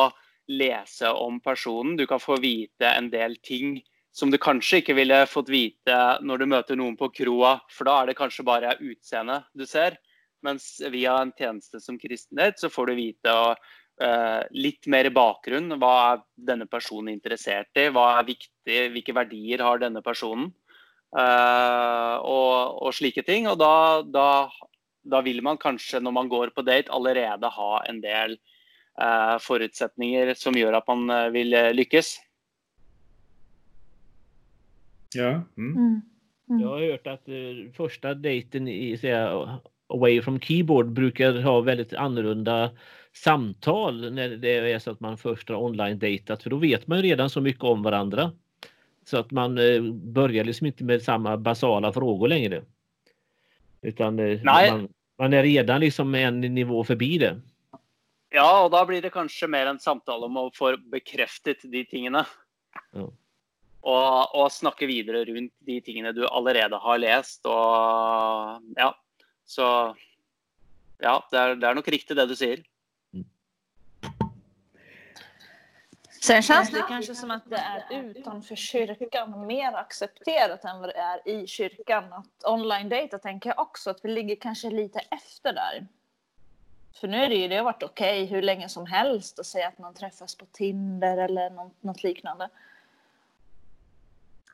lese 0.50 1.10
om 1.10 1.40
personen. 1.42 1.96
Du 1.98 2.06
kan 2.06 2.22
få 2.22 2.38
vite 2.42 2.88
en 2.90 3.10
del 3.10 3.36
ting 3.42 3.80
som 4.14 4.30
du 4.30 4.38
kanskje 4.38 4.82
ikke 4.82 4.94
ville 4.94 5.24
fått 5.26 5.50
vite 5.50 5.94
når 6.22 6.42
du 6.42 6.50
møter 6.52 6.78
noen 6.78 6.94
på 6.98 7.10
kroa, 7.16 7.56
for 7.72 7.88
da 7.88 8.00
er 8.00 8.10
det 8.10 8.18
kanskje 8.18 8.46
bare 8.46 8.76
utseendet 8.78 9.48
du 9.58 9.64
ser. 9.66 9.98
Mens 10.44 10.76
via 10.92 11.16
en 11.22 11.32
tjeneste 11.34 11.80
som 11.80 11.98
kristenhet, 11.98 12.60
så 12.60 12.68
får 12.70 12.90
du 12.90 12.98
vite 12.98 13.32
uh, 13.32 14.42
litt 14.54 14.86
mer 14.92 15.08
bakgrunn. 15.14 15.72
Hva 15.80 15.94
er 16.12 16.22
denne 16.52 16.68
personen 16.70 17.14
interessert 17.14 17.72
i? 17.80 17.88
Hva 17.88 18.10
er 18.18 18.28
viktig? 18.28 18.78
Hvilke 18.94 19.16
verdier 19.16 19.64
har 19.64 19.80
denne 19.82 20.04
personen? 20.04 20.52
Uh, 21.14 22.20
og, 22.20 22.84
og 22.84 22.94
slike 22.94 23.24
ting. 23.26 23.48
Og 23.50 23.58
da, 23.58 24.04
da, 24.04 24.28
da 25.04 25.20
vil 25.24 25.42
man 25.44 25.58
kanskje, 25.60 26.00
når 26.00 26.14
man 26.16 26.28
går 26.32 26.52
på 26.56 26.64
date, 26.64 26.92
allerede 26.92 27.50
ha 27.56 27.70
en 27.88 28.00
del 28.04 28.36
eh, 29.00 29.36
forutsetninger 29.42 30.34
som 30.38 30.56
gjør 30.56 30.80
at 30.80 30.88
man 30.90 31.10
eh, 31.10 31.28
vil 31.34 31.54
eh, 31.54 31.72
lykkes. 31.76 32.16
Ja. 35.14 35.44
Mm. 35.58 35.76
Mm. 35.76 36.02
Mm. 36.50 36.60
Jag 36.60 36.68
har 36.68 36.90
hört 36.90 37.06
att 37.06 37.28
eh, 37.28 37.72
första 37.76 38.14
dejten 38.14 38.68
i 38.68 38.96
säga, 38.98 39.60
away 39.88 40.22
from 40.22 40.40
keyboard 40.40 40.92
brukar 40.92 41.42
ha 41.42 41.60
väldigt 41.60 41.94
annorlunda 41.94 42.70
samtal 43.12 44.12
när 44.12 44.28
det 44.28 44.72
är 44.72 44.78
så 44.78 44.90
att 44.90 45.00
man 45.00 45.18
först 45.18 45.48
har 45.48 45.56
online-dejtat 45.56 46.42
för 46.42 46.50
då 46.50 46.56
vet 46.56 46.86
man 46.86 46.98
ju 46.98 47.02
redan 47.02 47.30
så 47.30 47.40
mycket 47.40 47.64
om 47.64 47.82
varandra. 47.82 48.32
Så 49.04 49.18
att 49.18 49.30
man 49.30 49.54
börjar 50.12 50.44
liksom 50.44 50.66
inte 50.66 50.84
med 50.84 51.02
samma 51.02 51.36
basala 51.36 51.92
frågor 51.92 52.28
längre. 52.28 52.62
Utan 53.84 54.18
eh, 54.18 54.40
man, 54.42 54.88
man 55.18 55.32
är 55.32 55.42
redan 55.42 55.80
liksom 55.80 56.14
en 56.14 56.40
nivå 56.40 56.84
förbi 56.84 57.18
det. 57.18 57.40
Ja, 58.34 58.64
og 58.64 58.72
da 58.74 58.80
blir 58.86 59.02
det 59.02 59.12
kanskje 59.14 59.46
mer 59.46 59.68
en 59.70 59.78
samtale 59.78 60.26
om 60.26 60.40
å 60.40 60.48
få 60.54 60.72
bekreftet 60.90 61.62
de 61.70 61.84
tingene. 61.86 62.24
Ja. 62.96 63.04
Og, 63.84 64.34
og 64.34 64.48
snakke 64.50 64.88
videre 64.88 65.22
rundt 65.28 65.52
de 65.68 65.76
tingene 65.84 66.14
du 66.16 66.24
allerede 66.26 66.80
har 66.80 66.98
lest. 66.98 67.44
Og 67.46 68.74
ja, 68.80 68.90
så 69.46 69.68
Ja, 71.02 71.18
det 71.30 71.38
er, 71.38 71.54
det 71.60 71.68
er 71.68 71.76
nok 71.76 71.90
riktig 71.92 72.16
det 72.16 72.24
du 72.30 72.34
sier. 72.38 72.62
Sen 76.26 76.42
känns 76.42 76.70
det 76.70 76.84
kanske 76.88 77.14
som 77.14 77.30
att 77.30 77.50
det 77.50 77.56
är 77.56 77.84
utanför 78.00 78.56
kyrkan 78.56 79.46
mer 79.46 79.72
accepterat 79.76 80.64
än 80.64 80.80
vad 80.80 80.88
det 80.88 80.96
är 80.96 81.28
i 81.28 81.46
kyrkan. 81.46 82.12
Att 82.12 82.44
online-data 82.44 83.18
tänker 83.18 83.50
jag 83.50 83.58
också 83.58 83.90
att 83.90 84.04
vi 84.04 84.08
ligger 84.08 84.36
kanske 84.36 84.70
lite 84.70 84.98
efter 84.98 85.52
där. 85.52 85.86
För 87.00 87.08
nu 87.08 87.16
är 87.24 87.28
det 87.28 87.34
ju, 87.34 87.48
det 87.48 87.56
har 87.56 87.64
varit 87.64 87.82
okej 87.82 88.24
hur 88.24 88.42
länge 88.42 88.68
som 88.68 88.86
helst 88.86 89.38
att 89.38 89.46
säga 89.46 89.68
att 89.68 89.78
man 89.78 89.94
träffas 89.94 90.34
på 90.36 90.46
Tinder 90.52 91.16
eller 91.18 91.50
något, 91.50 91.82
något 91.82 92.02
liknande. 92.02 92.48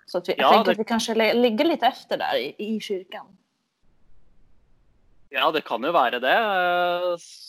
Så 0.06 0.18
att 0.18 0.28
vi, 0.28 0.34
jag 0.38 0.44
Ja, 0.46 0.50
tänker 0.52 0.64
det- 0.64 0.70
att 0.72 0.78
vi 0.78 0.84
kanske 0.84 1.14
li- 1.14 1.34
ligger 1.34 1.64
lite 1.64 1.86
efter 1.86 2.18
där 2.18 2.36
i, 2.36 2.54
i 2.58 2.80
kyrkan. 2.80 3.36
Ja, 5.28 5.50
det 5.50 5.60
kan 5.60 5.82
jo 5.84 5.92
være 5.92 6.18
det. 6.18 6.38
Eh, 6.38 7.14
s- 7.14 7.46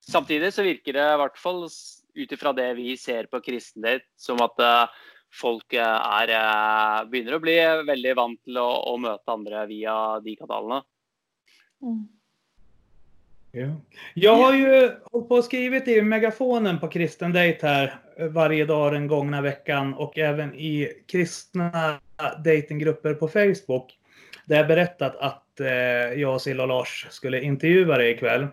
Samtidig 0.00 0.54
så 0.54 0.62
virker 0.62 0.92
det 0.92 1.14
i 1.14 1.16
hvert 1.16 1.38
fall 1.38 1.68
s- 2.12 2.16
ut 2.16 2.32
ifra 2.32 2.52
det 2.52 2.74
vi 2.74 2.96
ser 2.96 3.24
på 3.26 3.40
kristendate, 3.40 4.04
som 4.16 4.40
at 4.40 4.60
eh, 4.60 4.86
folk 5.40 5.72
eh, 5.72 6.22
er, 6.22 6.28
eh, 6.28 7.04
begynner 7.08 7.34
å 7.34 7.40
bli 7.40 7.56
veldig 7.86 8.16
vant 8.16 8.40
til 8.44 8.58
å, 8.60 8.68
å 8.92 8.96
møte 9.00 9.32
andre 9.32 9.66
via 9.66 10.20
de 10.20 10.36
kanalene. 10.36 10.82
Mm. 11.82 12.08
Ja. 13.54 13.68
Jag 14.14 14.34
har 14.36 14.54
ju 14.54 14.92
hållit 15.12 15.28
på 15.28 15.34
och 15.34 15.44
skrivit 15.44 15.88
i 15.88 16.02
megafonen 16.02 16.78
på 16.80 16.88
Kristen 16.88 17.32
Date 17.32 17.58
här 17.66 17.94
varje 18.28 18.64
dag 18.64 18.92
den 18.92 19.06
gångna 19.06 19.40
veckan 19.40 19.94
och 19.94 20.18
även 20.18 20.54
i 20.54 20.88
kristna 21.06 22.00
datinggrupper 22.44 23.14
på 23.14 23.28
Facebook. 23.28 23.98
Där 24.46 24.56
jag 24.56 24.66
berättat 24.68 25.16
att 25.16 25.60
jag, 26.16 26.40
Silla 26.40 26.62
och 26.62 26.68
Lars 26.68 27.06
skulle 27.10 27.40
intervjua 27.40 27.98
dig 27.98 28.10
ikväll. 28.10 28.46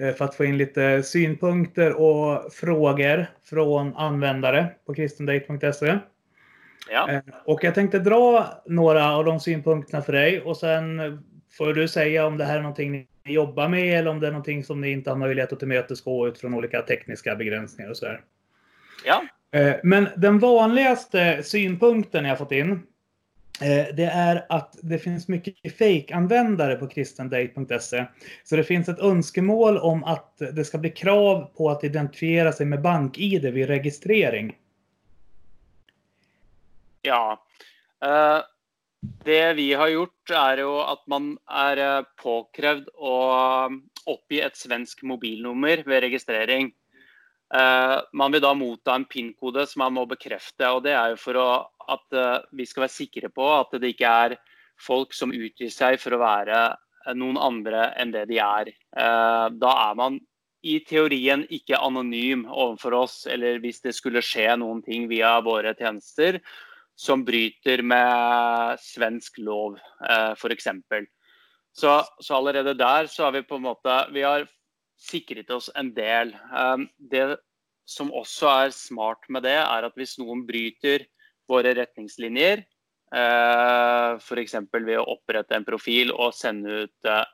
Eh, 0.00 0.14
för 0.14 0.24
att 0.24 0.34
få 0.34 0.44
in 0.44 0.56
lite 0.58 1.02
synpunkter 1.02 1.92
och 2.00 2.52
frågor 2.52 3.26
från 3.44 3.96
användare 3.96 4.66
på 4.86 4.94
kristendate.se. 4.94 5.98
Ja. 6.90 7.10
Eh, 7.10 7.20
Och 7.44 7.64
jag 7.64 7.74
tänkte 7.74 7.98
dra 7.98 8.46
några 8.66 9.16
av 9.16 9.24
de 9.24 9.40
synpunkterna 9.40 10.02
för 10.02 10.12
dig 10.12 10.40
och 10.40 10.56
sen 10.56 11.00
får 11.58 11.74
du 11.74 11.88
säga 11.88 12.26
om 12.26 12.36
det 12.36 12.44
här 12.44 12.56
är 12.56 12.62
någonting 12.62 12.92
ni 12.92 13.06
jobbar 13.24 13.68
med 13.68 13.98
eller 13.98 14.10
om 14.10 14.20
det 14.20 14.26
är 14.26 14.30
någonting 14.30 14.64
som 14.64 14.80
ni 14.80 14.90
inte 14.90 15.10
har 15.10 15.16
möjlighet 15.16 15.52
att 15.52 15.58
tillmötesgå 15.58 16.28
utifrån 16.28 16.54
olika 16.54 16.82
tekniska 16.82 17.36
begränsningar 17.36 17.90
och 17.90 17.96
sådär. 17.96 18.20
ja. 19.04 19.22
Eh, 19.52 19.74
Men 19.82 20.08
den 20.16 20.38
vanligaste 20.38 21.42
synpunkten 21.42 22.24
jag 22.24 22.38
fått 22.38 22.52
in 22.52 22.82
Eh, 23.62 23.94
det 23.94 24.04
är 24.04 24.46
att 24.48 24.76
det 24.82 24.98
finns 24.98 25.28
mycket 25.28 25.78
fake-användare 25.78 26.76
på 26.76 26.88
kristendate.se. 26.88 28.06
Så 28.44 28.56
det 28.56 28.64
finns 28.64 28.88
ett 28.88 28.98
önskemål 28.98 29.78
om 29.78 30.04
att 30.04 30.38
det 30.38 30.64
ska 30.64 30.78
bli 30.78 30.90
krav 30.90 31.50
på 31.56 31.70
att 31.70 31.84
identifiera 31.84 32.52
sig 32.52 32.66
med 32.66 32.82
bank-id 32.82 33.44
vid 33.44 33.66
registrering. 33.66 34.56
Ja. 37.02 37.44
Eh, 38.04 38.38
det 39.24 39.52
vi 39.52 39.74
har 39.74 39.88
gjort, 39.88 40.30
är 40.30 40.56
ju 40.56 40.80
att 40.80 41.06
man 41.06 41.38
är 41.46 41.98
eh, 41.98 42.04
påkrävd 42.22 42.88
att 42.88 43.70
uppge 44.14 44.46
ett 44.46 44.56
svenskt 44.56 45.02
mobilnummer 45.02 45.82
vid 45.86 46.00
registrering. 46.00 46.72
Eh, 47.54 47.98
man 48.12 48.32
vil 48.32 48.42
da 48.44 48.52
motta 48.54 48.94
en 48.94 49.04
PIN-kode 49.10 49.66
som 49.66 49.82
man 49.84 49.96
må 49.96 50.06
bekrefte. 50.10 50.68
og 50.70 50.84
Det 50.86 50.94
er 50.94 51.14
jo 51.14 51.20
for 51.20 51.40
å, 51.40 51.48
at 51.90 52.16
eh, 52.16 52.38
vi 52.54 52.66
skal 52.68 52.86
være 52.86 52.94
sikre 52.94 53.30
på 53.34 53.48
at 53.56 53.74
det 53.80 53.94
ikke 53.94 54.14
er 54.26 54.36
folk 54.80 55.14
som 55.16 55.34
utgir 55.34 55.72
seg 55.74 55.98
for 56.00 56.14
å 56.14 56.22
være 56.22 56.58
eh, 56.70 57.14
noen 57.18 57.40
andre 57.40 57.90
enn 58.00 58.14
det 58.14 58.28
de 58.30 58.38
er. 58.44 58.70
Eh, 58.70 59.46
da 59.50 59.76
er 59.90 59.98
man 59.98 60.20
i 60.60 60.76
teorien 60.84 61.46
ikke 61.48 61.80
anonym 61.80 62.44
overfor 62.44 62.98
oss, 62.98 63.22
eller 63.26 63.62
hvis 63.62 63.80
det 63.82 63.94
skulle 63.96 64.22
skje 64.24 64.52
noen 64.60 64.82
ting 64.84 65.08
via 65.08 65.38
våre 65.44 65.72
tjenester, 65.74 66.38
som 67.00 67.24
bryter 67.24 67.80
med 67.82 68.80
svensk 68.84 69.40
lov, 69.40 69.78
eh, 70.04 70.36
f.eks. 70.36 70.68
Så, 71.72 71.94
så 72.20 72.36
allerede 72.36 72.76
der 72.76 73.08
så 73.08 73.26
har 73.26 73.32
vi 73.32 73.46
på 73.46 73.56
en 73.56 73.62
måte 73.62 73.94
Vi 74.10 74.24
har 74.26 74.42
sikret 75.00 75.50
oss 75.54 75.70
en 75.78 75.92
del. 75.96 76.34
Ehm, 76.56 76.88
det 76.98 77.38
som 77.88 78.12
også 78.14 78.50
er 78.52 78.74
smart 78.76 79.26
med 79.32 79.46
det, 79.48 79.58
er 79.58 79.86
at 79.86 79.96
hvis 79.98 80.18
noen 80.20 80.44
bryter 80.46 81.06
våre 81.50 81.72
retningslinjer, 81.74 82.62
eh, 83.16 84.10
f.eks. 84.20 84.56
ved 84.76 84.98
å 85.00 85.08
opprette 85.16 85.56
en 85.56 85.66
profil 85.66 86.12
og 86.14 86.36
sende 86.36 86.84
ut 86.84 87.10
eh, 87.10 87.24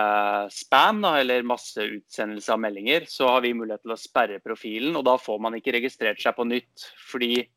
eh, 0.00 0.44
spam 0.54 1.02
da, 1.04 1.16
eller 1.20 1.46
masseutsendelse 1.48 2.54
av 2.54 2.62
meldinger, 2.64 3.08
så 3.10 3.34
har 3.34 3.44
vi 3.44 3.52
mulighet 3.56 3.84
til 3.84 3.96
å 3.96 4.00
sperre 4.00 4.40
profilen. 4.40 4.96
og 4.96 5.04
Da 5.10 5.18
får 5.20 5.42
man 5.42 5.58
ikke 5.58 5.76
registrert 5.76 6.22
seg 6.22 6.38
på 6.38 6.48
nytt. 6.48 6.88
fordi 7.10 7.48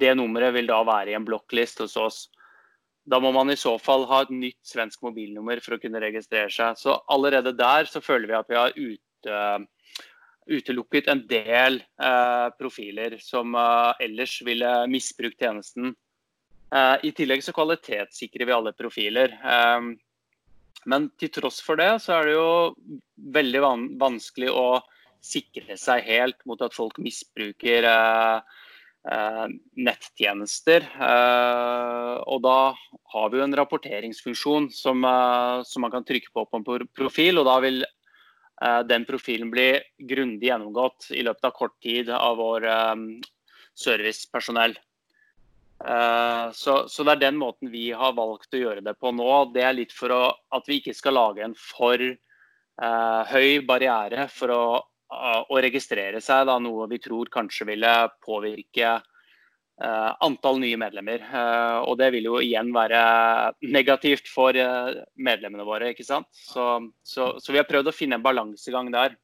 det 0.00 0.14
nummeret 0.16 0.54
vil 0.56 0.66
da 0.66 0.80
være 0.82 1.12
i 1.12 1.14
en 1.14 1.26
blokklist 1.26 1.82
hos 1.84 1.96
oss. 2.00 2.20
Da 3.08 3.20
må 3.22 3.32
man 3.32 3.50
i 3.50 3.58
så 3.58 3.76
fall 3.80 4.04
ha 4.10 4.22
et 4.24 4.32
nytt 4.34 4.60
svensk 4.66 5.00
mobilnummer 5.06 5.62
for 5.64 5.76
å 5.76 5.80
kunne 5.82 6.02
registrere 6.02 6.50
seg. 6.52 6.76
Så 6.78 6.98
allerede 7.10 7.54
der 7.56 7.88
så 7.88 8.02
føler 8.04 8.28
vi 8.28 8.36
at 8.38 8.50
vi 8.50 8.58
har 8.58 8.76
ute, 8.76 9.38
utelukket 10.50 11.08
en 11.08 11.24
del 11.30 11.80
uh, 12.02 12.52
profiler 12.60 13.16
som 13.22 13.56
uh, 13.56 13.96
ellers 14.02 14.36
ville 14.46 14.74
misbrukt 14.92 15.40
tjenesten. 15.40 15.94
Eh, 16.70 16.96
I 17.02 17.10
tillegg 17.10 17.42
så 17.42 17.50
kvalitetssikrer 17.50 18.46
vi 18.46 18.54
alle 18.54 18.70
profiler. 18.78 19.32
men 20.86 21.08
til 21.18 21.28
tross 21.34 21.58
for 21.60 21.76
det, 21.76 21.88
så 21.98 22.14
er 22.14 22.28
det 22.28 22.34
jo 22.36 22.52
veldig 23.34 23.62
van 23.64 23.82
vanskelig 23.98 24.52
å 24.54 24.78
sikre 25.20 25.74
seg 25.76 26.06
helt 26.06 26.38
mot 26.46 26.62
at 26.62 26.76
folk 26.76 27.00
misbruker 27.02 27.84
Eh, 29.00 29.46
nettjenester. 29.80 30.84
Eh, 30.84 32.16
og 32.28 32.42
da 32.44 32.58
har 33.14 33.30
vi 33.30 33.40
jo 33.40 33.46
en 33.46 33.56
rapporteringsfunksjon 33.56 34.68
som, 34.76 35.04
eh, 35.04 35.62
som 35.64 35.86
man 35.86 35.94
kan 35.94 36.04
trykke 36.04 36.28
på 36.34 36.44
på 36.44 36.60
en 36.60 36.88
profil, 36.92 37.38
og 37.38 37.48
da 37.48 37.60
vil 37.60 37.84
Eh, 38.60 38.80
den 38.80 39.06
profilen 39.08 39.50
bli 39.50 39.80
grundig 40.08 40.50
gjennomgått 40.50 41.10
i 41.16 41.24
løpet 41.24 41.46
av 41.48 41.56
kort 41.56 41.78
tid 41.80 42.10
av 42.12 42.36
vår 42.40 42.66
eh, 42.68 42.94
servicepersonell. 43.74 44.78
Så, 45.80 46.74
så, 46.92 47.04
det 47.08 47.12
er 47.14 47.20
den 47.22 47.38
måten 47.40 47.70
vi 47.72 47.86
har 47.96 48.12
valgt 48.12 48.52
å 48.52 48.58
gjøre 48.60 48.82
det 48.84 48.92
på 49.00 49.14
nå. 49.16 49.28
Det 49.54 49.62
er 49.64 49.72
litt 49.72 49.94
for 49.96 50.12
å, 50.12 50.18
at 50.52 50.66
vi 50.68 50.76
ikke 50.76 50.92
skal 50.92 51.16
lage 51.16 51.40
en 51.40 51.54
for 51.56 51.96
uh, 52.04 53.22
høy 53.30 53.64
barriere 53.64 54.26
for 54.28 54.52
å, 54.52 54.64
Eh, 55.10 55.40
å 55.50 55.62
registrere 55.62 56.20
seg, 56.22 56.46
da, 56.46 56.58
noe 56.62 56.86
vi 56.90 57.00
tror 57.02 57.30
kanskje 57.32 57.72
ville 57.74 57.94
påvirke 58.24 59.00
Uh, 59.80 60.12
antall 60.20 60.58
nye 60.60 60.76
medlemmer. 60.76 61.22
Uh, 61.24 61.80
og 61.88 61.94
det 61.96 62.10
vil 62.12 62.26
jo 62.26 62.34
igjen 62.44 62.68
være 62.74 62.98
negativt 63.64 64.26
for 64.28 64.52
uh, 64.52 64.90
medlemmene 65.16 65.64
våre. 65.64 65.94
ikke 65.94 66.04
sant? 66.04 66.28
Så, 66.36 66.66
så, 67.00 67.30
så, 67.40 67.54
vi 67.54 67.56
har 67.56 67.64
prøvd 67.64 67.88
å 67.88 67.94
finne 67.96 68.18
en 68.18 68.26
balansegang 68.26 68.90
der. 68.92 69.14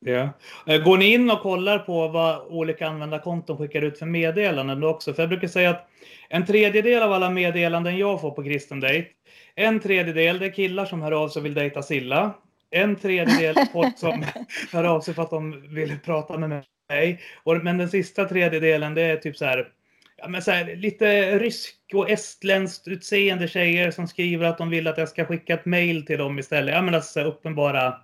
Ja. 0.00 0.30
Går 0.64 0.98
ni 0.98 1.12
in 1.12 1.30
och 1.30 1.42
kollar 1.42 1.78
på 1.78 2.08
vad 2.08 2.46
olika 2.48 2.88
användarkonton 2.88 3.58
skickar 3.58 3.82
ut 3.82 3.98
för 3.98 4.06
meddelanden 4.06 4.80
då 4.80 4.88
också? 4.88 5.14
För 5.14 5.22
jag 5.22 5.28
brukar 5.28 5.48
säga 5.48 5.70
att 5.70 5.88
en 6.28 6.46
tredjedel 6.46 7.02
av 7.02 7.12
alla 7.12 7.30
meddelanden 7.30 7.98
jag 7.98 8.20
får 8.20 8.30
på 8.30 8.44
Kristen 8.44 8.80
Date, 8.80 9.06
en 9.54 9.80
tredjedel 9.80 10.38
det 10.38 10.46
är 10.46 10.52
killar 10.52 10.84
som 10.84 11.02
hör 11.02 11.12
av 11.12 11.28
sig 11.28 11.40
och 11.40 11.46
vill 11.46 11.54
dejta 11.54 11.82
Silla. 11.82 12.34
En 12.76 12.96
tredjedel 12.96 13.54
folk 13.72 13.98
som 13.98 14.24
hör 14.72 14.84
av 14.84 15.00
sig 15.00 15.14
för 15.14 15.22
att 15.22 15.30
de 15.30 15.74
vill 15.74 15.98
prata 16.04 16.38
med 16.38 16.48
mig 16.48 17.20
men 17.62 17.78
den 17.78 17.88
sista 17.88 18.24
tredjedelen 18.24 18.94
det 18.94 19.02
är 19.02 19.16
typ 19.16 19.36
så 19.36 19.44
här, 19.44 19.68
ja, 20.16 20.28
men 20.28 20.42
så 20.42 20.50
här, 20.50 20.76
lite 20.76 21.38
rysk 21.38 21.76
och 21.94 22.10
estländskt 22.10 22.88
utseende 22.88 23.48
tjejer 23.48 23.90
som 23.90 24.08
skriver 24.08 24.46
att 24.46 24.58
de 24.58 24.70
vill 24.70 24.86
att 24.86 24.98
jag 24.98 25.08
ska 25.08 25.24
skicka 25.24 25.54
ett 25.54 25.64
mail 25.64 26.06
till 26.06 26.18
dem 26.18 26.38
istället. 26.38 26.74
Ja, 26.74 26.82
men 26.82 26.94
alltså 26.94 27.20
uppenbara 27.20 27.94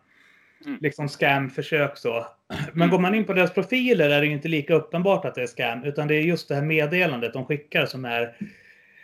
mm. 0.64 0.78
liksom 0.80 1.08
scam-försök 1.08 1.96
så. 1.96 2.26
Men 2.72 2.90
går 2.90 2.98
man 2.98 3.14
in 3.14 3.24
på 3.24 3.32
deras 3.32 3.54
profiler 3.54 4.10
är 4.10 4.20
det 4.20 4.26
inte 4.26 4.48
lika 4.48 4.74
uppenbart 4.74 5.24
att 5.24 5.34
det 5.34 5.42
är 5.42 5.46
scam, 5.46 5.84
utan 5.84 6.08
det 6.08 6.14
är 6.14 6.22
just 6.22 6.48
det 6.48 6.54
här 6.54 6.62
meddelandet 6.62 7.32
de 7.32 7.44
skickar 7.44 7.86
som 7.86 8.04
är 8.04 8.36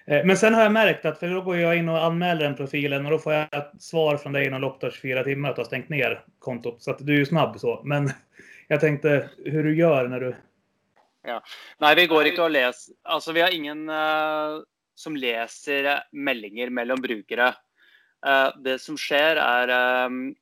men 0.08 0.36
sen 0.36 0.54
har 0.54 0.62
jag 0.62 0.72
märkt 0.72 1.04
att, 1.04 1.18
för 1.18 1.28
då 1.28 1.40
går 1.40 1.56
jag 1.56 1.76
in 1.76 1.88
och 1.88 2.04
anmäler 2.04 2.44
den 2.44 2.56
profilen 2.56 3.04
och 3.04 3.10
då 3.10 3.18
får 3.18 3.32
jag 3.32 3.54
ett 3.54 3.82
svar 3.82 4.16
från 4.16 4.32
dig 4.32 4.46
inom 4.46 4.60
loppet 4.60 4.84
av 4.84 4.90
24 4.90 5.24
timmar 5.24 5.50
att 5.50 5.56
du 5.56 5.60
har 5.60 5.66
stängt 5.66 5.88
ner 5.88 6.24
kontot. 6.38 6.82
Så 6.82 6.90
att 6.90 7.06
du 7.06 7.14
är 7.14 7.18
ju 7.18 7.26
snabb 7.26 7.60
så. 7.60 7.82
Men 7.84 8.10
jag 8.68 8.80
tänkte 8.80 9.30
hur 9.44 9.64
du 9.64 9.76
gör 9.76 10.08
när 10.08 10.20
du... 10.20 10.36
Ja. 11.26 11.42
Nej, 11.78 11.96
vi 11.96 12.06
går 12.06 12.26
inte 12.26 12.42
och 12.42 12.50
läser. 12.50 12.94
Alltså, 13.02 13.32
vi 13.32 13.40
har 13.40 13.54
ingen 13.54 13.88
uh, 13.88 14.60
som 14.94 15.16
läser 15.16 16.02
meldinger 16.12 16.70
mellan 16.70 17.00
brukare. 17.00 17.48
Uh, 18.26 18.62
det 18.62 18.78
som 18.78 18.96
sker 18.96 19.36
är 19.36 20.04
um, 20.06 20.34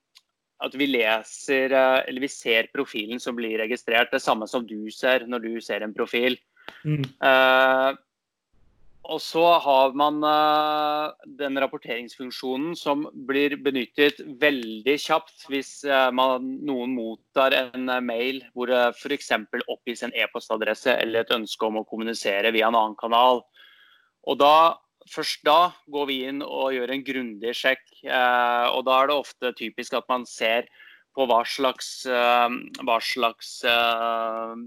att 0.59 0.75
vi 0.75 0.87
läser, 0.87 1.73
uh, 1.73 2.09
eller 2.09 2.21
vi 2.21 2.29
ser 2.29 2.63
profilen 2.63 3.21
som 3.21 3.37
blir 3.37 3.59
registrerad. 3.59 4.09
Det 4.11 4.21
samma 4.21 4.47
som 4.47 4.67
du 4.67 4.91
ser 4.91 5.27
när 5.27 5.39
du 5.39 5.61
ser 5.61 5.81
en 5.81 5.95
profil. 5.95 6.39
Mm. 6.85 7.03
Og 9.07 9.21
så 9.23 9.43
har 9.63 9.93
man 9.95 10.19
uh, 10.25 11.15
den 11.39 11.59
rapporteringsfunksjonen 11.63 12.75
som 12.79 13.05
blir 13.29 13.55
benyttet 13.63 14.19
veldig 14.41 14.97
kjapt 14.99 15.45
hvis 15.53 15.71
uh, 15.87 16.09
man, 16.15 16.49
noen 16.67 16.95
mottar 16.97 17.55
en 17.55 17.87
uh, 17.93 18.01
mail 18.03 18.41
hvor 18.53 18.73
det 18.73 18.81
f.eks. 18.97 19.31
oppgis 19.71 20.03
en 20.03 20.15
e-postadresse 20.17 20.97
eller 20.97 21.23
et 21.23 21.37
ønske 21.37 21.69
om 21.69 21.79
å 21.79 21.85
kommunisere 21.87 22.51
via 22.57 22.67
en 22.67 22.79
annen 22.79 22.99
kanal. 22.99 23.45
Og 24.27 24.43
da, 24.43 24.57
Først 25.07 25.45
da 25.47 25.71
går 25.95 26.07
vi 26.09 26.17
inn 26.27 26.41
og 26.43 26.73
gjør 26.75 26.91
en 26.91 27.03
grundig 27.07 27.53
sjekk. 27.55 27.85
og 28.03 28.81
Da 28.89 28.97
er 28.97 29.07
det 29.07 29.15
ofte 29.15 29.53
typisk 29.55 29.95
at 29.95 30.09
man 30.11 30.25
ser 30.27 30.67
på 31.15 31.29
hva 31.31 31.45
slags, 31.47 31.91
hva 32.11 32.97
slags 32.99 33.53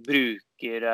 bruker 0.06 0.88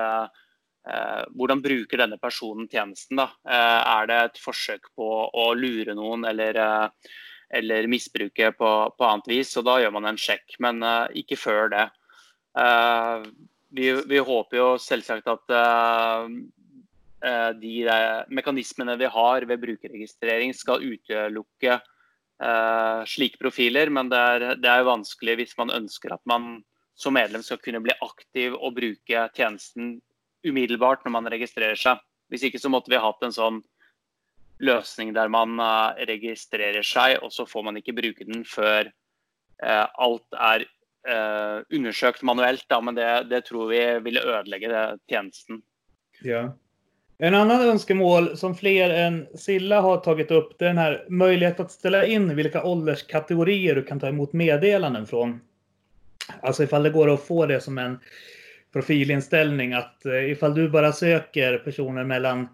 Eh, 0.86 1.24
hvordan 1.34 1.64
bruker 1.66 1.98
denne 1.98 2.18
personen 2.22 2.68
tjenesten? 2.70 3.18
Da? 3.18 3.30
Eh, 3.50 3.82
er 3.96 4.10
det 4.10 4.18
et 4.22 4.42
forsøk 4.42 4.92
på 4.98 5.08
å 5.34 5.46
lure 5.58 5.96
noen 5.98 6.28
eller, 6.30 6.60
eh, 6.62 7.16
eller 7.58 7.90
misbruke 7.90 8.52
på, 8.54 8.72
på, 8.94 9.08
annet 9.08 9.32
vis? 9.32 9.56
Og 9.58 9.66
da 9.66 9.80
gjør 9.82 9.96
man 9.98 10.12
en 10.12 10.22
sjekk, 10.22 10.60
men 10.62 10.84
eh, 10.86 11.22
ikke 11.24 11.40
før 11.42 11.74
det. 11.74 11.88
Eh, 12.62 13.26
vi, 13.76 13.90
vi 14.14 14.22
håper 14.30 14.62
jo 14.62 14.70
selvsagt 14.80 15.28
at 15.34 15.56
eh, 15.58 16.30
de 17.58 17.74
mekanismene 18.30 18.94
vi 19.02 19.10
har 19.10 19.46
ved 19.50 19.62
brukerregistrering 19.64 20.52
skal 20.54 20.84
utelukke 20.86 21.80
slike 23.08 23.40
profiler, 23.40 23.88
men 23.90 24.10
det 24.12 24.20
er, 24.20 24.44
det 24.60 24.68
er 24.68 24.84
vanskelig 24.86 25.38
hvis 25.40 25.54
man 25.58 25.72
ønsker 25.72 26.12
at 26.14 26.22
man 26.28 26.60
som 27.00 27.16
medlem 27.16 27.42
skal 27.42 27.62
kunne 27.64 27.80
bli 27.82 27.96
aktiv 28.04 28.54
og 28.60 28.76
bruke 28.76 29.24
tjenesten 29.34 29.96
umiddelbart 30.46 31.06
når 31.06 31.16
man 31.18 31.32
registrerer 31.34 31.80
seg. 31.80 32.02
Hvis 32.30 32.46
ikke 32.48 32.62
så 32.62 32.72
måtte 32.74 32.92
vi 32.94 33.02
hatt 33.02 33.24
en 33.26 33.36
sånn 33.36 33.62
løsning 34.64 35.14
der 35.16 35.30
man 35.32 35.60
uh, 35.60 35.94
registrerer 36.08 36.86
seg, 36.86 37.20
og 37.24 37.34
så 37.34 37.46
får 37.50 37.66
man 37.68 37.80
ikke 37.80 37.96
bruke 37.98 38.28
den 38.28 38.46
før 38.48 38.90
uh, 39.64 39.86
alt 40.02 40.38
er 40.40 40.66
uh, 41.10 41.62
undersøkt 41.74 42.24
manuelt. 42.24 42.66
Da, 42.72 42.80
men 42.82 42.98
det, 42.98 43.08
det, 43.32 43.46
tror 43.50 43.72
vi 43.74 43.82
ville 44.06 44.24
ødelegge 44.24 44.72
det, 44.72 44.86
tjenesten. 45.12 45.62
Ja. 46.24 46.48
En 47.18 47.36
annan 47.36 47.62
önskemål 47.62 48.38
som 48.38 48.56
fler 48.56 48.90
än 48.90 49.28
Silla 49.36 49.82
har 49.82 49.98
tagit 49.98 50.32
upp 50.32 50.60
det 50.60 50.66
är 50.66 50.70
den 50.70 50.78
här 50.78 51.06
möjligheten 51.10 51.66
att 51.66 51.72
ställa 51.72 52.06
in 52.06 52.36
vilka 52.36 52.64
ålderskategorier 52.64 53.76
du 53.76 53.84
kan 53.84 54.00
ta 54.00 54.08
emot 54.08 54.34
meddelanden 54.34 55.08
från. 55.08 55.42
Alltså 56.42 56.64
ifall 56.64 56.84
det 56.84 56.90
går 56.90 57.14
att 57.14 57.24
få 57.28 57.46
det 57.46 57.62
som 57.62 57.78
en 57.78 58.00
profilinställning 58.76 59.74
att 59.74 60.06
eh, 60.06 60.32
ifall 60.32 60.56
du 60.56 60.70
bara 60.70 60.94
söker 60.94 61.58
personer 61.58 62.04
mellan 62.04 62.48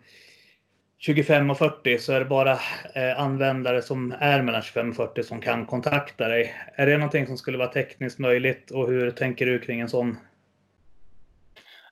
25 0.97 1.49
och 1.49 1.57
40 1.57 1.97
så 1.97 2.13
är 2.13 2.19
det 2.19 2.25
bara 2.25 2.51
eh, 2.95 3.19
användare 3.19 3.81
som 3.81 4.15
är 4.19 4.41
mellan 4.41 4.61
25 4.61 4.89
och 4.89 4.95
40 4.95 5.23
som 5.23 5.41
kan 5.41 5.65
kontakta 5.65 6.27
dig. 6.27 6.55
Är 6.75 6.85
det 6.85 6.97
någonting 6.97 7.27
som 7.27 7.37
skulle 7.37 7.57
vara 7.57 7.67
tekniskt 7.67 8.19
möjligt 8.19 8.71
och 8.71 8.87
hur 8.87 9.11
tänker 9.11 9.45
du 9.45 9.59
kring 9.59 9.79
en 9.79 9.89
sån? 9.89 10.17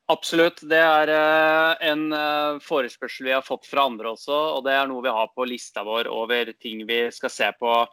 Absolut. 0.05 0.59
Det 0.63 0.77
är 0.77 1.07
eh, 1.07 1.89
en 1.89 2.11
förfrågan 2.59 3.09
vi 3.19 3.31
har 3.31 3.41
fått 3.41 3.65
från 3.65 3.79
andra 3.79 4.11
också 4.11 4.31
och 4.31 4.63
det 4.63 4.71
är 4.71 4.87
något 4.87 5.05
vi 5.05 5.09
har 5.09 5.27
på 5.27 5.45
listan 5.45 5.85
vår 5.85 6.23
över 6.23 6.53
ting 6.59 6.85
vi 6.85 7.11
ska 7.11 7.29
se 7.29 7.51
på 7.51 7.87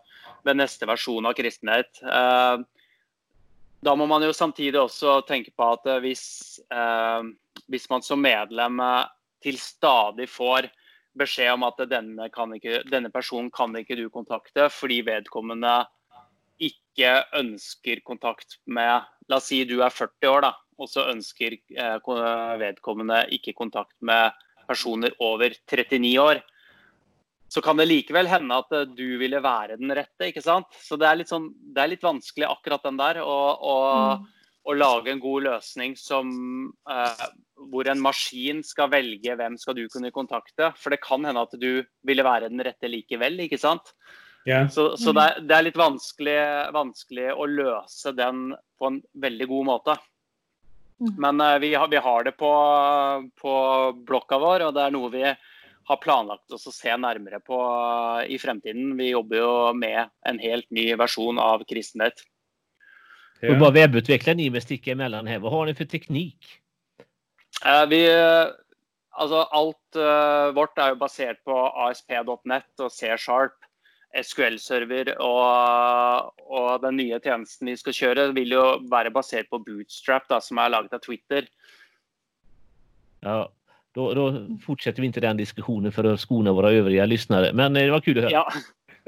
ved 0.45 0.57
nästa 0.57 0.87
version 0.87 1.27
av 1.27 1.33
kristenhet. 1.33 2.01
Da 3.85 3.95
må 3.95 4.07
man 4.09 4.25
jo 4.25 4.33
samtidig 4.35 4.79
også 4.81 5.21
tenke 5.29 5.53
på 5.57 5.69
at 5.77 5.87
om 5.87 6.01
hvis, 6.03 6.25
eh, 6.73 7.29
hvis 7.69 7.89
man 7.93 8.03
som 8.03 8.23
medlem 8.23 8.81
eh, 8.81 9.05
til 9.45 9.59
stadig 9.61 10.29
får 10.33 10.71
beskjed 11.17 11.55
om 11.55 11.67
at 11.69 11.81
denne, 11.89 12.29
ikke, 12.29 12.83
denne, 12.91 13.11
personen 13.13 13.51
kan 13.51 13.77
ikke 13.77 13.97
du 13.97 14.09
kontakte 14.13 14.69
fordi 14.73 15.01
vedkommende 15.07 15.79
ikke 16.61 17.21
ønsker 17.37 18.01
kontakt 18.05 18.59
med 18.65 19.05
La 19.29 19.41
oss 19.41 19.49
si 19.51 19.65
du 19.67 19.81
er 19.83 19.91
40 19.91 20.29
år, 20.31 20.45
da, 20.45 20.53
og 20.79 20.89
så 20.89 21.09
ønsker 21.11 21.57
eh, 21.77 22.11
vedkommende 22.61 23.25
ikke 23.35 23.57
kontakt 23.59 23.97
med 24.01 24.37
personer 24.69 25.15
over 25.23 25.51
39 25.67 26.13
år 26.23 26.43
så 27.49 27.63
kan 27.63 27.79
det 27.79 27.87
likevel 27.87 28.29
hende 28.31 28.59
at 28.59 28.73
eh, 28.75 28.89
du 28.97 29.19
ville 29.21 29.41
være 29.43 29.79
den 29.81 29.93
rette. 29.95 30.31
ikke 30.31 30.43
sant? 30.45 30.69
Så 30.83 30.99
det 30.99 31.09
er 31.09 31.21
litt, 31.21 31.31
sånn, 31.31 31.51
det 31.75 31.83
er 31.83 31.93
litt 31.95 32.07
vanskelig 32.07 32.49
akkurat 32.49 32.87
den 32.87 32.99
der. 32.99 33.23
Å, 33.23 33.39
å, 33.55 33.77
mm. 33.95 34.27
å 34.67 34.77
lage 34.77 35.13
en 35.15 35.23
god 35.23 35.47
løsning 35.47 35.95
som, 36.01 36.33
uh, 36.91 37.27
hvor 37.71 37.89
en 37.91 38.03
maskin 38.03 38.65
skal 38.67 38.91
velge 38.93 39.39
hvem 39.39 39.59
skal 39.63 39.79
du 39.79 39.87
kunne 39.93 40.13
kontakte. 40.15 40.73
For 40.81 40.95
det 40.95 41.05
kan 41.05 41.27
hende 41.27 41.47
at 41.47 41.55
du 41.61 41.85
ville 42.07 42.27
være 42.27 42.51
den 42.51 42.65
rette 42.67 42.91
likevel, 42.91 43.39
ikke 43.47 43.63
sant? 43.63 43.95
Yeah. 44.47 44.69
Så, 44.71 44.93
så 44.99 45.11
det, 45.15 45.23
er, 45.23 45.41
det, 45.43 45.55
er, 45.55 45.67
litt 45.67 45.79
vanskelig, 45.79 46.39
vanskelig, 46.75 47.33
å 47.35 47.49
løse 47.51 48.13
den 48.15 48.53
på 48.79 48.91
en 48.91 49.01
veldig 49.23 49.49
god 49.51 49.71
måte. 49.71 49.97
Mm. 50.99 51.15
Men 51.23 51.47
uh, 51.47 51.57
vi, 51.63 51.77
har, 51.79 51.91
vi, 51.95 52.03
har, 52.03 52.27
det 52.27 52.35
på, 52.41 52.51
på 53.39 53.55
blokka 54.07 54.43
vår, 54.43 54.67
og 54.67 54.75
det 54.75 54.83
er 54.83 54.99
noe 54.99 55.15
vi 55.15 55.29
har 55.87 55.97
planlagt 56.03 56.51
oss 56.53 56.67
å 56.67 56.73
se 56.75 56.95
nærmere 56.99 57.39
på 57.47 57.59
i 58.27 58.39
fremtiden. 58.43 58.97
Vi 58.99 59.13
jobber 59.13 59.39
jo 59.39 59.51
med 59.79 60.11
en 60.27 60.41
helt 60.43 60.67
ny 60.75 60.89
versjon 60.99 61.39
av 61.39 61.63
kristenhet. 61.69 62.25
Ja. 63.41 63.53
Och 63.53 63.61
vad 63.61 63.75
webbutvecklar 63.75 64.35
ni 64.35 64.51
med 64.51 64.63
sticka 64.63 64.93
emellan 64.93 65.27
här? 65.27 65.39
Vad 65.39 65.53
har 65.53 65.67
ni 65.67 65.75
för 65.75 65.85
teknik? 65.85 66.47
Uh, 67.67 67.87
vi, 67.89 68.09
alltså 69.11 69.37
allt 69.37 69.97
uh, 69.97 70.55
vårt 70.55 70.79
är 70.79 70.95
baserat 70.95 71.45
på 71.45 71.59
ASP.net 71.69 72.81
och 72.81 72.93
C-sharp. 72.93 73.53
SQL-server 74.25 75.19
och, 75.19 76.51
och 76.51 76.81
den 76.81 76.97
nya 76.97 77.21
tjänsten 77.21 77.67
vi 77.67 77.77
ska 77.77 77.93
köra 77.93 78.33
vill 78.33 78.51
ju 78.51 78.89
vara 78.89 79.11
baserad 79.11 79.51
på 79.51 79.59
Bootstrap 79.59 80.23
då, 80.29 80.41
som 80.41 80.59
är 80.59 80.69
laget 80.69 80.93
av 80.93 80.99
Twitter. 80.99 81.47
Ja, 83.21 83.53
då, 83.97 84.15
då, 84.15 84.47
fortsätter 84.67 85.01
vi 85.01 85.07
inte 85.07 85.21
den 85.21 85.37
diskussionen 85.37 85.93
för 85.93 86.05
att 86.05 86.21
skona 86.21 86.53
våra 86.53 86.71
övriga 86.71 87.07
lyssnare. 87.07 87.53
Men 87.53 87.73
det 87.73 87.91
var 87.91 88.01
kul 88.01 88.19
att 88.19 88.25
höra. 88.25 88.33
Ja. 88.33 88.53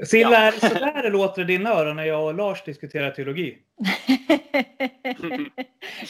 Silla, 0.05 0.51
det 0.51 0.59
så 0.59 0.73
där 0.73 1.03
det 1.03 1.09
låter 1.09 1.41
i 1.41 1.45
dina 1.45 1.69
öron 1.69 1.95
när 1.95 2.03
jag 2.03 2.25
och 2.25 2.33
Lars 2.33 2.63
diskuterar 2.63 3.11
teologi? 3.11 3.57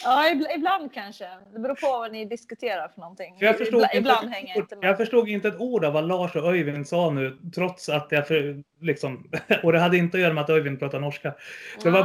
ja, 0.04 0.30
ibland 0.56 0.94
kanske. 0.94 1.24
Det 1.52 1.58
beror 1.58 1.74
på 1.74 1.86
vad 1.86 2.12
ni 2.12 2.24
diskuterar 2.24 2.88
för 2.88 3.00
någonting. 3.00 3.36
jag 3.38 3.58
förstod, 3.58 3.80
ibland, 3.80 3.94
ibland 3.94 4.28
hänger 4.28 4.48
jag 4.48 4.56
inte 4.56 4.76
med. 4.76 4.88
Jag 4.88 4.96
förstod 4.96 5.28
inte 5.28 5.48
ett 5.48 5.60
ord 5.60 5.84
av 5.84 5.92
vad 5.92 6.08
Lars 6.08 6.36
och 6.36 6.44
Öyvind 6.44 6.88
sa 6.88 7.10
nu, 7.10 7.38
trots 7.54 7.88
att 7.88 8.06
jag 8.10 8.28
för, 8.28 8.62
liksom, 8.80 9.30
och 9.62 9.72
det 9.72 9.78
hade 9.78 9.96
inte 9.96 10.16
att 10.16 10.20
göra 10.20 10.32
med 10.32 10.44
att 10.44 10.50
Öyvind 10.50 10.78
pratar 10.78 11.00
norska. 11.00 11.34
Det 11.82 11.90
var 11.90 12.02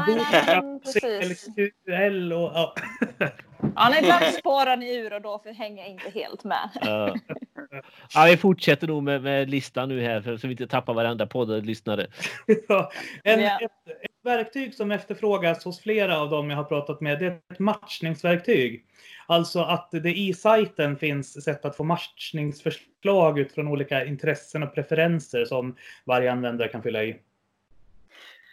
BOTL 1.58 2.34
och 2.34 2.52
ja. 2.54 2.76
Ja, 3.76 3.98
ibland 3.98 4.26
spårar 4.26 4.78
ni 4.78 4.96
ur 4.96 5.14
och 5.14 5.22
då 5.22 5.42
hänger 5.58 5.84
jag 5.84 5.92
inte 5.92 6.10
helt 6.10 6.44
med. 6.44 6.70
Ja. 6.82 7.16
ja 8.14 8.26
vi 8.30 8.38
fortsätter 8.38 8.88
nog 8.88 9.04
med, 9.04 9.22
med, 9.22 9.50
listan 9.50 9.90
nu 9.90 10.02
här 10.02 10.22
för, 10.22 10.38
så 10.38 10.48
vi 10.48 10.54
inte 10.54 10.68
tappar 10.68 10.94
varenda 10.94 11.28
poddlyssnare. 11.28 12.08
Ja, 12.68 12.92
en, 13.24 13.42
ja. 13.42 13.60
Ett, 13.62 13.72
ett, 13.88 14.12
verktyg 14.24 14.74
som 14.74 14.92
efterfrågas 14.92 15.66
hos 15.66 15.80
flera 15.80 16.20
av 16.20 16.30
dem 16.30 16.50
jag 16.50 16.58
har 16.58 16.64
pratat 16.64 17.02
med 17.02 17.20
det 17.20 17.26
är 17.26 17.40
ett 17.52 17.60
matchningsverktyg. 17.60 18.86
Alltså 19.28 19.62
att 19.62 19.90
det 19.92 20.18
i 20.18 20.34
sajten 20.34 20.98
finns 20.98 21.44
sätt 21.44 21.66
att 21.66 21.76
få 21.76 21.84
matchningsförslag 21.84 23.40
utifrån 23.40 23.68
olika 23.68 24.06
intressen 24.06 24.64
och 24.64 24.76
preferenser 24.76 25.46
som 25.46 25.76
varje 26.06 26.32
användare 26.32 26.68
kan 26.68 26.84
fylla 26.84 27.04
i. 27.04 27.16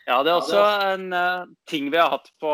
Ja, 0.05 0.23
det 0.23 0.31
är 0.31 0.37
också 0.37 0.57
en 0.57 1.13
uh, 1.13 1.45
ting 1.67 1.91
vi 1.91 1.97
har 1.97 2.11
haft 2.11 2.39
på, 2.39 2.53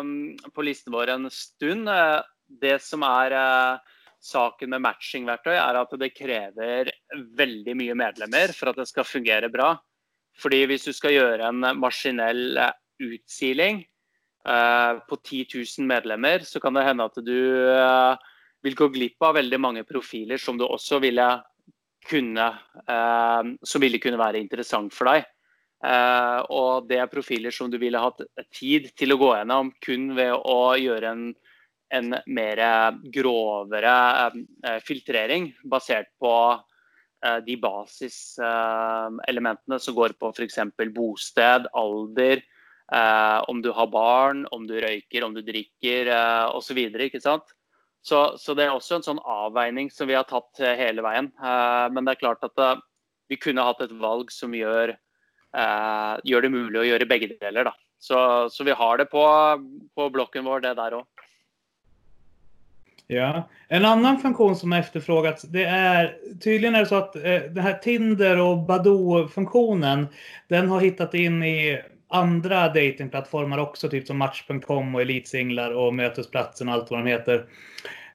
um, 0.00 0.36
på 0.54 0.62
listan 0.62 0.92
vår 0.92 1.06
en 1.06 1.30
stund. 1.30 1.88
Uh, 1.88 2.20
det 2.60 2.82
som 2.82 3.02
är 3.02 3.32
uh, 3.32 3.78
saken 4.20 4.70
med 4.70 4.80
matchingverktøy, 4.80 5.54
är 5.54 5.74
att 5.74 5.90
det 5.98 6.10
kräver 6.10 6.90
väldigt 7.36 7.76
mycket 7.76 7.96
medlemmar 7.96 8.52
för 8.52 8.66
att 8.66 8.76
det 8.76 8.86
ska 8.86 9.04
fungera 9.04 9.48
bra. 9.48 9.82
För 10.38 10.48
om 10.48 10.68
du 10.68 10.78
ska 10.78 11.10
göra 11.10 11.46
en 11.46 11.78
maskinell 11.78 12.58
utsiling 12.98 13.86
på 15.08 15.16
10 15.16 15.46
000 15.78 15.86
medlemmar 15.86 16.38
så 16.38 16.60
kan 16.60 16.74
det 16.74 16.82
hända 16.82 17.04
att 17.04 17.14
du 17.14 17.76
vill 18.62 18.74
gå 18.74 18.88
glipp 18.88 19.22
av 19.22 19.34
väldigt 19.34 19.60
många 19.60 19.84
profiler 19.84 20.36
som 20.36 20.58
du 20.58 20.64
också 20.64 20.98
ville 20.98 21.42
kunna, 22.08 22.58
som 23.62 23.80
ville 23.80 23.98
kunna 23.98 24.16
vara 24.16 24.36
intressant 24.36 24.94
för 24.94 25.04
dig. 25.04 25.24
Uh, 25.82 26.46
og 26.54 26.86
det 26.86 27.00
er 27.02 27.08
profiler 27.10 27.50
som 27.50 27.66
du 27.70 27.74
ville 27.82 27.98
hatt 27.98 28.20
tid 28.54 28.94
til 28.94 29.12
å 29.16 29.18
gå 29.18 29.32
gjennom 29.34 29.72
kun 29.82 30.14
ved 30.14 30.30
å 30.30 30.78
gjøre 30.78 31.10
en, 31.10 31.34
en 31.90 32.14
mer 32.30 32.62
grovere 33.10 34.30
uh, 34.30 34.78
filtrering 34.86 35.50
basert 35.66 36.06
på 36.22 36.54
uh, 36.54 37.42
de 37.42 37.58
basiselementene 37.66 39.82
som 39.82 39.98
går 39.98 40.14
på 40.22 40.30
f.eks. 40.30 40.62
bosted, 40.94 41.66
alder, 41.74 42.46
om 43.48 43.62
du 43.64 43.72
har 43.72 43.86
barn, 43.88 44.46
om 44.52 44.66
du 44.68 44.74
røyker, 44.76 45.24
om 45.24 45.34
du 45.34 45.42
drikker 45.42 46.06
uh, 46.12 46.48
osv. 46.54 46.78
Så, 47.18 47.40
så, 48.04 48.36
så 48.38 48.54
det 48.54 48.64
er 48.66 48.70
også 48.76 48.94
en 49.00 49.06
sånn 49.06 49.18
avveining 49.18 49.90
som 49.90 50.06
vi 50.06 50.14
har 50.14 50.24
tatt 50.28 50.60
hele 50.60 51.02
veien. 51.02 51.32
men 51.90 52.04
det 52.04 52.10
er 52.12 52.22
klart 52.22 52.44
at 52.46 52.56
vi 53.32 53.36
kunne 53.40 53.64
hatt 53.64 53.80
et 53.80 53.92
valg 53.96 54.30
som 54.30 54.54
gjør 54.54 54.94
eh, 55.56 56.12
gjør 56.24 56.46
det 56.46 56.52
mulig 56.52 56.80
å 56.80 56.86
gjøre 56.86 57.08
begge 57.10 57.32
deler. 57.34 57.70
Da. 57.70 57.74
Så, 58.02 58.18
så 58.50 58.64
vi 58.64 58.74
har 58.76 58.98
det 58.98 59.10
på, 59.12 59.24
på 59.94 60.08
blocken 60.10 60.44
vår, 60.44 60.64
det 60.64 60.74
der 60.78 61.00
också. 61.02 61.08
Ja, 63.06 63.48
en 63.68 63.84
annan 63.84 64.18
funktion 64.18 64.56
som 64.56 64.72
har 64.72 64.78
efterfrågats, 64.78 65.42
det 65.42 65.64
är 65.64 66.16
tydligen 66.40 66.74
är 66.74 66.80
det 66.80 66.86
så 66.86 66.94
att 66.94 67.16
eh, 67.16 67.22
den 67.22 67.58
här 67.58 67.78
Tinder 67.78 68.40
och 68.40 68.58
Badoo-funktionen, 68.58 70.08
den 70.48 70.68
har 70.68 70.80
hittat 70.80 71.14
in 71.14 71.42
i 71.42 71.82
andra 72.08 72.68
datingplattformar 72.68 73.58
också, 73.58 73.88
typ 73.88 74.06
som 74.06 74.18
Match.com 74.18 74.94
och 74.94 75.00
Elitsinglar 75.00 75.70
och 75.70 75.94
Mötesplatsen 75.94 76.68
och 76.68 76.74
allt 76.74 76.90
vad 76.90 77.00
de 77.00 77.06
heter. 77.06 77.44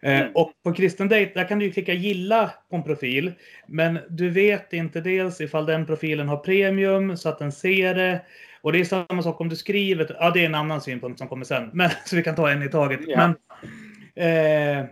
Eh, 0.02 0.20
mm. 0.20 0.32
Och 0.36 0.52
på 0.64 0.74
kristen 0.74 1.10
date, 1.10 1.32
där 1.34 1.48
kan 1.48 1.60
du 1.60 1.72
klicka 1.72 1.94
gilla 1.94 2.54
på 2.70 2.76
en 2.76 2.84
profil. 2.84 3.34
Men 3.68 4.00
du 4.10 4.30
vet 4.30 4.74
inte 4.74 5.02
dels 5.02 5.42
ifall 5.42 5.66
den 5.66 5.86
profilen 5.86 6.28
har 6.28 6.38
premium 6.38 7.18
så 7.18 7.30
att 7.30 7.40
den 7.40 7.52
ser 7.52 7.96
det. 7.96 8.22
Och 8.62 8.74
det 8.74 8.80
är 8.80 8.86
samma 8.86 9.24
sak 9.24 9.42
om 9.42 9.50
du 9.50 9.56
skriver, 9.56 10.16
ja 10.20 10.32
det 10.32 10.42
är 10.42 10.46
en 10.46 10.56
annan 10.56 10.82
synpunkt 10.82 11.20
som 11.20 11.28
kommer 11.28 11.46
sen. 11.46 11.70
Men, 11.74 11.90
så 12.06 12.16
vi 12.16 12.24
kan 12.24 12.36
ta 12.36 12.50
en 12.50 12.64
i 12.64 12.70
taget. 12.70 13.00
Ja. 13.08 13.18
Men, 13.18 13.36
eh, 14.16 14.86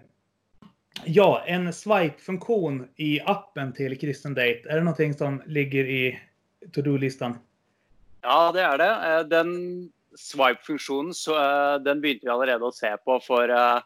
ja, 1.04 1.44
en 1.46 1.74
swipe-funktion 1.74 2.88
i 2.96 3.22
appen 3.26 3.74
till 3.74 4.00
kristen 4.00 4.34
date. 4.34 4.62
Är 4.70 4.76
det 4.76 4.84
någonting 4.84 5.14
som 5.14 5.42
ligger 5.46 5.86
i 5.86 6.20
to-do-listan? 6.74 7.38
Ja, 8.22 8.52
det 8.52 8.62
är 8.62 8.78
det. 8.78 9.18
Eh, 9.18 9.28
den 9.28 9.48
swipe-funktionen 10.18 11.14
den 11.84 12.02
började 12.02 12.46
vi 12.46 12.52
redan 12.52 12.72
se 12.72 12.98
på 12.98 13.20
för 13.20 13.50
Eh, 13.50 13.82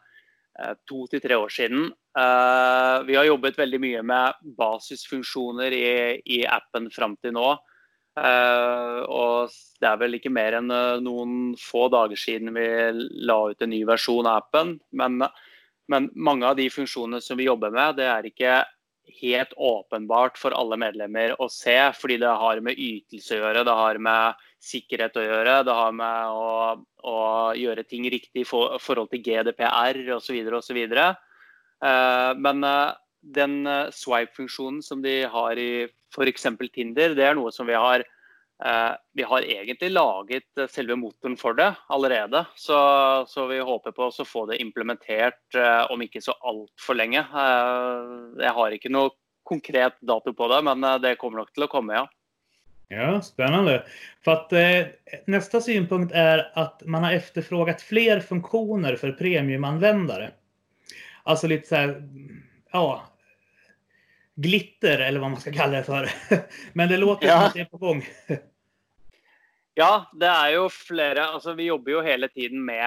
Eh, 0.59 0.75
to 0.89 1.05
til 1.07 1.21
tre 1.23 1.37
år 1.39 1.51
siden. 1.53 1.87
Eh, 2.19 2.95
vi 3.07 3.15
har 3.15 3.27
jobbet 3.29 3.59
veldig 3.59 3.79
mye 3.79 4.03
med 4.03 4.39
basisfunksjoner 4.57 5.75
i, 5.75 5.89
i 6.25 6.39
appen 6.45 6.89
fram 6.91 7.15
til 7.21 7.35
nå. 7.37 7.51
Uh, 8.19 9.05
og 9.07 9.53
det 9.79 9.87
er 9.87 9.99
vel 10.01 10.17
ikke 10.17 10.31
mer 10.33 10.57
enn 10.57 10.71
noen 11.05 11.53
få 11.61 11.85
dager 11.93 12.19
siden 12.19 12.49
vi 12.51 12.65
la 13.29 13.37
ut 13.53 13.61
en 13.63 13.71
ny 13.71 13.79
versjon 13.87 14.27
av 14.27 14.41
appen. 14.41 14.73
Men, 14.91 15.21
men, 15.87 16.09
mange 16.17 16.49
av 16.49 16.57
de 16.59 16.65
funksjonene 16.73 17.21
som 17.23 17.39
vi 17.39 17.47
jobber 17.47 17.71
med, 17.71 17.95
det 18.01 18.09
er 18.11 18.27
ikke 18.27 18.57
helt 19.21 19.53
åpenbart 19.57 20.37
for 20.39 20.55
alle 20.55 20.77
medlemmer 20.79 21.33
å 21.41 21.49
se, 21.51 21.75
fordi 21.97 22.19
det 22.21 22.31
har 22.41 22.61
med 22.65 22.79
ytelse 22.79 23.35
å 23.35 23.41
gjøre, 23.41 23.65
det 23.67 23.75
har 23.79 23.99
med 24.09 24.45
sikkerhet 24.63 25.17
å 25.17 25.25
gjøre, 25.25 25.55
det 25.67 25.75
har 25.75 25.95
med 25.95 26.35
å, 26.35 26.51
å 27.07 27.19
gjøre 27.57 27.85
ting 27.87 28.07
riktig 28.11 28.43
i 28.43 28.47
for, 28.47 28.77
forhold 28.83 29.11
til 29.13 29.23
GDPR 29.25 30.01
osv. 30.17 30.39
osv. 30.59 30.79
Uh, 30.83 31.09
eh, 31.89 32.31
men 32.39 32.63
uh, 32.67 32.93
den 33.19 33.61
eh, 33.67 33.87
uh, 33.87 33.95
swipe-funksjonen 33.95 34.83
som 34.85 35.03
de 35.03 35.21
har 35.31 35.59
i 35.59 35.87
f.eks. 36.13 36.47
Tinder, 36.73 37.15
det 37.17 37.27
er 37.29 37.37
noe 37.37 37.51
som 37.55 37.67
vi 37.69 37.77
har 37.77 38.03
uh, 38.03 38.18
vi 39.15 39.23
har 39.23 39.45
egentlig 39.47 39.87
laget 39.91 40.61
selve 40.67 40.97
motoren 40.99 41.37
for 41.39 41.55
det 41.55 41.69
allerede. 41.87 42.41
Så, 42.59 42.75
så 43.27 43.45
vi 43.47 43.61
håper 43.63 43.93
på 43.95 44.09
å 44.09 44.25
få 44.27 44.43
det 44.49 44.59
implementert 44.59 45.55
om 45.87 46.03
ikke 46.03 46.19
så 46.19 46.35
altfor 46.43 46.99
lenge. 46.99 47.23
jeg 47.23 48.53
har 48.57 48.75
ikke 48.75 48.91
noe 48.91 49.15
konkret 49.47 49.95
dato 50.03 50.33
på 50.35 50.49
det, 50.51 50.59
men 50.67 50.83
det 51.01 51.15
kommer 51.21 51.39
nok 51.39 51.53
til 51.55 51.69
å 51.69 51.71
komme, 51.71 52.01
ja. 52.01 52.07
Ja, 52.91 53.21
spännande. 53.21 53.83
För 54.23 54.31
att 54.31 54.53
eh, 54.53 54.87
nästa 55.25 55.61
synpunkt 55.61 56.13
är 56.15 56.51
att 56.53 56.81
man 56.85 57.03
har 57.03 57.11
efterfrågat 57.11 57.81
fler 57.81 58.19
funktioner 58.19 58.95
för 58.95 59.11
premiumanvändare. 59.11 60.31
Alltså 61.23 61.47
lite 61.47 61.67
så 61.67 61.75
här, 61.75 62.09
ja, 62.71 63.03
glitter 64.35 64.99
eller 64.99 65.19
vad 65.19 65.31
man 65.31 65.41
ska 65.41 65.51
kalla 65.51 65.77
det 65.77 65.83
för. 65.83 66.09
Men 66.73 66.89
det 66.89 66.97
låter 66.97 67.27
ja. 67.27 67.37
som 67.37 67.47
att 67.47 67.53
det 67.53 67.59
är 67.59 67.65
på 67.65 67.77
gång. 67.77 68.05
ja, 69.79 70.09
det 70.13 70.27
är 70.27 70.51
ju 70.51 70.69
flera, 70.69 71.25
alltså 71.25 71.53
vi 71.53 71.71
jobbar 71.71 71.91
ju 71.91 72.03
hela 72.03 72.27
tiden 72.27 72.65
med 72.65 72.85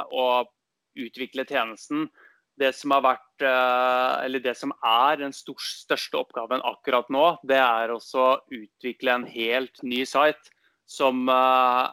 att 0.00 0.50
utveckla 0.94 1.44
tjänsten 1.44 2.08
det 2.56 2.72
som 2.76 2.94
har 2.94 3.02
vært, 3.02 3.42
eh, 3.42 4.24
eller 4.24 4.42
det 4.42 4.54
som 4.58 4.72
er 4.84 5.18
den 5.18 5.32
største 5.34 6.18
oppgaven 6.20 6.62
akkurat 6.62 7.08
nå, 7.10 7.26
det 7.42 7.58
er 7.58 7.94
også 7.94 8.24
å 8.24 8.40
utvikle 8.54 9.14
en 9.14 9.26
helt 9.26 9.82
ny 9.82 10.04
site 10.06 10.52
som 10.86 11.28
eh, 11.28 11.84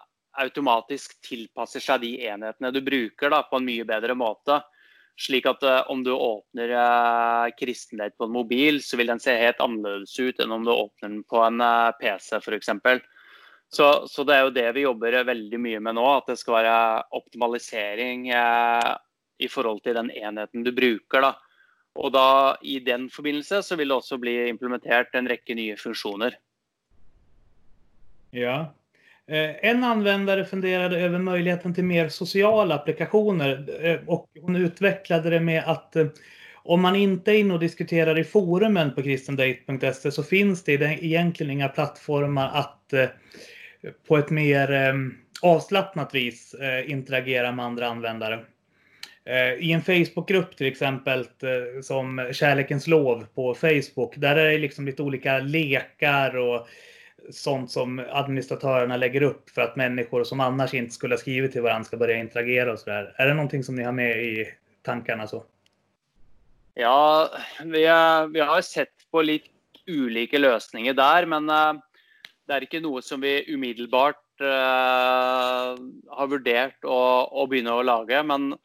automatiskt 0.42 1.18
automatisk 1.18 1.18
tilpasser 1.28 1.84
seg 1.84 2.06
de 2.06 2.12
enhetene 2.30 2.72
du 2.72 2.80
bruker 2.82 3.34
da, 3.34 3.42
på 3.44 3.60
en 3.60 3.66
mye 3.68 3.84
bedre 3.84 4.16
måte. 4.16 4.62
Slik 5.20 5.50
at 5.50 5.64
eh, 5.68 5.82
om 5.92 6.06
du 6.06 6.14
åpner 6.14 6.72
kristenhet 7.60 8.16
på 8.18 8.30
en 8.30 8.38
mobil, 8.38 8.80
så 8.84 8.98
vil 8.98 9.12
den 9.12 9.20
se 9.20 9.36
helt 9.38 9.60
annerledes 9.64 10.14
ut 10.20 10.40
enn 10.40 10.54
om 10.56 10.64
du 10.68 10.72
åpner 10.72 11.10
den 11.10 11.26
på 11.28 11.42
en 11.44 11.60
PC 12.00 12.38
f.eks. 12.38 12.72
Så, 13.74 14.08
så 14.08 14.24
det 14.24 14.36
är 14.36 14.44
ju 14.44 14.50
det 14.50 14.72
vi 14.72 14.80
jobbar 14.80 15.24
väldigt 15.24 15.60
mycket 15.60 15.82
med 15.82 15.96
nu, 15.96 16.02
att 16.02 16.28
det 16.28 16.38
ska 16.38 16.52
vara 16.52 17.04
optimalisering 17.10 18.30
eh, 18.30 18.96
i 19.38 19.48
förhållande 19.48 19.84
till 19.84 19.94
den 19.94 20.12
enheten 20.12 20.64
du 20.64 20.72
brukar. 20.72 21.22
Då. 21.22 21.36
Och 21.94 22.12
då, 22.12 22.58
I 22.62 22.80
den 22.80 23.10
förbindelse 23.10 23.64
så 23.64 23.76
vill 23.76 23.88
det 23.88 23.94
också 23.94 24.18
bli 24.18 24.48
implementerat 24.48 25.08
en 25.14 25.28
räcka 25.28 25.56
nya 25.56 25.78
funktioner. 25.78 26.38
Ja. 28.32 28.74
Eh, 29.28 29.70
en 29.70 29.84
användare 29.84 30.46
funderade 30.46 31.00
över 31.00 31.20
möjligheten 31.20 31.74
till 31.74 31.84
mer 31.84 32.10
sociala 32.10 32.76
applikationer 32.76 33.86
eh, 33.86 34.00
och 34.08 34.30
hon 34.42 34.56
utvecklade 34.56 35.30
det 35.30 35.40
med 35.40 35.64
att 35.68 35.96
om 36.64 36.82
man 36.82 36.96
inte 36.96 37.32
är 37.32 37.36
inne 37.36 37.54
och 37.54 37.60
diskuterar 37.60 38.20
i 38.20 38.24
forumen 38.24 38.96
på 38.96 39.04
kristendate.se 39.04 40.12
så 40.12 40.24
finns 40.24 40.64
det 40.64 40.74
egentligen 40.74 41.52
inga 41.52 41.68
plattformar 41.68 42.50
att 42.54 42.94
på 44.08 44.18
ett 44.18 44.30
mer 44.30 44.72
eh, 44.72 44.94
avslappnat 45.42 46.16
vis 46.16 46.54
eh, 46.54 46.92
interagera 46.92 47.52
med 47.52 47.66
andra 47.66 47.88
användare. 47.88 48.46
Eh, 49.26 49.54
I 49.54 49.72
en 49.72 49.82
Facebookgrupp 49.82 50.58
till 50.58 50.68
exempel 50.68 51.26
som 51.84 52.30
Kärlekens 52.32 52.88
lov 52.88 53.26
på 53.36 53.54
Facebook, 53.54 54.14
där 54.18 54.36
är 54.36 54.52
det 54.52 54.58
liksom 54.58 54.86
lite 54.86 55.04
olika 55.04 55.40
lekar 55.40 56.38
och 56.38 56.68
sånt 57.32 57.72
som 57.72 58.06
administratörerna 58.10 58.98
lägger 58.98 59.24
upp 59.24 59.50
för 59.50 59.62
att 59.62 59.76
människor 59.76 60.24
som 60.24 60.40
annars 60.40 60.74
inte 60.74 60.94
skulle 60.94 61.14
ha 61.14 61.20
skrivit 61.20 61.52
till 61.52 61.62
varandra 61.62 61.84
ska 61.84 61.98
börja 61.98 62.18
interagera 62.18 62.74
och 62.74 62.80
sådär. 62.80 63.14
Är 63.18 63.28
det 63.28 63.34
någonting 63.34 63.64
som 63.64 63.76
ni 63.76 63.84
har 63.84 63.92
med 63.92 64.24
i 64.24 64.48
tankarna? 64.82 65.28
så? 65.28 65.44
Ja, 66.74 67.32
vi, 67.64 67.86
har, 67.86 68.28
vi 68.28 68.40
har 68.40 68.62
sett 68.62 69.12
på 69.12 69.22
lite 69.22 69.48
olika 69.88 70.38
lösningar 70.38 70.94
där, 70.94 71.26
men 71.26 71.50
det 72.52 72.58
är 72.58 72.76
inte 72.76 72.80
något 72.80 73.06
som 73.06 73.22
vi 73.22 73.56
omedelbart 73.56 74.42
uh, 74.42 74.48
har 76.10 76.28
vurderat 76.28 76.86
att 77.32 77.50
börja 77.50 77.82
laga. 77.82 78.24
Men 78.24 78.58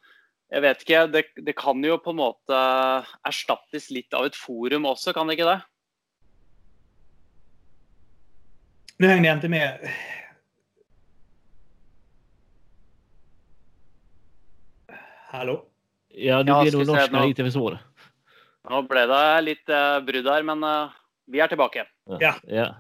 jag 0.49 0.61
vet 0.61 0.81
inte, 0.81 1.07
det, 1.07 1.25
det 1.37 1.53
kan 1.53 1.85
ju 1.85 1.99
på 1.99 2.13
något 2.13 2.43
sätt 2.47 3.09
ersättas 3.29 3.91
lite 3.91 4.17
av 4.17 4.27
ett 4.27 4.37
forum 4.37 4.87
också, 4.87 5.13
kan 5.13 5.27
det 5.27 5.33
inte 5.33 5.45
det? 5.45 5.61
Nu 8.97 9.07
hängde 9.07 9.29
jag 9.29 9.37
inte 9.37 9.49
med. 9.49 9.91
Hallå? 15.29 15.65
Ja, 16.09 16.37
nu 16.43 16.63
blir 16.63 16.73
nog 16.73 16.87
norskarna 16.87 17.27
lite 17.27 17.45
för 17.45 17.51
svåra. 17.51 17.79
Nu 18.71 18.83
blev 18.83 19.09
det 19.09 19.41
lite 19.41 20.03
brudd 20.07 20.25
där, 20.25 20.43
men 20.43 20.65
uh, 20.65 20.91
vi 21.27 21.41
är 21.41 21.49
tillbaka. 21.49 21.87
Ja. 22.05 22.35
ja. 22.43 22.75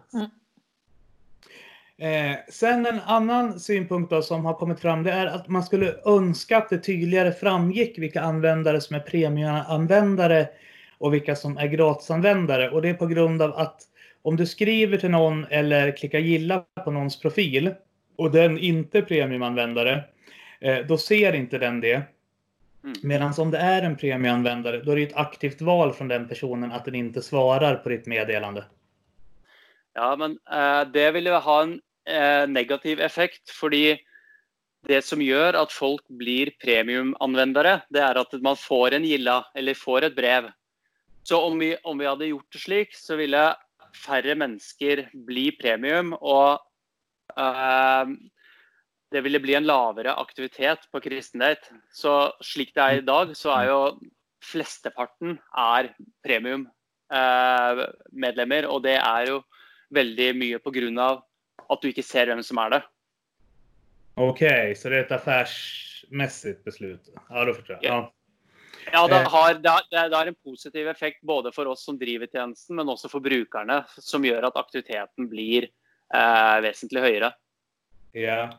Eh, 1.98 2.36
sen 2.48 2.86
en 2.86 3.00
annan 3.00 3.60
synpunkt 3.60 4.10
då 4.10 4.22
som 4.22 4.44
har 4.44 4.54
kommit 4.54 4.80
fram 4.80 5.02
det 5.02 5.12
är 5.12 5.26
att 5.26 5.48
man 5.48 5.62
skulle 5.62 5.94
önska 6.04 6.58
att 6.58 6.68
det 6.68 6.78
tydligare 6.78 7.32
framgick 7.32 7.98
vilka 7.98 8.20
användare 8.20 8.80
som 8.80 8.96
är 8.96 9.00
premiumanvändare 9.00 10.48
och 10.98 11.14
vilka 11.14 11.36
som 11.36 11.56
är 11.56 11.66
gratisanvändare. 11.66 12.70
Och 12.70 12.82
det 12.82 12.88
är 12.88 12.94
på 12.94 13.06
grund 13.06 13.42
av 13.42 13.56
att 13.56 13.82
om 14.22 14.36
du 14.36 14.46
skriver 14.46 14.98
till 14.98 15.10
någon 15.10 15.46
eller 15.50 15.96
klickar 15.96 16.18
gilla 16.18 16.64
på 16.84 16.90
någons 16.90 17.20
profil 17.20 17.74
och 18.16 18.30
den 18.30 18.58
inte 18.58 18.98
är 18.98 19.02
premiumanvändare, 19.02 20.04
eh, 20.60 20.78
då 20.78 20.98
ser 20.98 21.32
inte 21.32 21.58
den 21.58 21.80
det. 21.80 22.02
Mm. 22.84 22.96
Medan 23.02 23.32
om 23.38 23.50
det 23.50 23.58
är 23.58 23.82
en 23.82 23.96
premiumanvändare, 23.96 24.82
då 24.82 24.92
är 24.92 24.96
det 24.96 25.02
ett 25.02 25.16
aktivt 25.16 25.60
val 25.60 25.92
från 25.92 26.08
den 26.08 26.28
personen 26.28 26.72
att 26.72 26.84
den 26.84 26.94
inte 26.94 27.22
svarar 27.22 27.74
på 27.74 27.88
ditt 27.88 28.06
meddelande. 28.06 28.64
Ja, 29.94 30.16
men 30.16 30.30
uh, 30.30 30.92
det 30.92 31.10
vill 31.10 31.26
ju 31.26 31.32
ha 31.32 31.62
en 31.62 31.80
Eh, 32.06 32.48
negativ 32.48 33.00
effekt, 33.00 33.50
för 33.50 33.68
det 33.68 33.98
som 35.02 35.22
gör 35.22 35.54
att 35.54 35.72
folk 35.72 36.08
blir 36.08 36.50
premiumanvendere, 36.64 37.80
det 37.88 38.00
är 38.00 38.14
att 38.14 38.32
man 38.32 38.56
får 38.56 38.92
en 38.92 39.04
gilla 39.04 39.46
eller 39.54 39.74
får 39.74 40.02
ett 40.02 40.16
brev. 40.16 40.50
Så 41.22 41.42
om 41.42 41.58
vi, 41.58 41.76
om 41.82 41.98
vi 41.98 42.06
hade 42.06 42.26
gjort 42.26 42.52
det 42.52 42.58
slik, 42.58 42.94
så 42.94 43.16
ville 43.16 43.56
färre 44.06 44.34
människor 44.34 45.26
bli 45.26 45.52
premium. 45.52 46.12
och 46.12 46.60
eh, 47.36 48.02
uh, 48.02 48.08
det 49.10 49.20
ville 49.20 49.40
bli 49.40 49.54
en 49.54 49.66
lavere 49.66 50.14
aktivitet 50.14 50.78
på 50.92 51.00
kristendate. 51.00 51.60
Så 51.92 52.32
slik 52.42 52.74
det 52.74 52.82
er 52.82 52.96
i 52.98 53.00
dag, 53.06 53.36
så 53.36 53.50
er 53.54 53.64
jo 53.70 53.98
flesteparten 54.44 55.38
er 55.56 55.94
premium-medlemmer. 56.26 58.62
Eh, 58.62 58.70
og 58.70 58.82
det 58.82 58.96
er 58.98 59.26
jo 59.30 59.42
veldig 59.94 60.36
mye 60.36 60.58
på 60.58 60.70
grunn 60.74 60.98
av 60.98 61.22
at 61.70 61.82
du 61.82 61.88
ikke 61.88 62.04
ser 62.06 62.30
hvem 62.30 62.42
som 62.46 62.60
er 62.62 62.76
det. 62.76 62.82
Okej, 64.14 64.48
okay, 64.48 64.74
så 64.74 64.88
det 64.88 64.96
är 64.96 65.04
ett 65.04 65.12
affärsmässigt 65.12 66.64
beslut? 66.64 67.08
Ja, 67.28 67.44
då 67.44 67.54
förstår 67.54 67.78
jag. 67.80 67.92
Ja. 67.92 68.12
Ja, 68.92 69.08
det 69.08 69.14
eh. 69.14 69.30
har, 69.30 69.54
det, 69.54 69.68
har, 69.68 70.08
det 70.08 70.16
har, 70.16 70.26
en 70.26 70.34
positiv 70.34 70.88
effekt 70.88 71.22
både 71.22 71.52
för 71.52 71.66
oss 71.66 71.84
som 71.84 71.98
driver 71.98 72.26
tjänsten, 72.26 72.76
men 72.76 72.88
också 72.88 73.08
för 73.08 73.20
brukarna, 73.20 73.84
som 73.98 74.24
gör 74.24 74.42
att 74.42 74.56
aktiviteten 74.56 75.28
blir 75.28 75.62
eh, 76.14 76.60
väsentligt 76.60 77.02
högre. 77.02 77.32
Ja. 78.12 78.58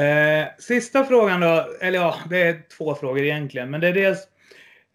Eh, 0.00 0.46
sista 0.58 1.04
frågan 1.04 1.40
då, 1.40 1.66
eller 1.80 1.98
ja, 1.98 2.14
det 2.30 2.42
är 2.42 2.62
två 2.76 2.94
frågor 2.94 3.24
egentligen, 3.24 3.70
men 3.70 3.80
det 3.80 3.88
är 3.88 3.92
dels 3.92 4.28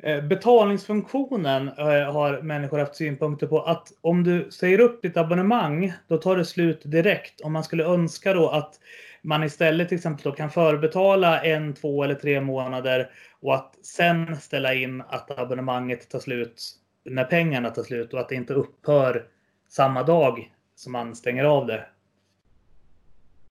Eh, 0.06 0.22
betalningsfunktionen 0.22 1.68
eh, 1.68 2.14
har 2.14 2.42
människor 2.42 2.80
haft 2.80 2.96
synpunkter 2.96 3.48
på 3.48 3.62
att 3.62 3.88
om 4.02 4.24
du 4.24 4.52
säger 4.52 4.80
upp 4.80 5.02
ditt 5.02 5.18
abonnemang, 5.18 5.94
då 6.08 6.18
tar 6.18 6.38
det 6.38 6.46
slut 6.46 6.82
direkt. 6.84 7.42
Om 7.42 7.54
man 7.54 7.64
skulle 7.64 7.84
önska 7.84 8.34
då 8.34 8.50
att 8.50 8.80
man 9.22 9.44
istället 9.44 9.90
till 9.90 9.96
exempel 9.96 10.32
kan 10.32 10.52
förbetala 10.52 11.42
en, 11.44 11.74
två 11.74 12.04
eller 12.04 12.16
tre 12.16 12.42
månader 12.42 13.10
och 13.42 13.56
att 13.56 13.86
sen 13.86 14.36
ställa 14.36 14.74
in 14.74 15.02
att 15.02 15.40
abonnemanget 15.40 16.10
tar 16.10 16.20
slut 16.20 16.62
när 17.04 17.24
pengarna 17.24 17.70
tar 17.70 17.84
slut 17.84 18.14
och 18.14 18.20
att 18.20 18.30
det 18.30 18.36
inte 18.36 18.54
upphör 18.54 19.28
samma 19.70 20.04
dag 20.04 20.54
som 20.76 20.92
man 20.92 21.16
stänger 21.16 21.44
av 21.44 21.68
det. 21.68 21.86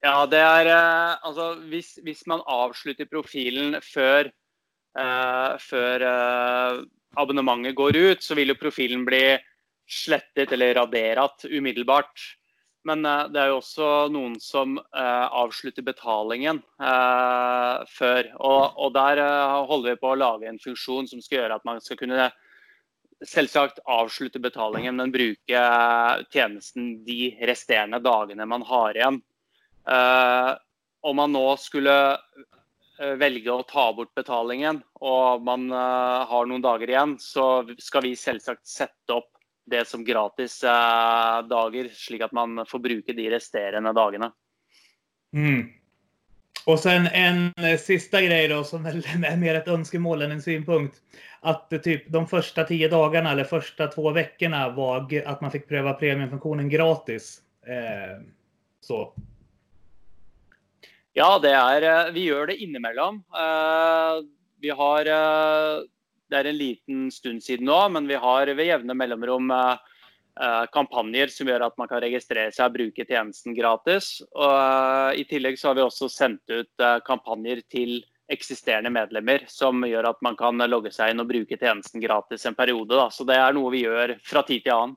Ja, 0.00 0.26
det 0.26 0.38
är 0.38 0.66
eh, 0.66 1.16
alltså, 1.22 1.50
om 1.50 2.14
man 2.26 2.40
avslutar 2.44 3.04
profilen 3.04 3.80
för 3.82 4.30
Eh, 4.98 5.52
uh, 5.52 5.58
för 5.58 6.02
uh, 6.02 6.08
eh, 6.08 6.84
abonnemanget 7.14 7.74
går 7.74 7.96
ut, 7.96 8.22
så 8.22 8.34
vil 8.34 8.48
jo 8.48 8.54
profilen 8.54 9.04
bli 9.04 9.38
slettet 9.90 10.52
eller 10.52 10.74
raderat 10.74 11.44
omedelbart. 11.44 12.38
Men 12.84 13.06
uh, 13.06 13.28
det 13.28 13.40
är 13.40 13.48
jo 13.48 13.54
också 13.54 14.08
någon 14.08 14.40
som 14.40 14.78
avslutar 15.30 15.82
betalningen 15.82 16.62
för 17.86 18.34
och, 18.42 18.92
der 18.92 19.16
där 19.16 19.66
håller 19.66 19.90
vi 19.90 19.96
på 19.96 20.12
att 20.12 20.18
lage 20.18 20.46
en 20.46 20.58
funktion 20.58 21.08
som 21.08 21.22
ska 21.22 21.36
göra 21.36 21.54
att 21.54 21.64
man 21.64 21.80
ska 21.80 21.96
kunna 21.96 22.30
selvsagt 23.26 23.78
avslutte 23.84 24.38
betalingen, 24.38 24.96
men 24.96 25.12
bruke 25.12 25.60
tjenesten 26.32 27.04
de 27.04 27.38
resterende 27.40 27.98
dagene 27.98 28.46
man 28.46 28.62
har 28.62 28.96
igjen. 28.96 29.22
Uh, 29.88 30.56
om 31.00 31.16
man 31.16 31.32
nå 31.32 31.56
skulle 31.56 32.16
Eh, 32.98 33.14
velge 33.18 33.50
å 33.50 33.62
ta 33.66 33.88
bort 33.92 34.14
betalingen, 34.14 34.78
og 35.02 35.42
man 35.42 35.66
uh, 35.72 36.22
har 36.30 36.46
noen 36.46 36.62
dager 36.62 36.90
igjen, 36.92 37.16
så 37.18 37.64
skal 37.82 38.04
vi 38.06 38.12
selvsagt 38.18 38.62
sette 38.70 39.16
opp 39.16 39.32
det 39.66 39.82
som 39.88 40.04
gratis 40.04 40.62
eh, 40.64 41.38
dager, 41.48 41.88
slik 41.88 42.20
att 42.20 42.32
man 42.32 42.66
får 42.68 42.78
bruke 42.78 43.12
de 43.12 43.30
resterande 43.30 43.92
dagarna. 43.92 44.32
Mm. 45.32 45.68
Och 46.66 46.78
sen 46.78 47.06
en 47.06 47.52
sista 47.78 48.22
grej 48.22 48.48
då 48.48 48.64
som 48.64 48.86
är 48.86 49.36
mer 49.36 49.54
ett 49.54 49.68
önskemål 49.68 50.22
än 50.22 50.30
en 50.30 50.42
synpunkt. 50.42 50.96
Att 51.40 51.70
typ 51.82 52.08
de 52.08 52.26
första 52.26 52.64
tio 52.64 52.88
dagarna 52.88 53.32
eller 53.32 53.44
första 53.44 53.86
två 53.86 54.10
veckorna 54.10 54.68
var 54.68 55.22
att 55.26 55.40
man 55.40 55.50
fick 55.50 55.68
pröva 55.68 55.92
premiumfunktionen 55.92 56.68
gratis. 56.68 57.40
Eh, 57.66 58.22
så. 58.80 59.14
Ja, 61.16 61.38
det 61.38 61.50
är, 61.50 62.06
eh, 62.06 62.12
vi 62.12 62.24
gör 62.24 62.46
det 62.46 62.56
innimellom. 62.56 63.14
Uh, 63.14 64.26
vi 64.60 64.70
har, 64.70 65.00
uh, 65.00 65.82
det 66.30 66.36
är 66.36 66.44
en 66.44 66.56
liten 66.56 67.10
stund 67.10 67.42
siden 67.42 67.64
nu, 67.64 67.88
men 67.90 68.08
vi 68.08 68.14
har 68.14 68.46
ved 68.46 68.66
jämna 68.66 68.94
mellanrum 68.94 69.50
uh, 69.50 69.76
kampanjer 70.72 71.26
som 71.26 71.48
gör 71.48 71.60
att 71.60 71.78
man 71.78 71.88
kan 71.88 72.00
registrera 72.00 72.52
sig 72.52 72.64
och 72.64 72.72
bruke 72.72 73.04
tjänsten 73.08 73.54
gratis. 73.54 74.22
Och, 74.30 75.14
I 75.14 75.24
tillegg 75.24 75.58
så 75.58 75.68
har 75.68 75.74
vi 75.74 75.82
också 75.82 76.08
sänt 76.08 76.42
ut 76.46 76.74
kampanjer 77.04 77.60
till 77.68 78.04
existerande 78.28 78.90
medlemmar 78.90 79.44
som 79.46 79.88
gör 79.88 80.04
att 80.04 80.20
man 80.20 80.36
kan 80.36 80.58
logga 80.58 80.90
sig 80.90 81.10
in 81.10 81.20
och 81.20 81.26
bruke 81.26 81.56
tjänsten 81.60 82.00
gratis 82.00 82.46
en 82.46 82.54
period. 82.54 82.88
Da. 82.88 83.10
Så 83.10 83.24
det 83.24 83.34
är 83.34 83.52
noe 83.52 83.70
vi 83.70 83.78
gör 83.78 84.18
från 84.22 84.42
tid 84.42 84.62
till 84.62 84.72
annan. 84.72 84.96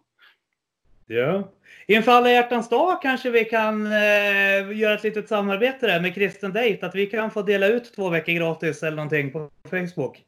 Ja. 1.08 1.52
Inför 1.88 2.12
alla 2.12 2.32
hjärtans 2.32 2.70
dag 2.70 3.02
kanske 3.02 3.30
vi 3.30 3.46
kan 3.46 3.86
eh, 3.86 4.78
göra 4.78 4.94
ett 4.94 5.04
litet 5.04 5.30
samarbete 5.30 5.88
där 5.88 6.02
med 6.02 6.16
Kristen 6.16 6.54
Date. 6.54 6.80
Att 6.82 6.96
vi 6.96 7.06
kan 7.06 7.32
få 7.32 7.42
dela 7.42 7.68
ut 7.68 7.94
två 7.96 8.10
veckor 8.10 8.34
gratis 8.34 8.84
eller 8.84 8.96
någonting 8.96 9.32
på 9.32 9.50
Facebook. 9.70 10.24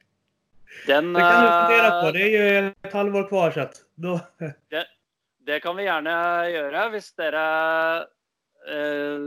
Den, 0.88 1.14
det 1.14 1.20
kan 1.20 1.44
du 1.44 1.68
fundera 1.68 2.02
på. 2.02 2.08
Eh, 2.08 2.14
det 2.14 2.22
är 2.22 2.28
ju 2.28 2.74
ett 2.82 2.94
halvår 2.94 3.28
kvar 3.28 3.52
så 3.52 3.60
att 3.60 3.76
då... 3.96 4.20
Det, 4.70 4.86
det 5.46 5.60
kan 5.60 5.76
vi 5.76 5.84
gärna 5.84 6.50
göra. 6.50 6.86
Om 6.86 6.92
ni 6.92 6.98
eh, 8.76 9.20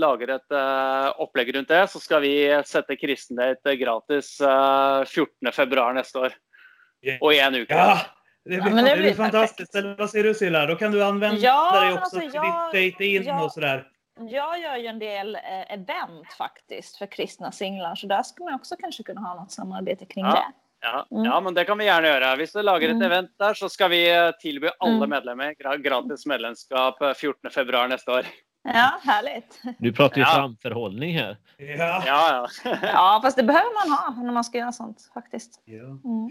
lagar 0.00 0.28
ett 0.28 0.52
eh, 0.52 1.22
upplägg 1.22 1.54
runt 1.54 1.68
det 1.68 1.88
så 1.88 2.00
ska 2.00 2.18
vi 2.18 2.62
sätta 2.66 2.96
Kristen 2.96 3.36
Date 3.36 3.76
gratis 3.76 4.40
eh, 4.40 5.04
14 5.04 5.52
februari 5.52 5.94
nästa 5.94 6.20
år. 6.20 6.32
Och 7.20 7.34
i 7.34 7.38
en 7.38 7.52
vecka. 7.52 7.74
Ja. 7.74 8.00
Det 8.48 8.60
blir, 8.62 8.76
ja, 8.76 8.82
det, 8.82 8.90
det 8.90 8.96
blir 8.96 9.14
fantastiskt. 9.14 9.74
Eller 9.74 9.96
vad 9.96 10.10
säger 10.10 10.24
du 10.24 10.34
Silla? 10.34 10.66
Då 10.66 10.76
kan 10.76 10.92
du 10.92 11.04
använda 11.04 11.36
ja, 11.40 11.80
dig 11.80 11.88
också 11.92 12.00
alltså, 12.02 12.20
till 12.20 12.30
jag, 12.34 12.72
ditt 12.72 12.92
date 12.94 13.04
in 13.04 13.22
ja, 13.22 13.44
och 13.44 13.52
sådär. 13.52 13.86
jag 14.20 14.60
gör 14.60 14.76
ju 14.76 14.86
en 14.86 14.98
del 14.98 15.34
eh, 15.34 15.72
event 15.74 16.32
faktiskt 16.38 16.96
för 16.96 17.06
kristna 17.06 17.52
singlar, 17.52 17.94
så 17.94 18.06
där 18.06 18.22
skulle 18.22 18.44
man 18.44 18.54
också 18.54 18.76
kanske 18.80 19.02
kunna 19.02 19.20
ha 19.20 19.34
något 19.34 19.52
samarbete 19.52 20.06
kring 20.06 20.24
Ja. 20.24 20.30
det. 20.32 20.44
Ja, 20.80 21.06
Mm. 21.10 21.24
ja, 21.24 21.40
men 21.40 21.54
det 21.54 21.64
kan 21.64 21.78
vi 21.78 21.84
gjerne 21.84 22.08
gjøre. 22.08 22.36
Hvis 22.36 22.52
du 22.52 22.62
lager 22.62 22.88
et 22.88 22.94
Mm. 22.94 23.02
event 23.12 23.30
der, 23.38 23.54
så 23.54 23.68
skal 23.68 23.90
vi 23.90 24.14
eh, 24.16 24.30
tilby 24.40 24.68
alle 24.78 24.96
Mm. 24.96 25.10
medlemmer 25.10 25.54
gra- 25.54 25.76
gratis 25.82 26.26
medlemskap 26.26 27.02
eh, 27.02 27.12
14. 27.14 27.50
februar 27.50 27.88
neste 27.88 28.10
år. 28.10 28.26
Ja, 28.64 29.00
härligt. 29.04 29.62
Du 29.78 29.92
pratar 29.92 30.16
ju 30.16 30.22
Ja. 30.22 30.34
framförhållning 30.34 31.18
här. 31.18 31.36
Ja. 31.56 32.02
Ja, 32.06 32.48
ja. 32.64 32.76
Ja, 32.82 33.20
fast 33.22 33.36
det 33.36 33.42
behöver 33.42 33.88
man 33.88 33.98
ha 33.98 34.22
när 34.22 34.32
man 34.32 34.44
ska 34.44 34.58
göra 34.58 34.72
sånt 34.72 35.10
faktiskt. 35.14 35.62
ja. 35.64 35.82
Mm. 35.84 36.30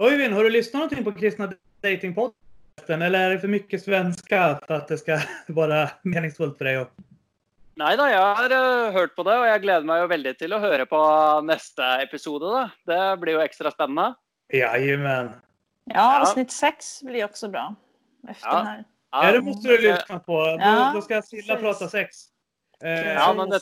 Öyvind, 0.00 0.34
har 0.34 0.44
du 0.44 0.50
lyssnat 0.50 0.74
någonting 0.74 1.04
på 1.04 1.12
Kristna 1.12 1.52
Datingpodden? 1.82 3.02
Eller 3.02 3.20
är 3.20 3.30
det 3.30 3.40
för 3.40 3.48
mycket 3.48 3.82
svenska 3.82 4.60
för 4.66 4.74
att 4.74 4.88
det 4.88 4.98
ska 4.98 5.18
vara 5.46 5.90
meningsfullt 6.02 6.58
för 6.58 6.64
dig? 6.64 6.76
att- 6.76 6.92
Nei 7.74 7.96
da, 7.96 8.04
jeg 8.10 8.20
har 8.36 8.50
eh, 8.52 8.92
hørt 8.92 9.14
på 9.16 9.22
det, 9.24 9.32
og 9.38 9.46
jeg 9.48 9.60
gleder 9.62 9.86
meg 9.88 10.02
jo 10.02 10.08
veldig 10.10 10.32
til 10.38 10.52
å 10.52 10.58
høre 10.60 10.84
på 10.86 10.98
neste 11.48 11.86
episode. 12.04 12.44
da. 12.52 12.64
Det 12.86 13.20
blir 13.20 13.32
jo 13.38 13.40
ekstra 13.40 13.70
spennende. 13.72 14.10
Jajamän. 14.52 15.30
Ja, 15.88 16.20
avsnitt 16.20 16.52
sex 16.52 17.00
blir 17.02 17.24
också 17.24 17.48
bra. 17.48 17.74
Efter 18.28 18.48
Ja. 18.48 18.56
den 18.58 18.66
här. 18.66 18.84
Ja, 19.12 19.32
det 19.32 19.40
måste 19.40 19.68
du 19.68 19.78
lyssna 19.78 20.18
på. 20.18 20.32
Då, 20.44 20.58
Ja, 20.60 20.92
då 20.94 21.00
ska 21.02 21.22
Silla 21.22 21.56
prata 21.56 21.88
sex. 21.88 22.16
Eh, 22.84 23.12
Ja, 23.14 23.34
men 23.34 23.50
det- 23.50 23.60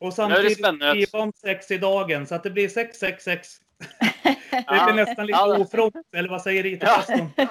och 0.00 0.14
samtidigt 0.14 0.58
spännande. 0.58 0.90
skriva 0.90 1.18
om 1.18 1.32
sex 1.32 1.70
i 1.70 1.78
dagen. 1.78 2.26
Så 2.26 2.34
att 2.34 2.42
det 2.42 2.50
blir 2.50 2.68
666. 2.68 3.48
Det 4.22 4.64
Ja. 4.66 4.84
blir 4.92 5.04
nästan 5.04 5.26
lite 5.26 5.38
Ja. 5.38 5.58
ofront. 5.58 5.94
Eller 6.16 6.28
vad 6.28 6.42
säger 6.42 6.64
Ja. 6.64 6.70
Rita-pastorn? 6.70 7.28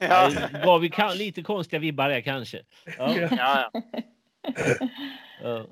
Ja, 0.00 0.30
Det 0.52 0.62
gav 0.64 0.80
vi 0.80 0.88
kan, 0.90 1.16
lite 1.16 1.42
konstiga 1.42 1.80
vibbar 1.80 2.08
där 2.08 2.20
kanske. 2.20 2.58
Ja, 2.98 3.14
ja. 3.16 3.28
ja. 3.30 3.70
ja, 5.42 5.66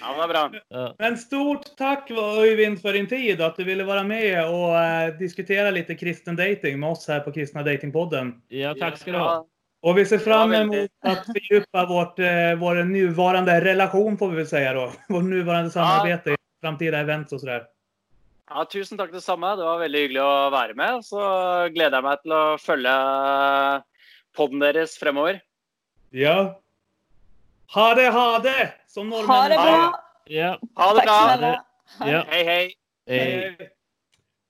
ja 0.00 0.24
er 0.24 0.28
bra. 0.28 0.50
ja. 0.68 0.94
Men 0.98 1.16
stort 1.18 1.76
tack 1.76 2.10
Öyvind 2.10 2.80
för 2.82 2.92
din 2.92 3.06
tid 3.06 3.40
att 3.40 3.56
du 3.56 3.64
ville 3.64 3.84
vara 3.84 4.02
med 4.04 4.48
och 4.48 4.78
eh, 4.78 5.14
diskutera 5.18 5.70
lite 5.70 5.94
kristen 5.94 6.36
dating 6.36 6.80
med 6.80 6.90
oss 6.90 7.08
här 7.08 7.20
på 7.20 7.32
Kristna 7.32 7.62
Datingpodden. 7.62 8.42
ja 8.48 8.74
tack 8.80 8.98
ska 8.98 9.12
du 9.12 9.18
ha. 9.18 9.24
Ja, 9.34 9.46
Och 9.90 9.98
vi 9.98 10.04
ser 10.06 10.18
fram 10.18 10.52
Ja, 10.52 10.60
emot 10.60 10.90
att 11.06 11.26
fördjupa 11.26 11.86
vårt, 11.86 12.18
eh, 12.18 12.54
vår 12.56 12.84
nuvarande 12.84 13.60
relation 13.60 14.18
får 14.18 14.28
vi 14.30 14.36
väl 14.36 14.46
säga 14.46 14.72
då. 14.72 14.92
Vårt 15.08 15.24
nuvarande 15.24 15.70
samarbete 15.70 16.30
i 16.30 16.36
framtida 16.60 16.98
events 16.98 17.32
och 17.32 17.40
sådär. 17.40 17.62
Ja, 18.50 18.64
tusen 18.64 18.98
takk 18.98 19.10
det 19.12 19.20
samme. 19.24 19.56
Det 19.58 19.64
var 19.66 19.80
veldig 19.82 20.02
hyggelig 20.04 20.22
å 20.22 20.34
være 20.54 20.76
med. 20.78 21.02
Så 21.04 21.20
gleder 21.74 21.98
jeg 21.98 22.06
meg 22.06 22.22
til 22.22 22.34
å 22.36 22.42
følge 22.62 22.94
podden 24.36 24.62
deres 24.62 24.94
fremover. 25.00 25.40
Ja. 26.14 26.36
Ha 27.74 27.86
det, 27.98 28.10
ha 28.14 28.26
det! 28.38 28.60
Som 28.86 29.10
Ha 29.12 29.40
det 29.50 29.58
bra! 29.58 29.88
Ja, 30.30 30.52
Ha 30.78 30.92
det 30.94 31.06
bra! 31.06 31.56
ja. 32.06 32.22
Hei, 32.30 32.44
hei! 32.44 32.74
Hej. 33.06 33.70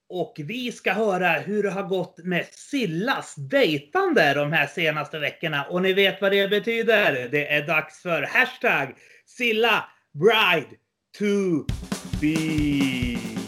Och 0.09 0.34
vi 0.38 0.72
ska 0.72 0.92
höra 0.92 1.28
hur 1.28 1.62
det 1.62 1.70
har 1.70 1.82
gått 1.82 2.18
med 2.18 2.47
Sillas 2.47 3.34
dejtande 3.34 4.34
de 4.34 4.53
här 4.53 4.66
senaste 4.66 5.18
veckorna. 5.18 5.64
Och 5.64 5.82
ni 5.82 5.92
vet 5.92 6.20
vad 6.20 6.32
det 6.32 6.49
betyder. 6.49 7.28
Det 7.30 7.53
är 7.53 7.66
dags 7.66 8.03
för 8.03 8.22
hashtag 8.22 8.97
Silla 9.26 9.84
Bride 10.12 10.76
to 11.18 11.64
be. 12.20 13.45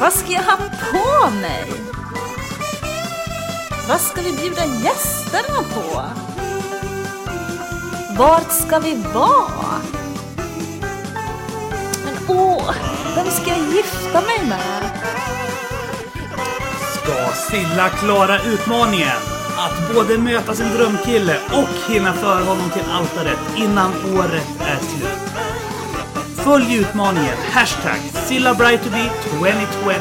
Vad 0.00 0.12
ska 0.12 0.32
jag 0.32 0.42
ha 0.42 0.56
på 0.92 1.30
mig? 1.30 1.72
Vad 3.88 4.00
ska 4.00 4.22
vi 4.22 4.32
bjuda 4.32 4.64
gästerna 4.64 5.62
på? 5.74 6.02
Vart 8.18 8.52
ska 8.52 8.78
vi 8.78 8.94
vara? 9.14 9.80
Men 12.04 12.14
åh, 12.28 12.74
vem 13.14 13.26
ska 13.26 13.50
jag 13.50 13.58
gifta 13.58 14.20
mig 14.20 14.48
med? 14.48 14.90
Ska 16.92 17.32
Silla 17.50 17.88
klara 17.88 18.42
utmaningen 18.42 19.18
att 19.56 19.94
både 19.94 20.18
möta 20.18 20.54
sin 20.54 20.68
drömkille 20.68 21.36
och 21.52 21.92
hinna 21.92 22.12
föra 22.12 22.44
honom 22.44 22.70
till 22.70 22.90
altaret 22.90 23.38
innan 23.56 23.92
året 24.16 24.46
är 24.60 24.76
slut? 24.76 25.37
Följ 26.48 26.76
utmaningen 26.80 27.38
hashtag 27.54 28.00
SillaBrightToBe 28.26 29.04
2020 29.22 29.92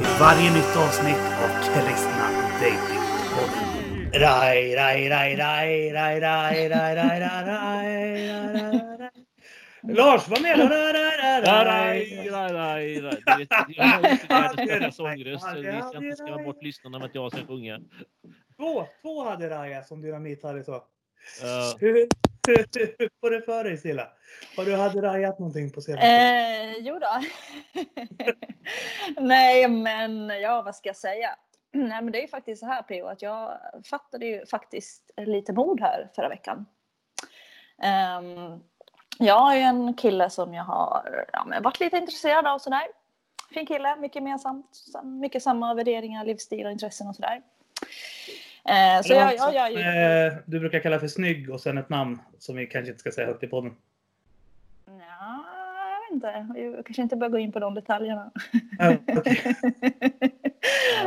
i 0.00 0.20
varje 0.20 0.50
nytt 0.52 0.76
avsnitt 0.76 1.24
av 1.44 1.50
Kristna 1.64 2.26
Datingpodden. 2.60 4.12
Raj, 4.12 4.74
raj, 4.74 5.08
raj, 5.08 5.36
raj, 5.36 5.92
raj, 5.92 6.20
raj, 6.20 6.20
raj, 6.20 6.68
raj, 6.68 6.96
raj, 6.96 7.20
raj, 7.20 7.44
raj, 7.46 8.28
raj. 8.28 9.10
Lars, 9.82 10.28
vad 10.28 10.42
menar 10.42 10.68
du? 10.68 10.92
Raj, 11.50 12.30
raj, 12.30 12.52
raj. 12.52 13.00
nej. 13.02 13.20
Du 13.26 13.36
vet, 13.38 13.48
Jag 13.76 13.84
har 13.84 14.10
inte 14.10 14.26
världens 14.66 14.96
sångröst. 14.96 15.44
så 15.44 15.54
Vi 15.54 15.62
ska 15.62 16.04
inte 16.04 16.16
skrämma 16.16 16.42
bort 16.42 16.62
lyssnarna 16.62 16.98
med 16.98 17.06
att 17.06 17.14
jag 17.14 17.32
ska 17.32 17.46
sjunga. 17.46 17.80
Två, 18.56 18.86
två 19.02 19.24
hade 19.24 19.50
Raja 19.50 19.82
som 19.82 20.02
dynamit 20.02 20.42
hade 20.42 20.64
så. 20.64 20.84
Hur, 22.48 23.08
får 23.20 23.30
det 23.30 23.42
för 23.42 23.64
dig 23.64 23.76
Silla? 23.76 24.08
Har 24.56 24.64
du 24.64 24.76
hade 24.76 25.02
rajat 25.02 25.38
någonting 25.38 25.70
på 25.70 25.80
senaste? 25.80 26.06
Eh, 26.06 26.76
jo 26.78 26.98
då. 26.98 27.22
Nej, 29.20 29.68
men 29.68 30.28
ja, 30.28 30.62
vad 30.62 30.76
ska 30.76 30.88
jag 30.88 30.96
säga? 30.96 31.36
Nej, 31.72 32.02
men 32.02 32.12
det 32.12 32.18
är 32.18 32.22
ju 32.22 32.28
faktiskt 32.28 32.60
så 32.60 32.66
här 32.66 32.82
P.O. 32.82 33.06
att 33.06 33.22
jag 33.22 33.58
fattade 33.84 34.26
ju 34.26 34.46
faktiskt 34.46 35.10
lite 35.16 35.52
mod 35.52 35.80
här 35.80 36.08
förra 36.14 36.28
veckan. 36.28 36.66
Um, 38.18 38.62
jag 39.18 39.52
är 39.52 39.56
ju 39.56 39.62
en 39.62 39.94
kille 39.94 40.30
som 40.30 40.54
jag 40.54 40.64
har 40.64 41.24
ja, 41.32 41.44
men 41.44 41.62
varit 41.62 41.80
lite 41.80 41.96
intresserad 41.96 42.46
av 42.46 42.58
sådär. 42.58 42.86
Fin 43.54 43.66
kille, 43.66 43.96
mycket 43.96 44.16
gemensamt, 44.16 44.84
mycket 45.04 45.42
samma 45.42 45.74
värderingar, 45.74 46.24
livsstil 46.24 46.66
och 46.66 46.72
intressen 46.72 47.08
och 47.08 47.16
sådär. 47.16 47.42
Eh, 48.68 49.02
så 49.02 49.12
jag, 49.12 49.34
jag, 49.36 49.54
jag, 49.54 49.72
jag, 49.72 50.26
eh, 50.26 50.32
Du 50.46 50.60
brukar 50.60 50.80
kalla 50.80 50.98
för 50.98 51.08
snygg 51.08 51.50
och 51.50 51.60
sen 51.60 51.78
ett 51.78 51.88
namn 51.88 52.18
som 52.38 52.56
vi 52.56 52.66
kanske 52.66 52.90
inte 52.90 53.00
ska 53.00 53.10
säga 53.10 53.26
högt 53.26 53.42
i 53.42 53.46
podden. 53.46 53.76
Ja, 54.86 55.44
jag 55.92 56.00
vet 56.00 56.12
inte. 56.12 56.60
Jag 56.60 56.86
kanske 56.86 57.02
inte 57.02 57.16
bör 57.16 57.28
gå 57.28 57.38
in 57.38 57.52
på 57.52 57.58
de 57.58 57.74
detaljerna. 57.74 58.30
Ja, 58.78 58.94
okej. 59.16 59.42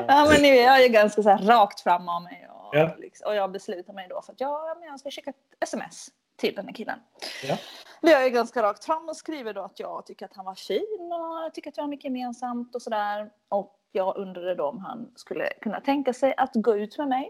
ja, 0.08 0.28
men 0.32 0.42
nu 0.42 0.48
är 0.48 0.64
jag 0.64 0.84
ju 0.84 0.88
ganska 0.90 1.24
så 1.24 1.30
här 1.30 1.38
rakt 1.38 1.80
fram 1.80 2.10
av 2.10 2.24
mig. 2.24 2.48
Och, 2.50 2.76
Ja. 2.76 2.96
liksom, 2.98 3.28
och 3.28 3.36
jag 3.36 3.52
beslutar 3.52 3.94
mig 3.94 4.08
då 4.10 4.22
för 4.22 4.34
att 4.34 4.42
jag, 4.42 4.78
men 4.80 4.88
jag 4.90 5.00
ska 5.00 5.12
skicka 5.12 5.30
ett 5.30 5.36
sms 5.60 6.08
till 6.36 6.56
den 6.56 6.66
här 6.66 6.74
killen. 6.74 7.00
Ja. 7.44 7.58
Det 8.02 8.12
är 8.14 8.22
jag 8.22 8.34
ganska 8.34 8.64
rakt 8.64 8.86
fram 8.86 9.10
och 9.10 9.18
skriver 9.18 9.54
då 9.54 9.62
att 9.62 9.80
jag 9.80 10.06
tycker 10.06 10.26
att 10.26 10.36
han 10.36 10.46
var 10.46 10.56
fin 10.56 11.12
och 11.14 11.44
jag 11.44 11.54
tycker 11.54 11.70
att 11.70 11.78
vi 11.78 11.82
har 11.82 11.90
mycket 11.90 12.06
gemensamt 12.06 12.76
och 12.76 12.82
sådär. 12.82 13.30
Och 13.50 13.76
jag 13.92 14.18
undrade 14.18 14.56
då 14.56 14.66
om 14.70 14.80
han 14.80 15.12
skulle 15.16 15.50
kunna 15.62 15.80
tänka 15.80 16.14
sig 16.14 16.34
att 16.38 16.52
gå 16.54 16.78
ut 16.78 16.98
med 16.98 17.08
mig. 17.08 17.30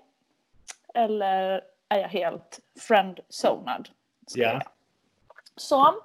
Eller 0.95 1.61
är 1.89 1.99
jag 1.99 2.09
helt 2.09 2.59
friendzonad? 2.79 3.89
Ja. 4.35 4.61
Så. 5.55 5.95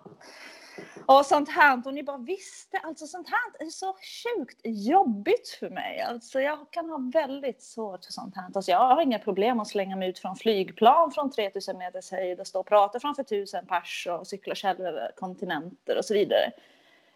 Och 1.06 1.26
sånt 1.26 1.48
här, 1.48 1.82
och 1.86 1.94
ni 1.94 2.02
bara 2.02 2.18
visste, 2.18 2.78
alltså 2.78 3.06
sånt 3.06 3.28
här 3.30 3.66
är 3.66 3.70
så 3.70 3.96
sjukt 3.96 4.60
jobbigt 4.64 5.48
för 5.60 5.70
mig. 5.70 6.00
Alltså 6.00 6.40
jag 6.40 6.70
kan 6.70 6.90
ha 6.90 7.10
väldigt 7.12 7.62
svårt 7.62 8.04
för 8.04 8.12
sånt 8.12 8.36
här. 8.36 8.50
Alltså 8.54 8.70
jag 8.70 8.78
har 8.78 9.02
inga 9.02 9.18
problem 9.18 9.60
att 9.60 9.68
slänga 9.68 9.96
mig 9.96 10.08
ut 10.08 10.18
från 10.18 10.36
flygplan 10.36 11.10
från 11.10 11.30
3000 11.30 11.78
meters 11.78 12.10
höjd 12.10 12.40
och 12.40 12.46
stå 12.46 12.60
och 12.60 12.66
prata 12.66 13.00
framför 13.00 13.22
tusen 13.22 13.66
pers 13.66 14.08
och 14.10 14.26
cykla 14.26 14.54
själv 14.54 14.80
över 14.80 15.12
kontinenter 15.16 15.98
och 15.98 16.04
så 16.04 16.14
vidare. 16.14 16.52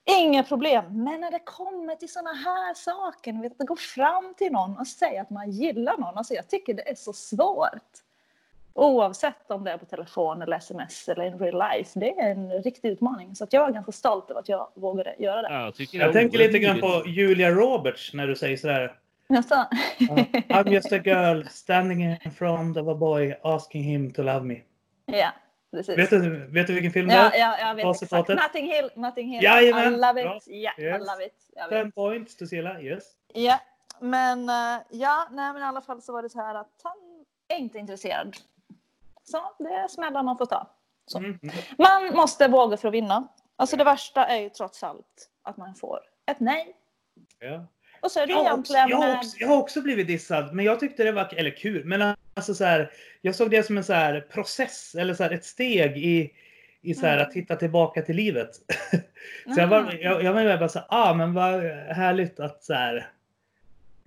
Inga 0.07 0.43
problem. 0.43 0.85
Men 1.05 1.21
när 1.21 1.31
det 1.31 1.39
kommer 1.45 1.97
till 1.97 2.13
såna 2.13 2.33
här 2.33 2.75
saker, 2.75 3.43
vet, 3.43 3.61
att 3.61 3.67
gå 3.67 3.77
fram 3.77 4.35
till 4.39 4.53
någon 4.53 4.79
och 4.79 4.87
säga 4.87 5.23
att 5.23 5.31
man 5.31 5.51
gillar 5.51 5.99
någon. 5.99 6.19
Alltså 6.19 6.35
jag 6.35 6.49
tycker 6.49 6.75
det 6.75 6.91
är 6.91 6.95
så 6.95 7.13
svårt. 7.13 7.93
Oavsett 8.77 9.51
om 9.51 9.65
det 9.65 9.71
är 9.71 9.79
på 9.79 9.85
telefon 9.85 10.43
eller 10.43 10.57
sms 10.57 11.09
eller 11.09 11.25
in 11.25 11.39
real 11.39 11.73
life. 11.73 12.01
Det 12.01 12.19
är 12.19 12.31
en 12.31 12.63
riktig 12.63 12.89
utmaning. 12.89 13.37
Så 13.37 13.45
att 13.45 13.53
jag 13.53 13.69
är 13.69 13.73
ganska 13.73 13.93
stolt 13.93 14.31
över 14.31 14.41
att 14.41 14.49
jag 14.49 14.69
vågade 14.75 15.15
göra 15.19 15.43
det. 15.43 15.49
Ja, 15.51 15.73
jag 15.79 16.03
Jag 16.03 16.13
tänker 16.13 16.39
lite 16.39 16.59
grann 16.59 16.81
på 16.81 17.03
Julia 17.07 17.51
Roberts 17.51 18.15
när 18.15 18.27
du 18.27 18.37
säger 18.37 18.57
sådär. 18.57 18.99
Nästan. 19.29 19.67
I'm 20.49 20.69
just 20.69 20.93
a 20.93 21.01
girl 21.05 21.45
standing 21.51 22.03
in 22.03 22.31
front 22.31 22.77
of 22.77 22.89
a 22.89 22.95
boy 22.95 23.35
asking 23.43 23.83
him 23.83 24.13
to 24.13 24.23
love 24.23 24.45
me. 24.45 24.61
ja, 25.07 25.33
precis. 25.75 25.99
Vet 25.99 26.11
du, 26.11 26.47
vet 26.47 26.67
du 26.67 26.73
vilken 26.75 26.93
film 26.93 27.09
det 27.09 27.15
Ja, 27.15 27.31
är? 27.31 27.39
ja, 27.39 27.59
jag 27.59 27.75
vet 27.75 28.03
exakt. 28.03 28.29
Notting 28.29 28.67
Hill, 28.73 28.91
Notting 28.95 29.29
Hill. 29.31 29.43
Jajamän, 29.45 29.95
I 29.95 29.97
love 29.97 30.37
it. 30.37 30.43
Ja, 30.47 30.73
I 30.79 30.83
Yes. 30.83 30.99
love 31.01 31.27
it. 31.27 31.51
Vet. 31.71 31.95
points 31.95 32.37
to 32.37 32.47
Silla, 32.47 32.81
yes. 32.81 33.05
Ja, 33.33 33.59
men 34.01 34.49
eh, 34.49 34.81
ja, 34.91 35.29
nej, 35.31 35.53
men 35.53 35.63
i 35.63 35.65
alla 35.65 35.81
fall 35.81 36.03
så 36.03 36.13
var 36.13 36.23
det 36.23 36.29
så 36.31 36.41
här 36.41 36.55
att 36.55 36.81
han 36.83 36.93
är 37.49 37.57
inte 37.57 37.79
intresserad. 37.79 38.37
Så 39.25 39.39
det 39.59 39.69
är 39.75 39.89
smällar 39.89 40.23
man 40.23 40.39
får 40.39 40.47
ta. 40.47 40.67
Mm, 41.17 41.39
mm. 41.43 41.55
Man 41.79 42.15
måste 42.17 42.49
våga 42.49 42.77
för 42.77 42.89
att 42.89 42.95
vinna. 42.95 43.29
Alltså 43.57 43.77
det 43.77 43.85
värsta 43.85 44.27
är 44.27 44.41
ju 44.41 44.49
trots 44.49 44.83
allt 44.83 45.31
att 45.43 45.57
man 45.57 45.75
får 45.75 46.01
ett 46.27 46.41
nej. 46.41 46.77
Ja. 47.39 47.65
Och 48.05 48.11
så 48.11 48.21
är 48.21 48.27
det 48.27 48.33
Jag 48.33 48.41
också, 48.59 48.75
egentligen... 48.75 48.89
jag, 48.89 48.97
har 48.97 49.09
eh, 49.09 49.19
också, 49.19 49.37
jag 49.41 49.49
har 49.49 49.57
också 49.57 49.81
blivit 49.81 50.07
dissad, 50.07 50.55
men 50.55 50.65
jag 50.65 50.81
tyckte 50.81 51.05
det 51.05 51.13
var 51.13 51.35
eller 51.37 51.51
kul. 51.51 51.85
Men 51.85 52.15
alltså 52.35 52.55
så 52.55 52.65
här, 52.65 52.91
jag 53.21 53.35
såg 53.35 53.51
det 53.51 53.63
som 53.63 53.77
en 53.79 53.85
så 53.85 53.93
här 53.93 54.21
process 54.21 54.95
eller 54.95 55.15
så 55.15 55.23
här 55.23 55.31
ett 55.31 55.45
steg 55.45 55.97
i, 55.97 56.31
i 56.83 56.95
så 56.95 57.07
här 57.07 57.15
Mm. 57.17 57.27
att 57.29 57.35
hitta 57.35 57.57
tillbaka 57.57 58.03
till 58.03 58.17
livet. 58.17 58.51
så 59.55 59.61
jag 59.61 59.67
var, 59.67 59.81
Mm. 59.81 59.97
jag, 60.01 60.23
jag 60.23 60.33
var 60.33 60.57
bara 60.59 60.69
så 60.69 60.79
här, 60.79 60.87
ah 60.91 61.15
men 61.15 61.35
vad 61.35 61.63
härligt 61.97 62.41
att 62.41 62.65
så 62.65 62.75
här 62.75 63.07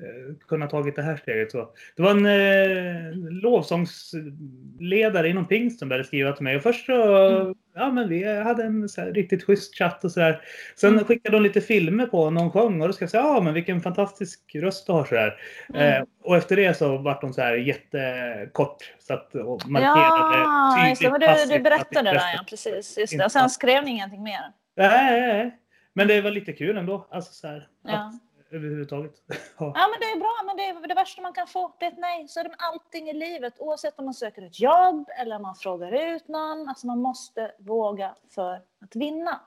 eh, 0.04 0.36
kunna 0.48 0.68
tagit 0.68 0.96
det 0.96 1.02
här 1.02 1.16
steget. 1.16 1.52
Så. 1.52 1.70
Det 1.96 2.02
var 2.04 2.12
en 2.12 2.26
eh, 2.26 3.12
lovsångsledare 3.42 5.30
inom 5.30 5.48
pingst 5.48 5.80
som 5.80 5.90
började 5.90 6.04
skriva 6.08 6.32
till 6.32 6.44
mig 6.44 6.56
och 6.56 6.64
först 6.64 6.86
så, 6.86 7.16
Mm. 7.28 7.56
ja 7.76 7.92
men 7.92 8.10
vi 8.10 8.42
hade 8.42 8.64
en 8.64 8.88
här, 8.98 9.12
riktigt 9.14 9.44
schysst 9.44 9.76
chatt 9.78 10.04
och 10.04 10.12
sådär. 10.12 10.42
Sen 10.76 10.94
Mm. 10.94 11.06
skickade 11.06 11.38
de 11.38 11.44
lite 11.44 11.62
filmer 11.62 12.06
på 12.06 12.30
någon 12.30 12.52
sjöng 12.52 12.82
och 12.82 12.88
då 12.88 12.94
ska 12.94 13.04
jag 13.04 13.10
säga, 13.10 13.24
ja 13.24 13.42
men 13.42 13.54
vilken 13.54 13.82
fantastisk 13.82 14.56
röst 14.56 14.88
du 14.88 14.92
har 14.94 15.06
sådär. 15.06 15.34
Mm. 15.70 15.82
Eh, 16.02 16.04
och 16.24 16.38
efter 16.38 16.56
det 16.56 16.78
så 16.78 16.98
vart 16.98 17.22
de 17.22 17.34
så 17.34 17.42
här 17.42 17.54
jättekort 17.56 18.94
så 19.00 19.14
att 19.14 19.36
och 19.36 19.70
markerade 19.70 20.00
Ja, 20.00 20.96
det. 21.02 21.10
Men 21.10 21.20
du, 21.50 21.58
du 21.58 21.64
berättade 21.64 22.10
det 22.10 22.14
där, 22.18 22.34
ja. 22.36 22.46
Precis. 22.50 22.98
Just 22.98 23.18
det. 23.18 23.26
Och 23.26 23.32
sen 23.32 23.50
skrev 23.50 23.84
ni 23.84 23.92
ingenting 23.92 24.24
mer. 24.24 24.42
Nej. 24.78 25.58
Men 25.94 26.08
det 26.08 26.22
var 26.22 26.32
lite 26.32 26.54
kul 26.54 26.78
ändå. 26.78 27.08
Alltså 27.12 27.34
så 27.34 27.48
här, 27.48 27.68
Ja. 27.84 27.94
att 27.94 28.14
överhuvudtaget. 28.50 29.14
Ja. 29.60 29.72
Ja, 29.76 29.88
men 29.92 30.00
det 30.00 30.06
är 30.06 30.20
bra. 30.20 30.42
Men 30.46 30.58
det 30.58 30.64
är 30.64 30.88
det 30.88 30.94
värsta 30.94 31.22
man 31.22 31.34
kan 31.34 31.48
få. 31.48 31.74
Det 31.80 31.86
är 31.86 31.92
ett 31.92 31.98
nej. 31.98 32.28
Så 32.28 32.40
är 32.40 32.44
det 32.44 32.50
med 32.50 32.60
allting 32.60 33.10
i 33.10 33.14
livet. 33.14 33.54
Oavsett 33.60 34.00
om 34.00 34.06
man 34.06 34.14
söker 34.14 34.42
ett 34.42 34.60
jobb 34.60 35.10
eller 35.22 35.36
om 35.36 35.42
man 35.42 35.56
frågar 35.56 36.16
ut 36.16 36.28
någon. 36.28 36.70
Alltså 36.70 36.88
man 36.88 37.00
måste 37.00 37.52
våga 37.60 38.16
för 38.36 38.54
att 38.54 38.96
vinna. 38.96 39.40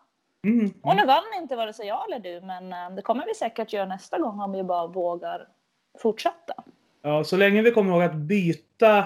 Mm. 0.44 0.72
Och 0.82 0.96
nu 0.96 1.07
vann 1.07 1.24
inte 1.36 1.57
vare 1.57 1.72
sig 1.72 1.86
jag 1.86 2.07
eller 2.09 2.18
du, 2.18 2.46
men 2.46 2.72
eh, 2.72 2.90
det 2.96 3.03
kommer 3.03 3.26
vi 3.26 3.34
säkert 3.34 3.72
göra 3.72 3.86
nästa 3.86 4.18
gång 4.18 4.40
om 4.40 4.53
vi 4.53 4.62
bara 4.62 4.86
vågar 4.86 5.48
fortsätta. 5.98 6.55
Ja, 7.03 7.24
så 7.24 7.36
länge 7.36 7.62
vi 7.62 7.70
kommer 7.70 7.92
ihåg 7.92 8.03
att 8.03 8.14
byta 8.14 9.05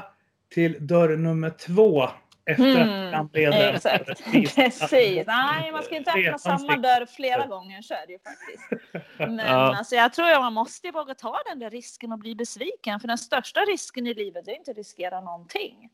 till 0.48 0.86
dörr 0.86 1.16
nummer 1.16 1.50
två 1.50 2.08
efter 2.46 2.64
Mm, 2.82 3.14
att 3.20 3.32
programledaren 3.32 3.74
Exakt. 3.74 4.24
Precis. 4.32 5.26
Nej, 5.26 5.72
man 5.72 5.82
ska 5.82 5.96
inte 5.96 6.10
öppna 6.12 6.38
samma 6.38 6.76
dörr 6.76 7.06
flera 7.06 7.46
gånger. 7.46 7.82
Så 7.82 7.94
är 7.94 8.06
det 8.06 8.12
ju 8.12 8.18
faktiskt. 8.18 8.94
Men 9.18 9.38
Ja. 9.46 9.76
alltså, 9.78 9.94
jag 9.94 10.12
tror 10.12 10.30
att 10.30 10.40
man 10.40 10.52
måste 10.52 10.90
våga 10.90 11.14
ta 11.14 11.38
den 11.46 11.58
där 11.58 11.70
risken 11.70 12.12
och 12.12 12.18
bli 12.18 12.34
besviken. 12.34 13.00
För 13.00 13.08
den 13.08 13.18
största 13.18 13.60
risken 13.60 14.06
i 14.06 14.14
livet 14.14 14.48
är 14.48 14.56
inte 14.56 14.70
att 14.70 14.76
riskera 14.76 15.20
någonting. 15.20 15.90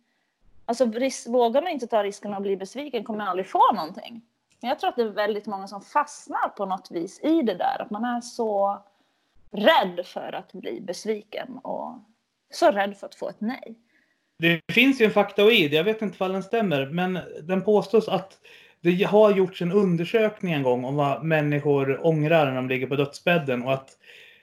Alltså 0.67 0.85
ris- 0.85 1.27
vågar 1.29 1.63
man 1.63 1.71
inte 1.71 1.87
ta 1.87 2.03
risken 2.03 2.35
att 2.35 2.43
bli 2.43 2.57
besviken 2.57 3.05
kommer 3.05 3.19
man 3.19 3.29
aldrig 3.29 3.47
få 3.47 3.73
någonting. 3.73 4.23
Men 4.61 4.69
jag 4.69 4.79
tror 4.79 4.91
att 4.91 4.97
det 4.97 5.03
är 5.03 5.07
väldigt 5.09 5.47
många 5.47 5.69
som 5.69 5.81
fastnar 5.83 6.49
på 6.49 6.67
något 6.67 6.91
vis 6.91 7.21
i 7.23 7.43
det 7.43 7.55
där. 7.55 7.83
Att 7.83 7.91
man 7.91 8.05
är 8.05 8.21
så 8.21 8.83
rädd 9.51 10.07
för 10.07 10.33
att 10.33 10.53
bli 10.53 10.81
besviken 10.81 11.59
och 11.59 11.99
så 12.51 12.71
rädd 12.71 12.97
för 12.97 13.07
att 13.07 13.15
få 13.15 13.29
ett 13.29 13.41
nej. 13.41 13.75
Det 14.41 14.61
finns 14.73 15.01
ju 15.01 15.05
en 15.05 15.11
faktaoid, 15.11 15.73
jag 15.73 15.85
vet 15.85 16.03
inte 16.03 16.25
om 16.25 16.33
den 16.33 16.43
stämmer, 16.43 16.87
men 16.87 17.19
den 17.43 17.63
påstås 17.63 18.09
att 18.09 18.39
det 18.81 19.03
har 19.03 19.31
gjorts 19.31 19.63
en 19.63 19.73
undersökning 19.73 20.53
en 20.53 20.63
gång 20.63 20.85
om 20.85 20.97
vad 20.97 21.25
människor 21.25 22.07
ångrar 22.07 22.47
när 22.47 22.55
de 22.55 22.69
ligger 22.69 22.87
på 22.87 22.97
dödsbädden 22.97 23.63
och 23.63 23.73
att 23.73 23.91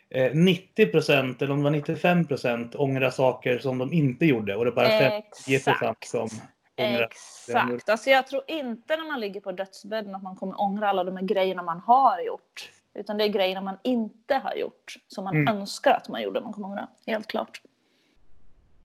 eh, 0.09 0.31
90 0.33 0.85
procent, 0.85 1.41
eller 1.41 1.51
om 1.51 1.57
det 1.57 1.63
var 1.63 1.71
95 1.71 2.25
procent, 2.25 2.75
ångrar 2.75 3.09
saker 3.09 3.59
som 3.59 3.77
de 3.77 3.93
inte 3.93 4.25
gjorde 4.25 4.55
och 4.55 4.65
det 4.65 4.71
är 4.71 4.75
bara 4.75 5.21
10 5.45 5.59
procent 5.59 5.97
som 6.05 6.29
ångrar. 6.77 7.01
Exakt. 7.01 7.89
Alltså 7.89 8.09
jag 8.09 8.27
tror 8.27 8.41
inte 8.47 8.97
när 8.97 9.11
man 9.11 9.19
ligger 9.19 9.41
på 9.41 9.51
dödsbädden 9.51 10.15
att 10.15 10.23
man 10.23 10.35
kommer 10.35 10.61
ångra 10.61 10.89
alla 10.89 11.03
de 11.03 11.17
här 11.17 11.23
grejerna 11.23 11.63
man 11.63 11.79
har 11.79 12.21
gjort. 12.21 12.71
Utan 12.93 13.17
det 13.17 13.23
är 13.23 13.27
grejerna 13.27 13.61
man 13.61 13.77
inte 13.83 14.35
har 14.35 14.55
gjort 14.55 14.93
som 15.07 15.23
man 15.23 15.35
Mm. 15.35 15.57
önskar 15.57 15.91
att 15.91 16.09
man 16.09 16.21
gjorde. 16.21 16.41
Man 16.41 16.53
kommer 16.53 16.67
ångra. 16.67 16.87
Helt 17.07 17.27
klart. 17.27 17.61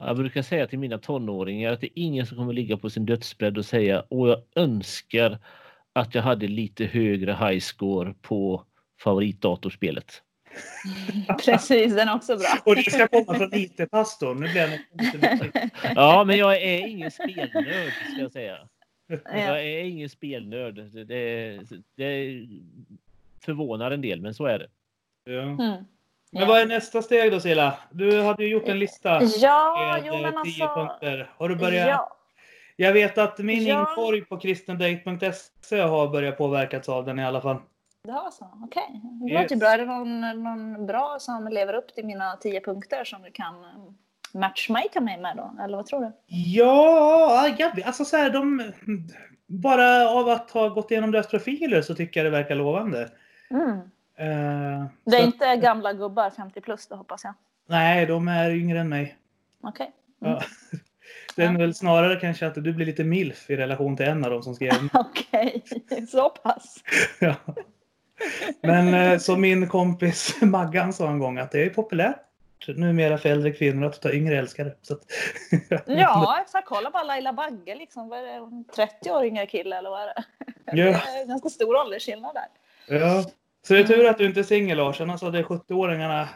Jag 0.07 0.17
brukar 0.17 0.43
säga 0.43 0.67
till 0.67 0.79
mina 0.79 0.99
tonåringar 0.99 1.73
att 1.73 1.81
det 1.81 1.87
är 1.87 2.03
ingen 2.03 2.27
som 2.27 2.37
kommer 2.37 2.53
ligga 2.53 2.77
på 2.77 2.91
sin 2.91 3.07
dödsbädd 3.07 3.59
och 3.59 3.65
säga 3.65 4.05
åh 4.09 4.29
jag 4.29 4.43
önskar 4.55 5.39
att 5.93 6.15
jag 6.15 6.23
hade 6.23 6.49
lite 6.49 6.85
högre 6.85 7.33
high 7.33 7.61
score 7.61 8.15
på 8.23 8.65
favoritdatorspelet. 9.01 10.23
Precis, 11.45 11.95
den 11.95 12.09
är 12.09 12.15
också 12.15 12.37
bra. 12.37 12.49
Och 12.65 12.77
det 12.77 12.91
ska 12.91 13.09
komma 13.09 13.35
från 13.35 13.55
IT-pastorn. 13.55 14.41
Nu 14.41 14.49
blir 14.49 15.45
lite. 15.45 15.71
Ja, 15.95 16.25
men 16.25 16.39
jag 16.39 16.63
är 16.63 16.87
ingen 16.87 17.11
spelnörd 17.11 17.93
ska 18.13 18.21
jag 18.21 18.33
säga. 18.33 18.69
Ja. 19.07 19.19
Jag 19.25 19.67
är 19.67 19.85
ingen 19.85 20.09
spelnörd. 20.09 20.75
Det, 20.75 21.05
det, 21.05 21.61
det 21.97 22.47
förvånar 23.45 23.91
en 23.91 24.01
del, 24.01 24.21
men 24.21 24.35
så 24.35 24.47
är 24.47 24.59
det. 24.59 24.69
Ja. 25.25 25.43
Mm. 25.43 25.85
Men 26.35 26.49
vad 26.49 26.61
är 26.61 26.67
nästa 26.67 27.03
steg 27.03 27.33
då 27.33 27.41
Silla? 27.41 27.75
Du 27.91 28.23
hade 28.23 28.43
ju 28.45 28.49
gjort 28.51 28.69
en 28.69 28.79
lista 28.79 29.23
Ja, 29.23 29.93
med 29.95 30.03
jo 30.07 30.15
eh, 30.15 30.43
tio 30.45 30.65
alltså. 30.65 30.75
punkter. 30.75 31.31
Har 31.37 31.49
du 31.49 31.57
börjat? 31.57 31.89
Ja, 31.89 32.17
Jag 32.77 32.93
vet 32.93 33.19
att 33.19 33.39
min 33.39 33.67
Ja. 33.67 33.81
inkorg 33.81 34.21
på 34.25 34.37
kristendate.se 34.39 35.81
har 35.81 36.09
börjat 36.09 36.39
påverkats 36.39 36.89
av 36.89 37.05
den 37.05 37.19
i 37.19 37.25
alla 37.25 37.41
fall. 37.41 37.57
det 38.05 38.13
var 38.13 38.31
så. 38.31 38.49
Okej. 38.65 39.01
Det 39.29 39.33
Yes. 39.33 39.43
låter 39.43 39.57
bra. 39.57 39.69
Är 39.69 39.79
det 39.79 39.85
någon, 39.85 40.21
någon 40.45 40.87
bra 40.87 41.17
som 41.21 41.49
lever 41.49 41.75
upp 41.75 41.95
till 41.95 42.07
mina 42.07 42.37
tio 42.37 42.61
punkter 42.61 43.05
som 43.05 43.23
du 43.23 43.31
kan 43.31 43.55
eh, 43.65 44.39
matchmaka 44.41 45.01
mig 45.01 45.19
med 45.21 45.37
då? 45.37 45.63
Eller 45.65 45.77
vad 45.77 45.87
tror 45.87 46.01
du? 46.01 46.13
Ja, 46.27 47.49
jag 47.59 47.83
alltså 47.83 48.05
så 48.05 48.17
här, 48.17 48.31
de... 48.31 48.73
Bara 49.47 50.09
av 50.11 50.29
att 50.29 50.51
ha 50.51 50.69
gått 50.69 50.91
igenom 50.91 51.11
deras 51.11 51.27
profiler 51.29 51.83
så 51.83 51.95
tycker 51.95 52.21
jag 52.25 52.27
det 52.33 52.39
verkar 52.39 52.55
lovande. 52.55 53.09
Mm. 53.51 53.79
Eh, 54.17 54.85
Det 55.05 55.17
är 55.17 55.25
inte 55.25 55.57
gamla 55.57 55.93
gubbar 55.93 56.31
50 56.31 56.61
plus 56.61 56.87
då 56.87 56.97
hoppas 56.97 57.25
jag. 57.25 57.35
Nej, 57.69 58.07
de 58.07 58.29
är 58.29 58.51
yngre 58.51 58.81
än 58.81 58.89
mig. 58.89 59.17
Okej. 59.63 59.91
Ja. 60.19 60.43
Det 61.37 61.43
är 61.43 61.59
väl 61.59 61.75
snarare 61.75 62.21
kanske 62.21 62.47
att 62.47 62.55
du 62.55 62.73
blir 62.73 62.87
lite 62.87 63.05
milf 63.05 63.51
i 63.51 63.57
relation 63.57 63.97
till 63.97 64.07
en 64.07 64.25
av 64.25 64.31
dem 64.31 64.43
som 64.43 64.55
skrev. 64.55 64.73
Okej, 64.93 65.63
så 66.09 66.29
pass. 66.31 66.77
Ja. 67.21 67.35
Men 68.63 68.95
eh, 68.95 69.19
som 69.19 69.41
min 69.41 69.69
kompis 69.69 70.37
Maggan 70.43 70.93
sa 70.93 71.11
en 71.11 71.19
gång 71.19 71.39
att 71.39 71.51
det 71.51 71.65
är 71.65 71.71
populärt 71.71 72.17
numera 72.69 73.19
för 73.19 73.29
äldre 73.29 73.53
kvinnor 73.53 73.87
att 73.87 74.03
ta 74.03 74.13
yngre 74.13 74.39
älskare. 74.39 74.73
Så 74.83 74.95
att, 74.95 75.01
Ja, 75.87 76.39
exakt. 76.43 76.69
Kolla 76.69 76.91
på 76.91 77.03
Laila 77.07 77.33
Bagge 77.33 77.75
liksom. 77.75 78.09
Vad 78.09 78.19
är 78.19 78.25
det? 78.25 78.73
30 78.75 79.11
år 79.11 79.25
yngre 79.25 79.47
kille 79.47 79.79
eller 79.79 79.91
vad 79.91 80.03
är 80.03 80.07
det? 80.07 80.25
Det 80.73 80.77
ja, 80.79 80.89
är 80.89 81.27
ganska 81.27 81.49
stor 81.49 81.77
åldersskillnad 81.77 82.35
där. 82.35 82.99
ja. 82.99 83.25
Så 83.67 83.75
det 83.75 83.81
är 83.81 83.85
tur 83.85 84.09
att 84.09 84.19
du 84.19 84.27
inte 84.27 84.41
är 84.41 84.45
singel 84.45 84.77
Lars, 84.79 85.01
annars 85.01 85.23
hade 85.23 85.43
70-åringarna, 85.43 86.29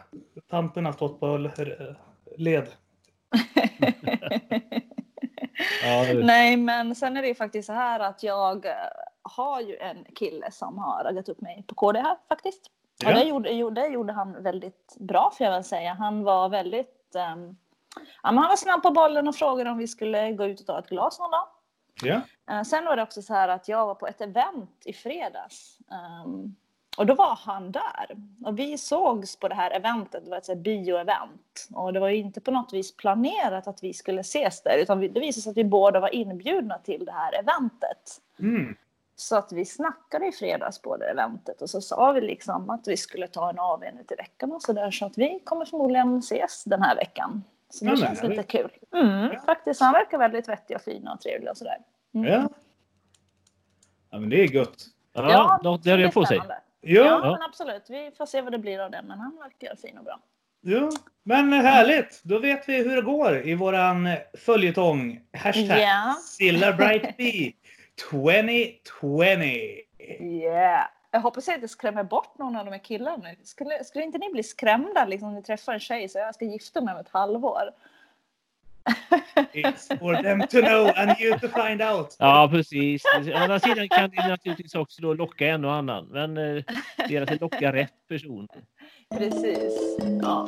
tanterna 0.49 0.93
stått 0.93 1.19
på 1.19 1.49
led. 2.37 2.67
Ja, 5.83 6.13
det- 6.13 6.23
Nej, 6.25 6.57
men 6.57 6.95
sen 6.95 7.17
är 7.17 7.21
det 7.21 7.27
ju 7.27 7.35
faktiskt 7.35 7.65
så 7.67 7.73
här 7.73 7.99
att 7.99 8.23
jag 8.23 8.65
eh, 8.65 8.71
har 9.21 9.61
ju 9.61 9.77
en 9.77 10.05
kille 10.15 10.51
som 10.51 10.77
har 10.77 11.03
raggat 11.03 11.29
upp 11.29 11.41
mig 11.41 11.63
på 11.67 11.75
KD 11.75 11.99
här 11.99 12.17
faktiskt. 12.29 12.61
Ja. 13.03 13.07
Och 13.09 13.13
det 13.15 13.23
gjorde, 13.23 13.49
jo, 13.51 13.69
det 13.69 13.87
gjorde 13.87 14.13
han 14.13 14.43
väldigt 14.43 14.95
bra 14.99 15.31
får 15.37 15.45
jag 15.45 15.51
väl 15.51 15.63
säga. 15.63 15.93
Han 15.93 16.23
var 16.23 16.49
väldigt... 16.49 17.15
ehm, 17.15 17.57
ja, 18.23 18.31
men 18.31 18.37
han 18.37 18.49
var 18.49 18.55
snabb 18.55 18.83
på 18.83 18.91
bollen 18.91 19.27
och 19.27 19.35
frågade 19.35 19.69
om 19.69 19.77
vi 19.77 19.87
skulle 19.87 20.31
gå 20.31 20.45
ut 20.45 20.59
och 20.59 20.65
ta 20.65 20.79
ett 20.79 20.89
glas 20.89 21.19
någon 21.19 21.31
dag. 21.31 21.47
Ja. 22.03 22.21
Eh, 22.55 22.63
Sen 22.63 22.85
var 22.85 22.95
det 22.95 23.03
också 23.03 23.21
så 23.21 23.33
här 23.33 23.47
att 23.49 23.67
jag 23.67 23.85
var 23.87 23.95
på 23.95 24.07
ett 24.07 24.21
event 24.21 24.81
i 24.85 24.93
fredags. 24.93 25.77
Ehm, 25.91 26.55
och 26.97 27.05
då 27.05 27.13
var 27.15 27.35
han 27.35 27.71
där. 27.71 28.17
Och 28.45 28.59
vi 28.59 28.77
sågs 28.77 29.35
på 29.35 29.47
det 29.47 29.55
här 29.55 29.71
eventet, 29.71 30.23
det 30.25 30.29
var 30.29 30.37
ett 30.37 30.57
bio-event. 30.57 31.69
Och 31.73 31.93
det 31.93 31.99
var 31.99 32.09
ju 32.09 32.15
inte 32.17 32.41
på 32.41 32.51
något 32.51 32.73
vis 32.73 32.97
planerat 32.97 33.67
att 33.67 33.83
vi 33.83 33.93
skulle 33.93 34.21
ses 34.21 34.61
där. 34.63 34.77
Utan 34.77 34.99
det 34.99 35.07
visade 35.19 35.41
sig 35.41 35.49
att 35.51 35.57
vi 35.57 35.63
båda 35.63 35.99
var 35.99 36.15
inbjudna 36.15 36.77
till 36.77 37.05
det 37.05 37.11
här 37.11 37.39
eventet. 37.39 38.21
Mm. 38.39 38.75
Så 39.15 39.35
att 39.37 39.51
vi 39.51 39.65
snackade 39.65 40.27
i 40.27 40.31
fredags 40.31 40.81
på 40.81 40.97
det 40.97 41.05
eventet. 41.05 41.61
Och 41.61 41.69
så 41.69 41.81
sa 41.81 42.11
vi 42.11 42.21
liksom 42.21 42.69
att 42.69 42.87
vi 42.87 42.97
skulle 42.97 43.27
ta 43.27 43.49
en 43.49 43.59
AW 43.59 43.91
nu 43.95 44.03
till 44.03 44.17
veckan 44.17 44.51
och 44.51 44.61
så 44.61 44.73
där. 44.73 44.91
Så 44.91 45.05
att 45.05 45.17
vi 45.17 45.39
kommer 45.43 45.65
förmodligen 45.65 46.17
ses 46.17 46.63
den 46.63 46.81
här 46.81 46.95
veckan. 46.95 47.43
Så 47.69 47.85
det 47.85 47.91
Ja, 47.91 47.97
känns 47.97 48.23
lite 48.23 48.43
kul. 48.43 48.71
Mm, 48.93 49.29
Ja. 49.33 49.39
Faktiskt, 49.45 49.81
han 49.81 49.93
verkar 49.93 50.17
väldigt 50.17 50.49
vettig 50.49 50.75
och 50.75 50.81
fin 50.81 51.07
och 51.07 51.21
trevlig 51.21 51.49
och 51.51 51.57
sådär. 51.57 51.77
Mm. 52.13 52.31
Ja. 52.33 52.49
ja, 54.09 54.19
men 54.19 54.29
det 54.29 54.41
är 54.43 54.53
gött. 54.55 54.85
ja, 55.13 55.59
något 55.63 55.83
där 55.83 55.97
det 55.97 56.03
är 56.03 56.07
är 56.07 56.11
på 56.11 56.25
sig. 56.25 56.37
spännande. 56.37 56.61
Ja, 56.87 57.03
Ja, 57.05 57.19
ja. 57.23 57.31
men 57.31 57.41
absolut. 57.41 57.85
Vi 57.89 58.11
får 58.17 58.25
se 58.25 58.41
vad 58.41 58.51
det 58.51 58.57
blir 58.59 58.79
av 58.79 58.91
det. 58.91 59.01
Men 59.01 59.19
han 59.19 59.37
verkar 59.37 59.75
fin 59.75 59.97
och 59.97 60.03
bra. 60.03 60.19
Men 61.23 61.53
härligt, 61.53 62.21
då 62.23 62.39
vet 62.39 62.69
vi 62.69 62.77
hur 62.77 62.95
det 62.95 63.01
går 63.01 63.47
i 63.47 63.55
våran 63.55 64.09
följetong. 64.37 65.21
Hashtag 65.33 65.79
Ja. 65.79 66.15
Silla 66.23 66.73
Brightby 66.73 67.55
2020. 68.11 69.23
Yeah. 70.19 70.87
Jag 71.11 71.19
hoppas 71.19 71.47
jag 71.47 71.57
inte 71.57 71.67
skrämmer 71.67 72.03
bort 72.03 72.37
någon 72.37 72.55
av 72.55 72.65
de 72.65 72.71
här 72.71 72.83
killarna. 72.83 73.27
Skulle, 73.43 73.83
skulle 73.83 74.03
inte 74.03 74.17
ni 74.17 74.31
bli 74.31 74.43
skrämda 74.43 75.05
liksom, 75.05 75.27
om 75.27 75.35
ni 75.35 75.43
träffar 75.43 75.73
en 75.73 75.79
tjej 75.79 76.09
säger 76.09 76.25
jag 76.25 76.35
ska 76.35 76.45
gifta 76.45 76.81
mig 76.81 76.93
om 76.93 76.99
ett 76.99 77.09
halvår? 77.09 77.71
It's 79.53 79.87
for 79.99 80.21
them 80.21 80.47
to 80.47 80.61
know 80.61 80.91
and 80.95 81.15
you 81.19 81.39
to 81.39 81.47
find 81.47 81.81
out. 81.81 82.15
Ja, 82.19 82.47
precis. 82.51 83.03
Å 83.05 83.33
andra 83.35 83.59
sidan 83.59 83.89
kan 83.89 84.09
det 84.09 84.27
naturligtvis 84.27 84.75
också 84.75 85.01
då 85.01 85.13
locka 85.13 85.47
en 85.47 85.65
och 85.65 85.73
annan. 85.73 86.07
Men 86.11 86.37
eh, 86.37 86.63
det 86.97 87.13
gäller 87.13 87.33
att 87.33 87.41
locka 87.41 87.73
rätt 87.73 88.07
person. 88.09 88.47
Precis. 89.17 89.97
Ja. 90.21 90.47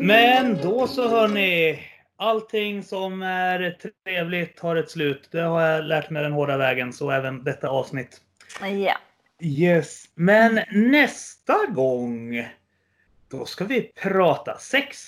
Men 0.00 0.58
då 0.62 0.86
så 0.86 1.08
hörni. 1.08 1.78
Allting 2.20 2.82
som 2.82 3.22
är 3.22 3.78
trevligt 4.04 4.60
har 4.60 4.76
ett 4.76 4.90
slut. 4.90 5.28
Det 5.32 5.40
har 5.40 5.60
jag 5.62 5.84
lärt 5.84 6.10
mig 6.10 6.22
den 6.22 6.32
hårda 6.32 6.56
vägen, 6.56 6.92
så 6.92 7.10
även 7.10 7.44
detta 7.44 7.68
avsnitt. 7.68 8.20
ja. 8.60 8.96
Yes, 9.40 10.04
men 10.14 10.60
nästa 10.72 11.66
gång. 11.66 12.48
Då 13.30 13.44
ska 13.44 13.64
vi 13.64 13.82
prata 13.82 14.58
sex. 14.58 14.98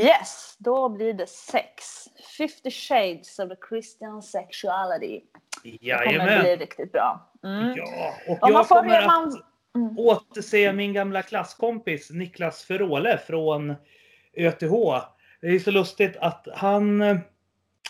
Yes, 0.00 0.56
då 0.58 0.88
blir 0.88 1.12
det 1.14 1.28
sex. 1.28 1.84
50 2.38 2.70
shades 2.70 3.38
of 3.38 3.48
the 3.48 3.56
Christian 3.68 4.22
sexuality. 4.22 5.20
Det 5.62 5.70
kommer 5.70 5.78
bli 5.78 5.88
Jajamän. 5.88 6.58
riktigt 6.58 6.92
bra. 6.92 7.32
Mm. 7.44 7.74
Ja, 7.76 8.14
och 8.28 8.38
man 8.42 8.52
jag 8.52 8.68
får 8.68 8.76
kommer 8.76 9.02
att 9.02 9.34
Mm. 9.74 9.98
återse 9.98 10.72
min 10.72 10.92
gamla 10.92 11.22
klasskompis 11.22 12.10
Niklas 12.10 12.64
Ferole 12.64 13.18
från 13.26 13.74
ÖTH. 14.36 14.72
Det 15.40 15.48
är 15.48 15.58
så 15.58 15.70
lustigt 15.70 16.16
att 16.20 16.48
han, 16.54 17.02
eh, 17.02 17.16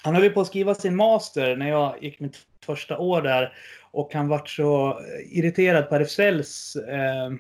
han 0.03 0.15
höll 0.15 0.25
ju 0.25 0.31
på 0.31 0.41
att 0.41 0.47
skriva 0.47 0.75
sin 0.75 0.97
master 0.97 1.57
när 1.57 1.69
jag 1.69 2.03
gick 2.03 2.21
mitt 2.21 2.37
första 2.65 2.99
år 2.99 3.23
där 3.23 3.53
och 3.91 4.15
han 4.15 4.29
vart 4.29 4.49
så 4.49 4.89
eh, 4.89 5.39
irriterad 5.39 5.89
på 5.89 5.95
RFSLs 5.95 6.77
eh, 6.77 7.31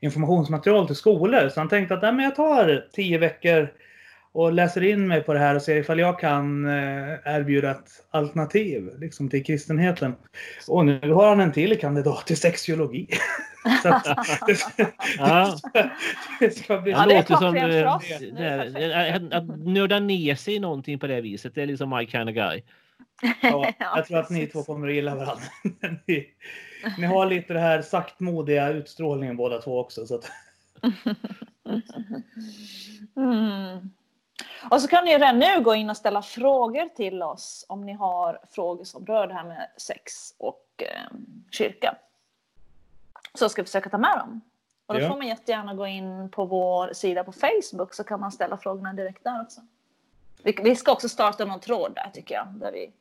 informationsmaterial 0.00 0.86
till 0.86 0.96
skolor. 0.96 1.48
Så 1.48 1.60
han 1.60 1.68
tänkte 1.68 1.94
att 1.94 2.02
Nej, 2.02 2.12
men 2.12 2.24
jag 2.24 2.36
tar 2.36 2.88
tio 2.92 3.18
veckor 3.18 3.72
och 4.36 4.52
läser 4.52 4.82
in 4.82 5.08
mig 5.08 5.22
på 5.22 5.32
det 5.32 5.38
här 5.38 5.54
och 5.54 5.62
ser 5.62 5.76
ifall 5.76 5.98
jag 5.98 6.18
kan 6.18 6.66
eh, 6.66 7.14
erbjuda 7.24 7.70
ett 7.70 7.90
alternativ 8.10 8.90
liksom, 8.98 9.28
till 9.28 9.44
kristenheten. 9.44 10.14
Och 10.68 10.86
nu 10.86 11.12
har 11.12 11.28
han 11.28 11.40
en 11.40 11.52
till 11.52 11.80
kandidat 11.80 12.30
i 12.30 12.36
sexologi. 12.36 13.08
Så 13.82 13.88
att, 13.88 14.04
det, 14.46 14.88
Ja. 15.18 15.58
det 16.40 16.50
ska 16.50 16.80
bli... 16.80 16.92
Ja, 16.92 17.06
det 17.06 17.14
är 17.14 17.18
låter 17.18 17.34
som 17.34 17.56
eh. 17.56 17.62
Det 17.62 18.36
perfekt. 18.36 19.34
att, 19.34 19.58
nörda 19.58 19.98
ner 19.98 20.34
sig 20.34 20.54
i 20.54 20.58
någonting 20.58 20.98
på 20.98 21.06
det 21.06 21.20
viset. 21.20 21.54
Det 21.54 21.62
är 21.62 21.66
liksom 21.66 21.90
my 21.90 22.06
kind 22.06 22.28
of 22.28 22.34
guy. 22.34 22.62
Ja, 23.42 23.72
Ja, 23.78 23.96
jag 23.96 24.06
tror 24.06 24.18
att 24.18 24.30
ni 24.30 24.46
två 24.46 24.62
kommer 24.62 24.88
att 24.88 24.94
gilla 24.94 25.14
varandra. 25.14 25.44
ni, 26.06 26.26
ni 26.98 27.06
har 27.06 27.26
lite 27.26 27.52
det 27.52 27.60
här 27.60 27.82
saktmodiga 27.82 28.68
utstrålningen 28.68 29.36
båda 29.36 29.58
två 29.58 29.80
också. 29.80 30.06
Så 30.06 30.14
att, 30.14 30.30
Mm. 33.16 33.90
Och 34.70 34.82
så 34.82 34.88
kan 34.88 35.04
ni 35.04 35.14
redan 35.14 35.38
nu 35.38 35.60
gå 35.62 35.74
in 35.74 35.90
och 35.90 35.96
ställa 35.96 36.22
frågor 36.22 36.88
till 36.96 37.22
oss 37.22 37.66
om 37.68 37.86
ni 37.86 37.92
har 37.92 38.38
frågor 38.50 38.84
som 38.84 39.06
rör 39.06 39.26
det 39.26 39.34
här 39.34 39.44
med 39.44 39.68
sex 39.76 40.12
och 40.38 40.64
eh, 40.78 41.16
kyrka. 41.50 41.96
Så 43.34 43.48
ska 43.48 43.62
vi 43.62 43.66
försöka 43.66 43.90
ta 43.90 43.98
med 43.98 44.18
dem. 44.18 44.40
Och 44.86 44.94
då 44.94 45.00
Ja. 45.00 45.08
får 45.08 45.16
man 45.16 45.26
jättegärna 45.26 45.74
gå 45.74 45.86
in 45.86 46.30
på 46.30 46.44
vår 46.44 46.92
sida 46.92 47.24
på 47.24 47.32
Facebook 47.32 47.94
så 47.94 48.04
kan 48.04 48.20
man 48.20 48.32
ställa 48.32 48.56
frågorna 48.56 48.92
direkt 48.92 49.24
där 49.24 49.42
också. 49.42 49.60
Vi, 50.42 50.58
vi 50.62 50.76
ska 50.76 50.92
också 50.92 51.08
starta 51.08 51.44
någon 51.44 51.60
tråd 51.60 51.92
där 51.94 52.10
tycker 52.14 52.34
jag. 52.34 52.46
Där 52.46 52.72
vi, 52.72 52.92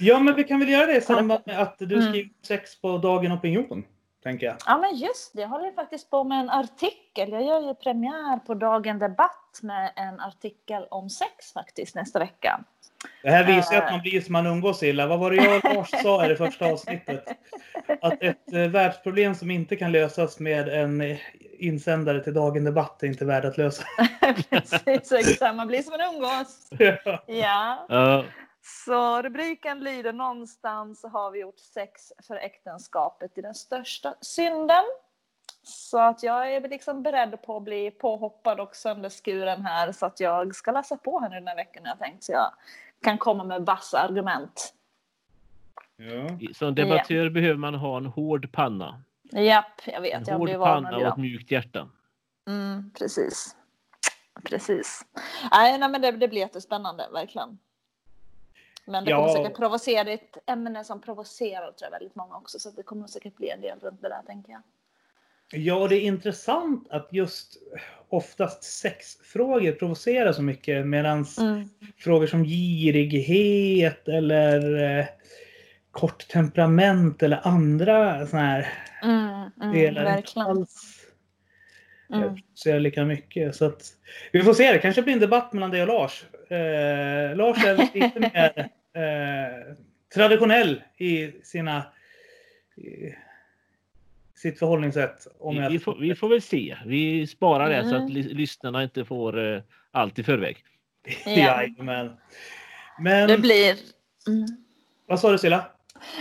ja, 0.00 0.18
men 0.18 0.34
vi 0.34 0.44
kan 0.44 0.60
väl 0.60 0.68
göra 0.68 0.86
det 0.86 0.96
i 0.96 1.00
samband 1.00 1.40
med 1.46 1.60
att 1.62 1.78
du 1.78 1.94
Mm. 1.96 2.08
skriver 2.08 2.30
sex 2.42 2.80
på 2.80 2.98
Dagen 2.98 3.32
Opinion. 3.32 3.84
Tänker 4.26 4.46
jag. 4.46 4.56
ja 4.66 4.78
men 4.78 4.96
just 4.96 5.34
det, 5.34 5.40
jag 5.40 5.48
håller 5.48 5.72
faktiskt 5.72 6.10
på 6.10 6.24
med 6.24 6.40
en 6.40 6.50
artikel. 6.50 7.30
Jag 7.32 7.44
gör 7.44 7.60
ju 7.60 7.74
premiär 7.74 8.38
på 8.46 8.54
Dagen 8.54 8.98
Debatt 8.98 9.60
med 9.62 9.92
en 9.96 10.20
artikel 10.20 10.86
om 10.90 11.10
sex 11.10 11.52
faktiskt 11.52 11.94
nästa 11.94 12.18
vecka. 12.18 12.60
Det 13.22 13.30
här 13.30 13.44
visar 13.44 13.72
ju 13.74 13.78
Eh. 13.78 13.84
att 13.84 13.90
man 13.92 14.00
blir 14.00 14.20
som 14.20 14.32
man 14.32 14.46
umgås 14.46 14.82
illa. 14.82 15.06
Vad 15.06 15.18
var 15.18 15.30
det 15.30 15.36
jag 15.36 15.56
och 15.64 15.74
Lars 15.74 15.90
sa 16.02 16.24
i 16.24 16.28
det 16.28 16.36
första 16.36 16.66
avsnittet? 16.72 17.24
Att 18.02 18.22
ett 18.22 18.52
eh, 18.52 18.60
världsproblem 18.60 19.34
som 19.34 19.50
inte 19.50 19.76
kan 19.76 19.92
lösas 19.92 20.38
med 20.40 20.68
en 20.68 21.00
eh, 21.00 21.18
insändare 21.58 22.24
till 22.24 22.34
Dagen 22.34 22.64
Debatt 22.64 23.02
är 23.02 23.06
inte 23.06 23.24
värd 23.24 23.44
att 23.44 23.58
lösa. 23.58 23.84
Precis, 24.50 25.12
exakt. 25.12 25.56
Man 25.56 25.66
blir 25.66 25.82
som 25.82 25.94
en 25.94 26.14
umgås. 26.14 26.68
Ja. 26.80 27.24
Ja. 27.26 27.86
Ja, 27.88 28.24
Så 28.68 29.22
rubriken 29.22 29.80
lyder 29.80 30.12
någonstans 30.12 31.04
har 31.12 31.30
vi 31.30 31.40
gjort 31.40 31.58
sex 31.58 32.12
för 32.26 32.36
äktenskapet 32.36 33.34
till 33.34 33.42
den 33.42 33.54
största 33.54 34.14
synden. 34.20 34.84
Så 35.62 35.98
att 35.98 36.22
jag 36.22 36.54
är 36.54 36.68
liksom 36.68 37.02
beredd 37.02 37.42
på 37.42 37.56
att 37.56 37.62
bli 37.62 37.90
påhoppad 37.90 38.60
och 38.60 38.76
sönderskuren 38.76 39.66
här 39.66 39.92
så 39.92 40.06
att 40.06 40.20
jag 40.20 40.54
ska 40.54 40.72
läsa 40.72 40.96
på 40.96 41.20
här 41.20 41.28
nu 41.28 41.34
den 41.34 41.48
här 41.48 41.56
veckan 41.56 41.82
jag 41.86 41.98
tänkt 41.98 42.24
så 42.24 42.32
jag 42.32 42.50
kan 43.02 43.18
komma 43.18 43.44
med 43.44 43.66
vassa 43.66 43.98
argument. 43.98 44.74
Ja. 45.96 46.54
som 46.54 46.74
debattör 46.74 47.30
behöver 47.30 47.58
man 47.58 47.74
ha 47.74 47.96
en 47.96 48.06
hård 48.06 48.52
panna. 48.52 49.02
Japp, 49.22 49.80
jag 49.84 49.94
En 49.94 50.02
vet, 50.02 50.28
jag 50.28 50.38
hård 50.38 50.48
blir 50.48 50.58
panna 50.58 50.96
och 50.96 51.02
ett 51.02 51.16
mjukt 51.16 51.50
hjärta. 51.50 51.88
Mm, 52.48 52.90
precis. 52.98 53.56
Precis. 54.44 55.06
Nej, 55.50 55.78
nej 55.78 55.88
men 55.88 56.00
det, 56.00 56.10
det 56.10 56.28
blir 56.28 56.40
jättespännande, 56.40 57.08
verkligen. 57.12 57.58
Men 58.86 59.04
det 59.04 59.10
Ja. 59.10 59.16
kommer 59.16 59.42
säkert 59.42 59.56
provocera. 59.56 60.04
Det 60.04 60.10
är 60.10 60.14
ett 60.14 60.38
ämne 60.46 60.84
som 60.84 61.00
provocerar 61.00 61.72
tror 61.72 61.76
jag, 61.80 61.90
väldigt 61.90 62.14
många 62.14 62.36
också. 62.36 62.58
Så 62.58 62.70
det 62.70 62.82
kommer 62.82 63.06
säkert 63.06 63.36
bli 63.36 63.50
en 63.50 63.60
del 63.60 63.78
runt 63.80 64.02
det 64.02 64.08
där, 64.08 64.22
tänker 64.26 64.52
jag. 64.52 64.62
Ja, 65.52 65.74
och 65.74 65.88
det 65.88 65.96
är 65.96 66.00
intressant 66.00 66.88
att 66.90 67.08
just 67.12 67.56
oftast 68.08 68.62
sexfrågor 68.64 69.72
provocerar 69.72 70.32
så 70.32 70.42
mycket 70.42 70.86
medan 70.86 71.26
Mm. 71.40 71.68
frågor 71.98 72.26
som 72.26 72.44
girighet 72.44 74.08
eller 74.08 74.82
eh, 74.98 75.06
kort 75.90 76.28
temperament 76.28 77.22
eller 77.22 77.40
andra 77.46 78.26
sådana 78.26 78.46
här 78.46 78.68
Mm, 79.02 79.50
mm, 79.62 79.72
delar 79.72 80.16
inte 80.16 80.40
alls 80.40 80.92
Mm. 82.10 82.22
provocerar 82.22 82.80
lika 82.80 83.04
mycket. 83.04 83.56
Så 83.56 83.64
att, 83.64 83.82
vi 84.32 84.42
får 84.42 84.54
se, 84.54 84.72
det 84.72 84.78
kanske 84.78 85.02
blir 85.02 85.14
en 85.14 85.20
debatt 85.20 85.52
mellan 85.52 85.70
dig 85.70 85.82
och 85.82 85.88
Lars. 85.88 86.24
Eh, 86.48 87.36
Lars 87.36 87.64
är 87.64 87.76
lite 87.94 88.20
mer 88.20 88.68
eh, 89.02 89.74
traditionell 90.14 90.82
i 90.96 91.32
sina 91.42 91.82
i 92.76 93.14
sitt 94.34 94.58
förhållningssätt. 94.58 95.26
Om 95.38 95.54
Vi, 95.56 95.62
jag 95.62 95.70
vi, 95.70 95.78
får, 95.78 95.96
vi 96.00 96.14
får 96.14 96.28
väl 96.28 96.42
se. 96.42 96.76
Vi 96.86 97.26
sparar 97.26 97.68
det 97.70 97.82
så 97.88 97.94
att 97.94 98.00
Mm. 98.00 98.12
ly- 98.12 98.34
lyssnarna 98.34 98.82
inte 98.82 99.04
får 99.04 99.54
eh, 99.54 99.62
allt 99.90 100.18
i 100.18 100.22
förväg. 100.22 100.56
Ja. 101.24 101.32
Jajamän. 101.36 102.16
Men 103.00 103.28
Det 103.28 103.38
blir... 103.38 103.74
Mm. 104.28 104.46
vad 105.06 105.20
sa 105.20 105.32
du 105.32 105.38
Silla? 105.38 105.70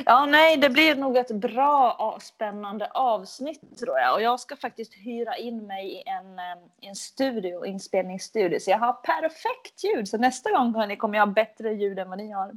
Ja, 0.06 0.26
nej, 0.26 0.58
det 0.58 0.70
blir 0.70 0.96
nog 0.96 1.18
ett 1.18 1.32
bra 1.32 1.92
och 1.92 2.22
spännande 2.22 2.88
avsnitt 2.88 3.80
tror 3.80 4.00
jag. 4.00 4.14
Och 4.14 4.22
jag 4.22 4.40
ska 4.40 4.56
faktiskt 4.56 4.94
hyra 4.94 5.38
in 5.38 5.68
mig 5.68 5.94
i 5.94 6.04
en, 6.06 6.40
en 6.82 6.96
studio, 6.96 7.66
inspelningsstudio. 7.66 8.60
Så 8.60 8.72
jag 8.72 8.78
har 8.78 8.94
perfekt 8.94 9.84
ljud. 9.84 10.08
Så 10.08 10.18
nästa 10.18 10.52
gång 10.52 10.76
hörni, 10.76 10.98
kommer 10.98 11.18
jag 11.18 11.26
ha 11.26 11.34
bättre 11.34 11.74
ljud 11.74 12.00
än 12.00 12.10
vad 12.10 12.18
ni 12.18 12.32
har. 12.32 12.52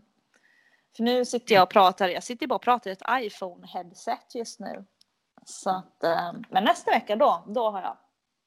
För 0.96 1.02
nu 1.02 1.24
sitter 1.24 1.54
jag 1.54 1.62
och 1.62 1.70
pratar, 1.70 2.08
jag 2.08 2.22
sitter 2.22 2.46
bara 2.46 2.54
och 2.54 2.62
pratar 2.62 2.90
i 2.90 2.92
ett 2.92 3.02
iPhone-headset 3.10 4.34
just 4.34 4.60
nu. 4.60 4.84
Så 5.44 5.70
att, 5.70 6.04
men 6.48 6.64
nästa 6.64 6.90
vecka 6.90 7.16
då, 7.16 7.44
då 7.46 7.70
har 7.70 7.82
jag 7.82 7.96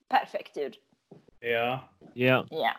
perfekt 0.09 0.57
ljud. 0.57 0.75
Ja. 1.39 1.79
Ja, 2.13 2.45
Ja. 2.49 2.71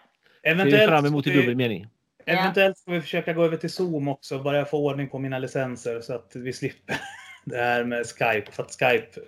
ser 0.42 0.50
Eventuellt, 0.50 0.90
fram 0.90 1.06
emot 1.06 1.26
i 1.26 1.30
dubbel 1.30 1.56
mening. 1.56 1.86
Eventuellt 2.26 2.78
ska 2.78 2.92
vi 2.92 3.00
försöka 3.00 3.32
gå 3.32 3.44
över 3.44 3.56
till 3.56 3.72
Zoom 3.72 4.08
också. 4.08 4.38
Bara 4.38 4.56
jag 4.56 4.70
får 4.70 4.78
ordning 4.78 5.08
på 5.08 5.18
mina 5.18 5.38
licenser 5.38 6.00
så 6.00 6.14
att 6.14 6.32
vi 6.34 6.52
slipper 6.52 6.96
det 7.44 7.56
här 7.56 7.84
med 7.84 8.06
Skype. 8.06 8.52
För 8.52 8.62
att 8.62 8.72
Skype 8.72 9.20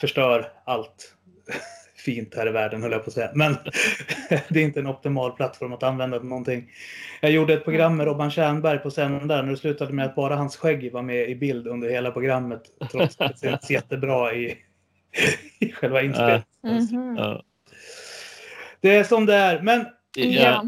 förstör 0.00 0.52
allt 0.64 1.14
fint 1.96 2.34
här 2.34 2.46
i 2.46 2.50
världen 2.50 2.82
höll 2.82 2.92
jag 2.92 3.04
på 3.04 3.08
att 3.10 3.14
säga. 3.14 3.30
Men 3.34 3.56
det 4.48 4.60
är 4.60 4.64
inte 4.64 4.80
en 4.80 4.86
optimal 4.86 5.32
plattform 5.32 5.72
att 5.72 5.82
använda 5.82 6.18
till 6.18 6.28
någonting. 6.28 6.70
Jag 7.20 7.30
gjorde 7.30 7.54
ett 7.54 7.64
program 7.64 7.96
med 7.96 8.06
Robban 8.06 8.30
Tjernberg 8.30 8.78
på 8.78 8.90
sändaren 8.90 9.44
och 9.44 9.50
det 9.50 9.56
slutade 9.56 9.92
med 9.92 10.06
att 10.06 10.14
bara 10.14 10.36
hans 10.36 10.56
skägg 10.56 10.92
var 10.92 11.02
med 11.02 11.30
i 11.30 11.34
bild 11.34 11.66
under 11.66 11.90
hela 11.90 12.10
programmet. 12.10 12.62
Trots 12.90 13.20
att 13.20 13.40
det 13.40 13.48
känns 13.48 13.70
jättebra 13.70 14.34
i, 14.34 14.58
i 15.58 15.72
själva 15.72 16.02
inspelningen. 16.02 16.42
Mhm. 16.64 17.16
Ja. 17.18 17.44
Det 18.80 18.96
är 18.96 19.04
som 19.04 19.26
det 19.26 19.34
är. 19.34 19.62
Men 19.62 19.86
Ja. 20.16 20.64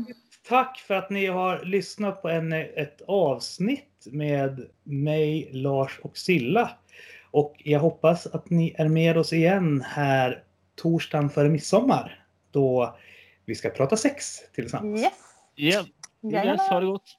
Tack 0.48 0.78
för 0.78 0.94
att 0.94 1.10
ni 1.10 1.26
har 1.26 1.64
lyssnat 1.64 2.22
på 2.22 2.28
en, 2.28 2.52
ett 2.52 3.02
avsnitt 3.06 4.06
med 4.06 4.68
mig, 4.82 5.48
Lars 5.52 6.00
och 6.02 6.16
Silla. 6.18 6.70
Och 7.30 7.54
jag 7.64 7.80
hoppas 7.80 8.26
att 8.26 8.50
ni 8.50 8.74
är 8.78 8.88
med 8.88 9.18
oss 9.18 9.32
igen 9.32 9.84
här 9.86 10.44
torsdagen 10.76 11.30
före 11.30 11.48
midsommar. 11.48 12.24
Då 12.50 12.96
vi 13.44 13.54
ska 13.54 13.70
prata 13.70 13.96
sex 13.96 14.38
tillsammans. 14.54 15.02
Yes. 15.02 15.12
Ja, 15.54 15.84
yes, 16.44 16.60
ha 16.60 16.80
det 16.80 16.86
gott. 16.86 17.18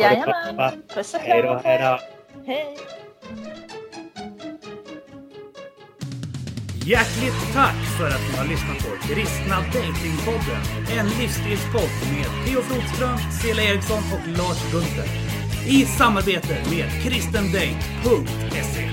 Jajamän. 0.00 0.82
Puss 0.94 1.14
och 1.14 1.20
Hej 1.20 1.42
då, 1.42 1.48
kram. 1.48 1.60
hej 1.64 1.78
då. 1.78 1.98
Hej! 2.46 2.76
Hjärtligt 6.86 7.52
tack 7.52 7.76
för 7.98 8.08
att 8.08 8.30
ni 8.30 8.38
har 8.38 8.44
lyssnat 8.44 8.78
på 8.78 9.06
Kristna 9.06 9.56
Datingpodden. 9.56 10.62
En 10.98 11.06
livsstilspodd 11.06 11.90
med 12.12 12.46
Theo 12.46 12.62
Flodström, 12.62 13.18
Cela 13.42 13.62
Eriksson 13.62 14.02
och 14.12 14.28
Lars 14.28 14.72
Gunther. 14.72 15.08
I 15.66 15.84
samarbete 15.84 16.56
med 16.70 17.02
kristendate.se. 17.02 18.91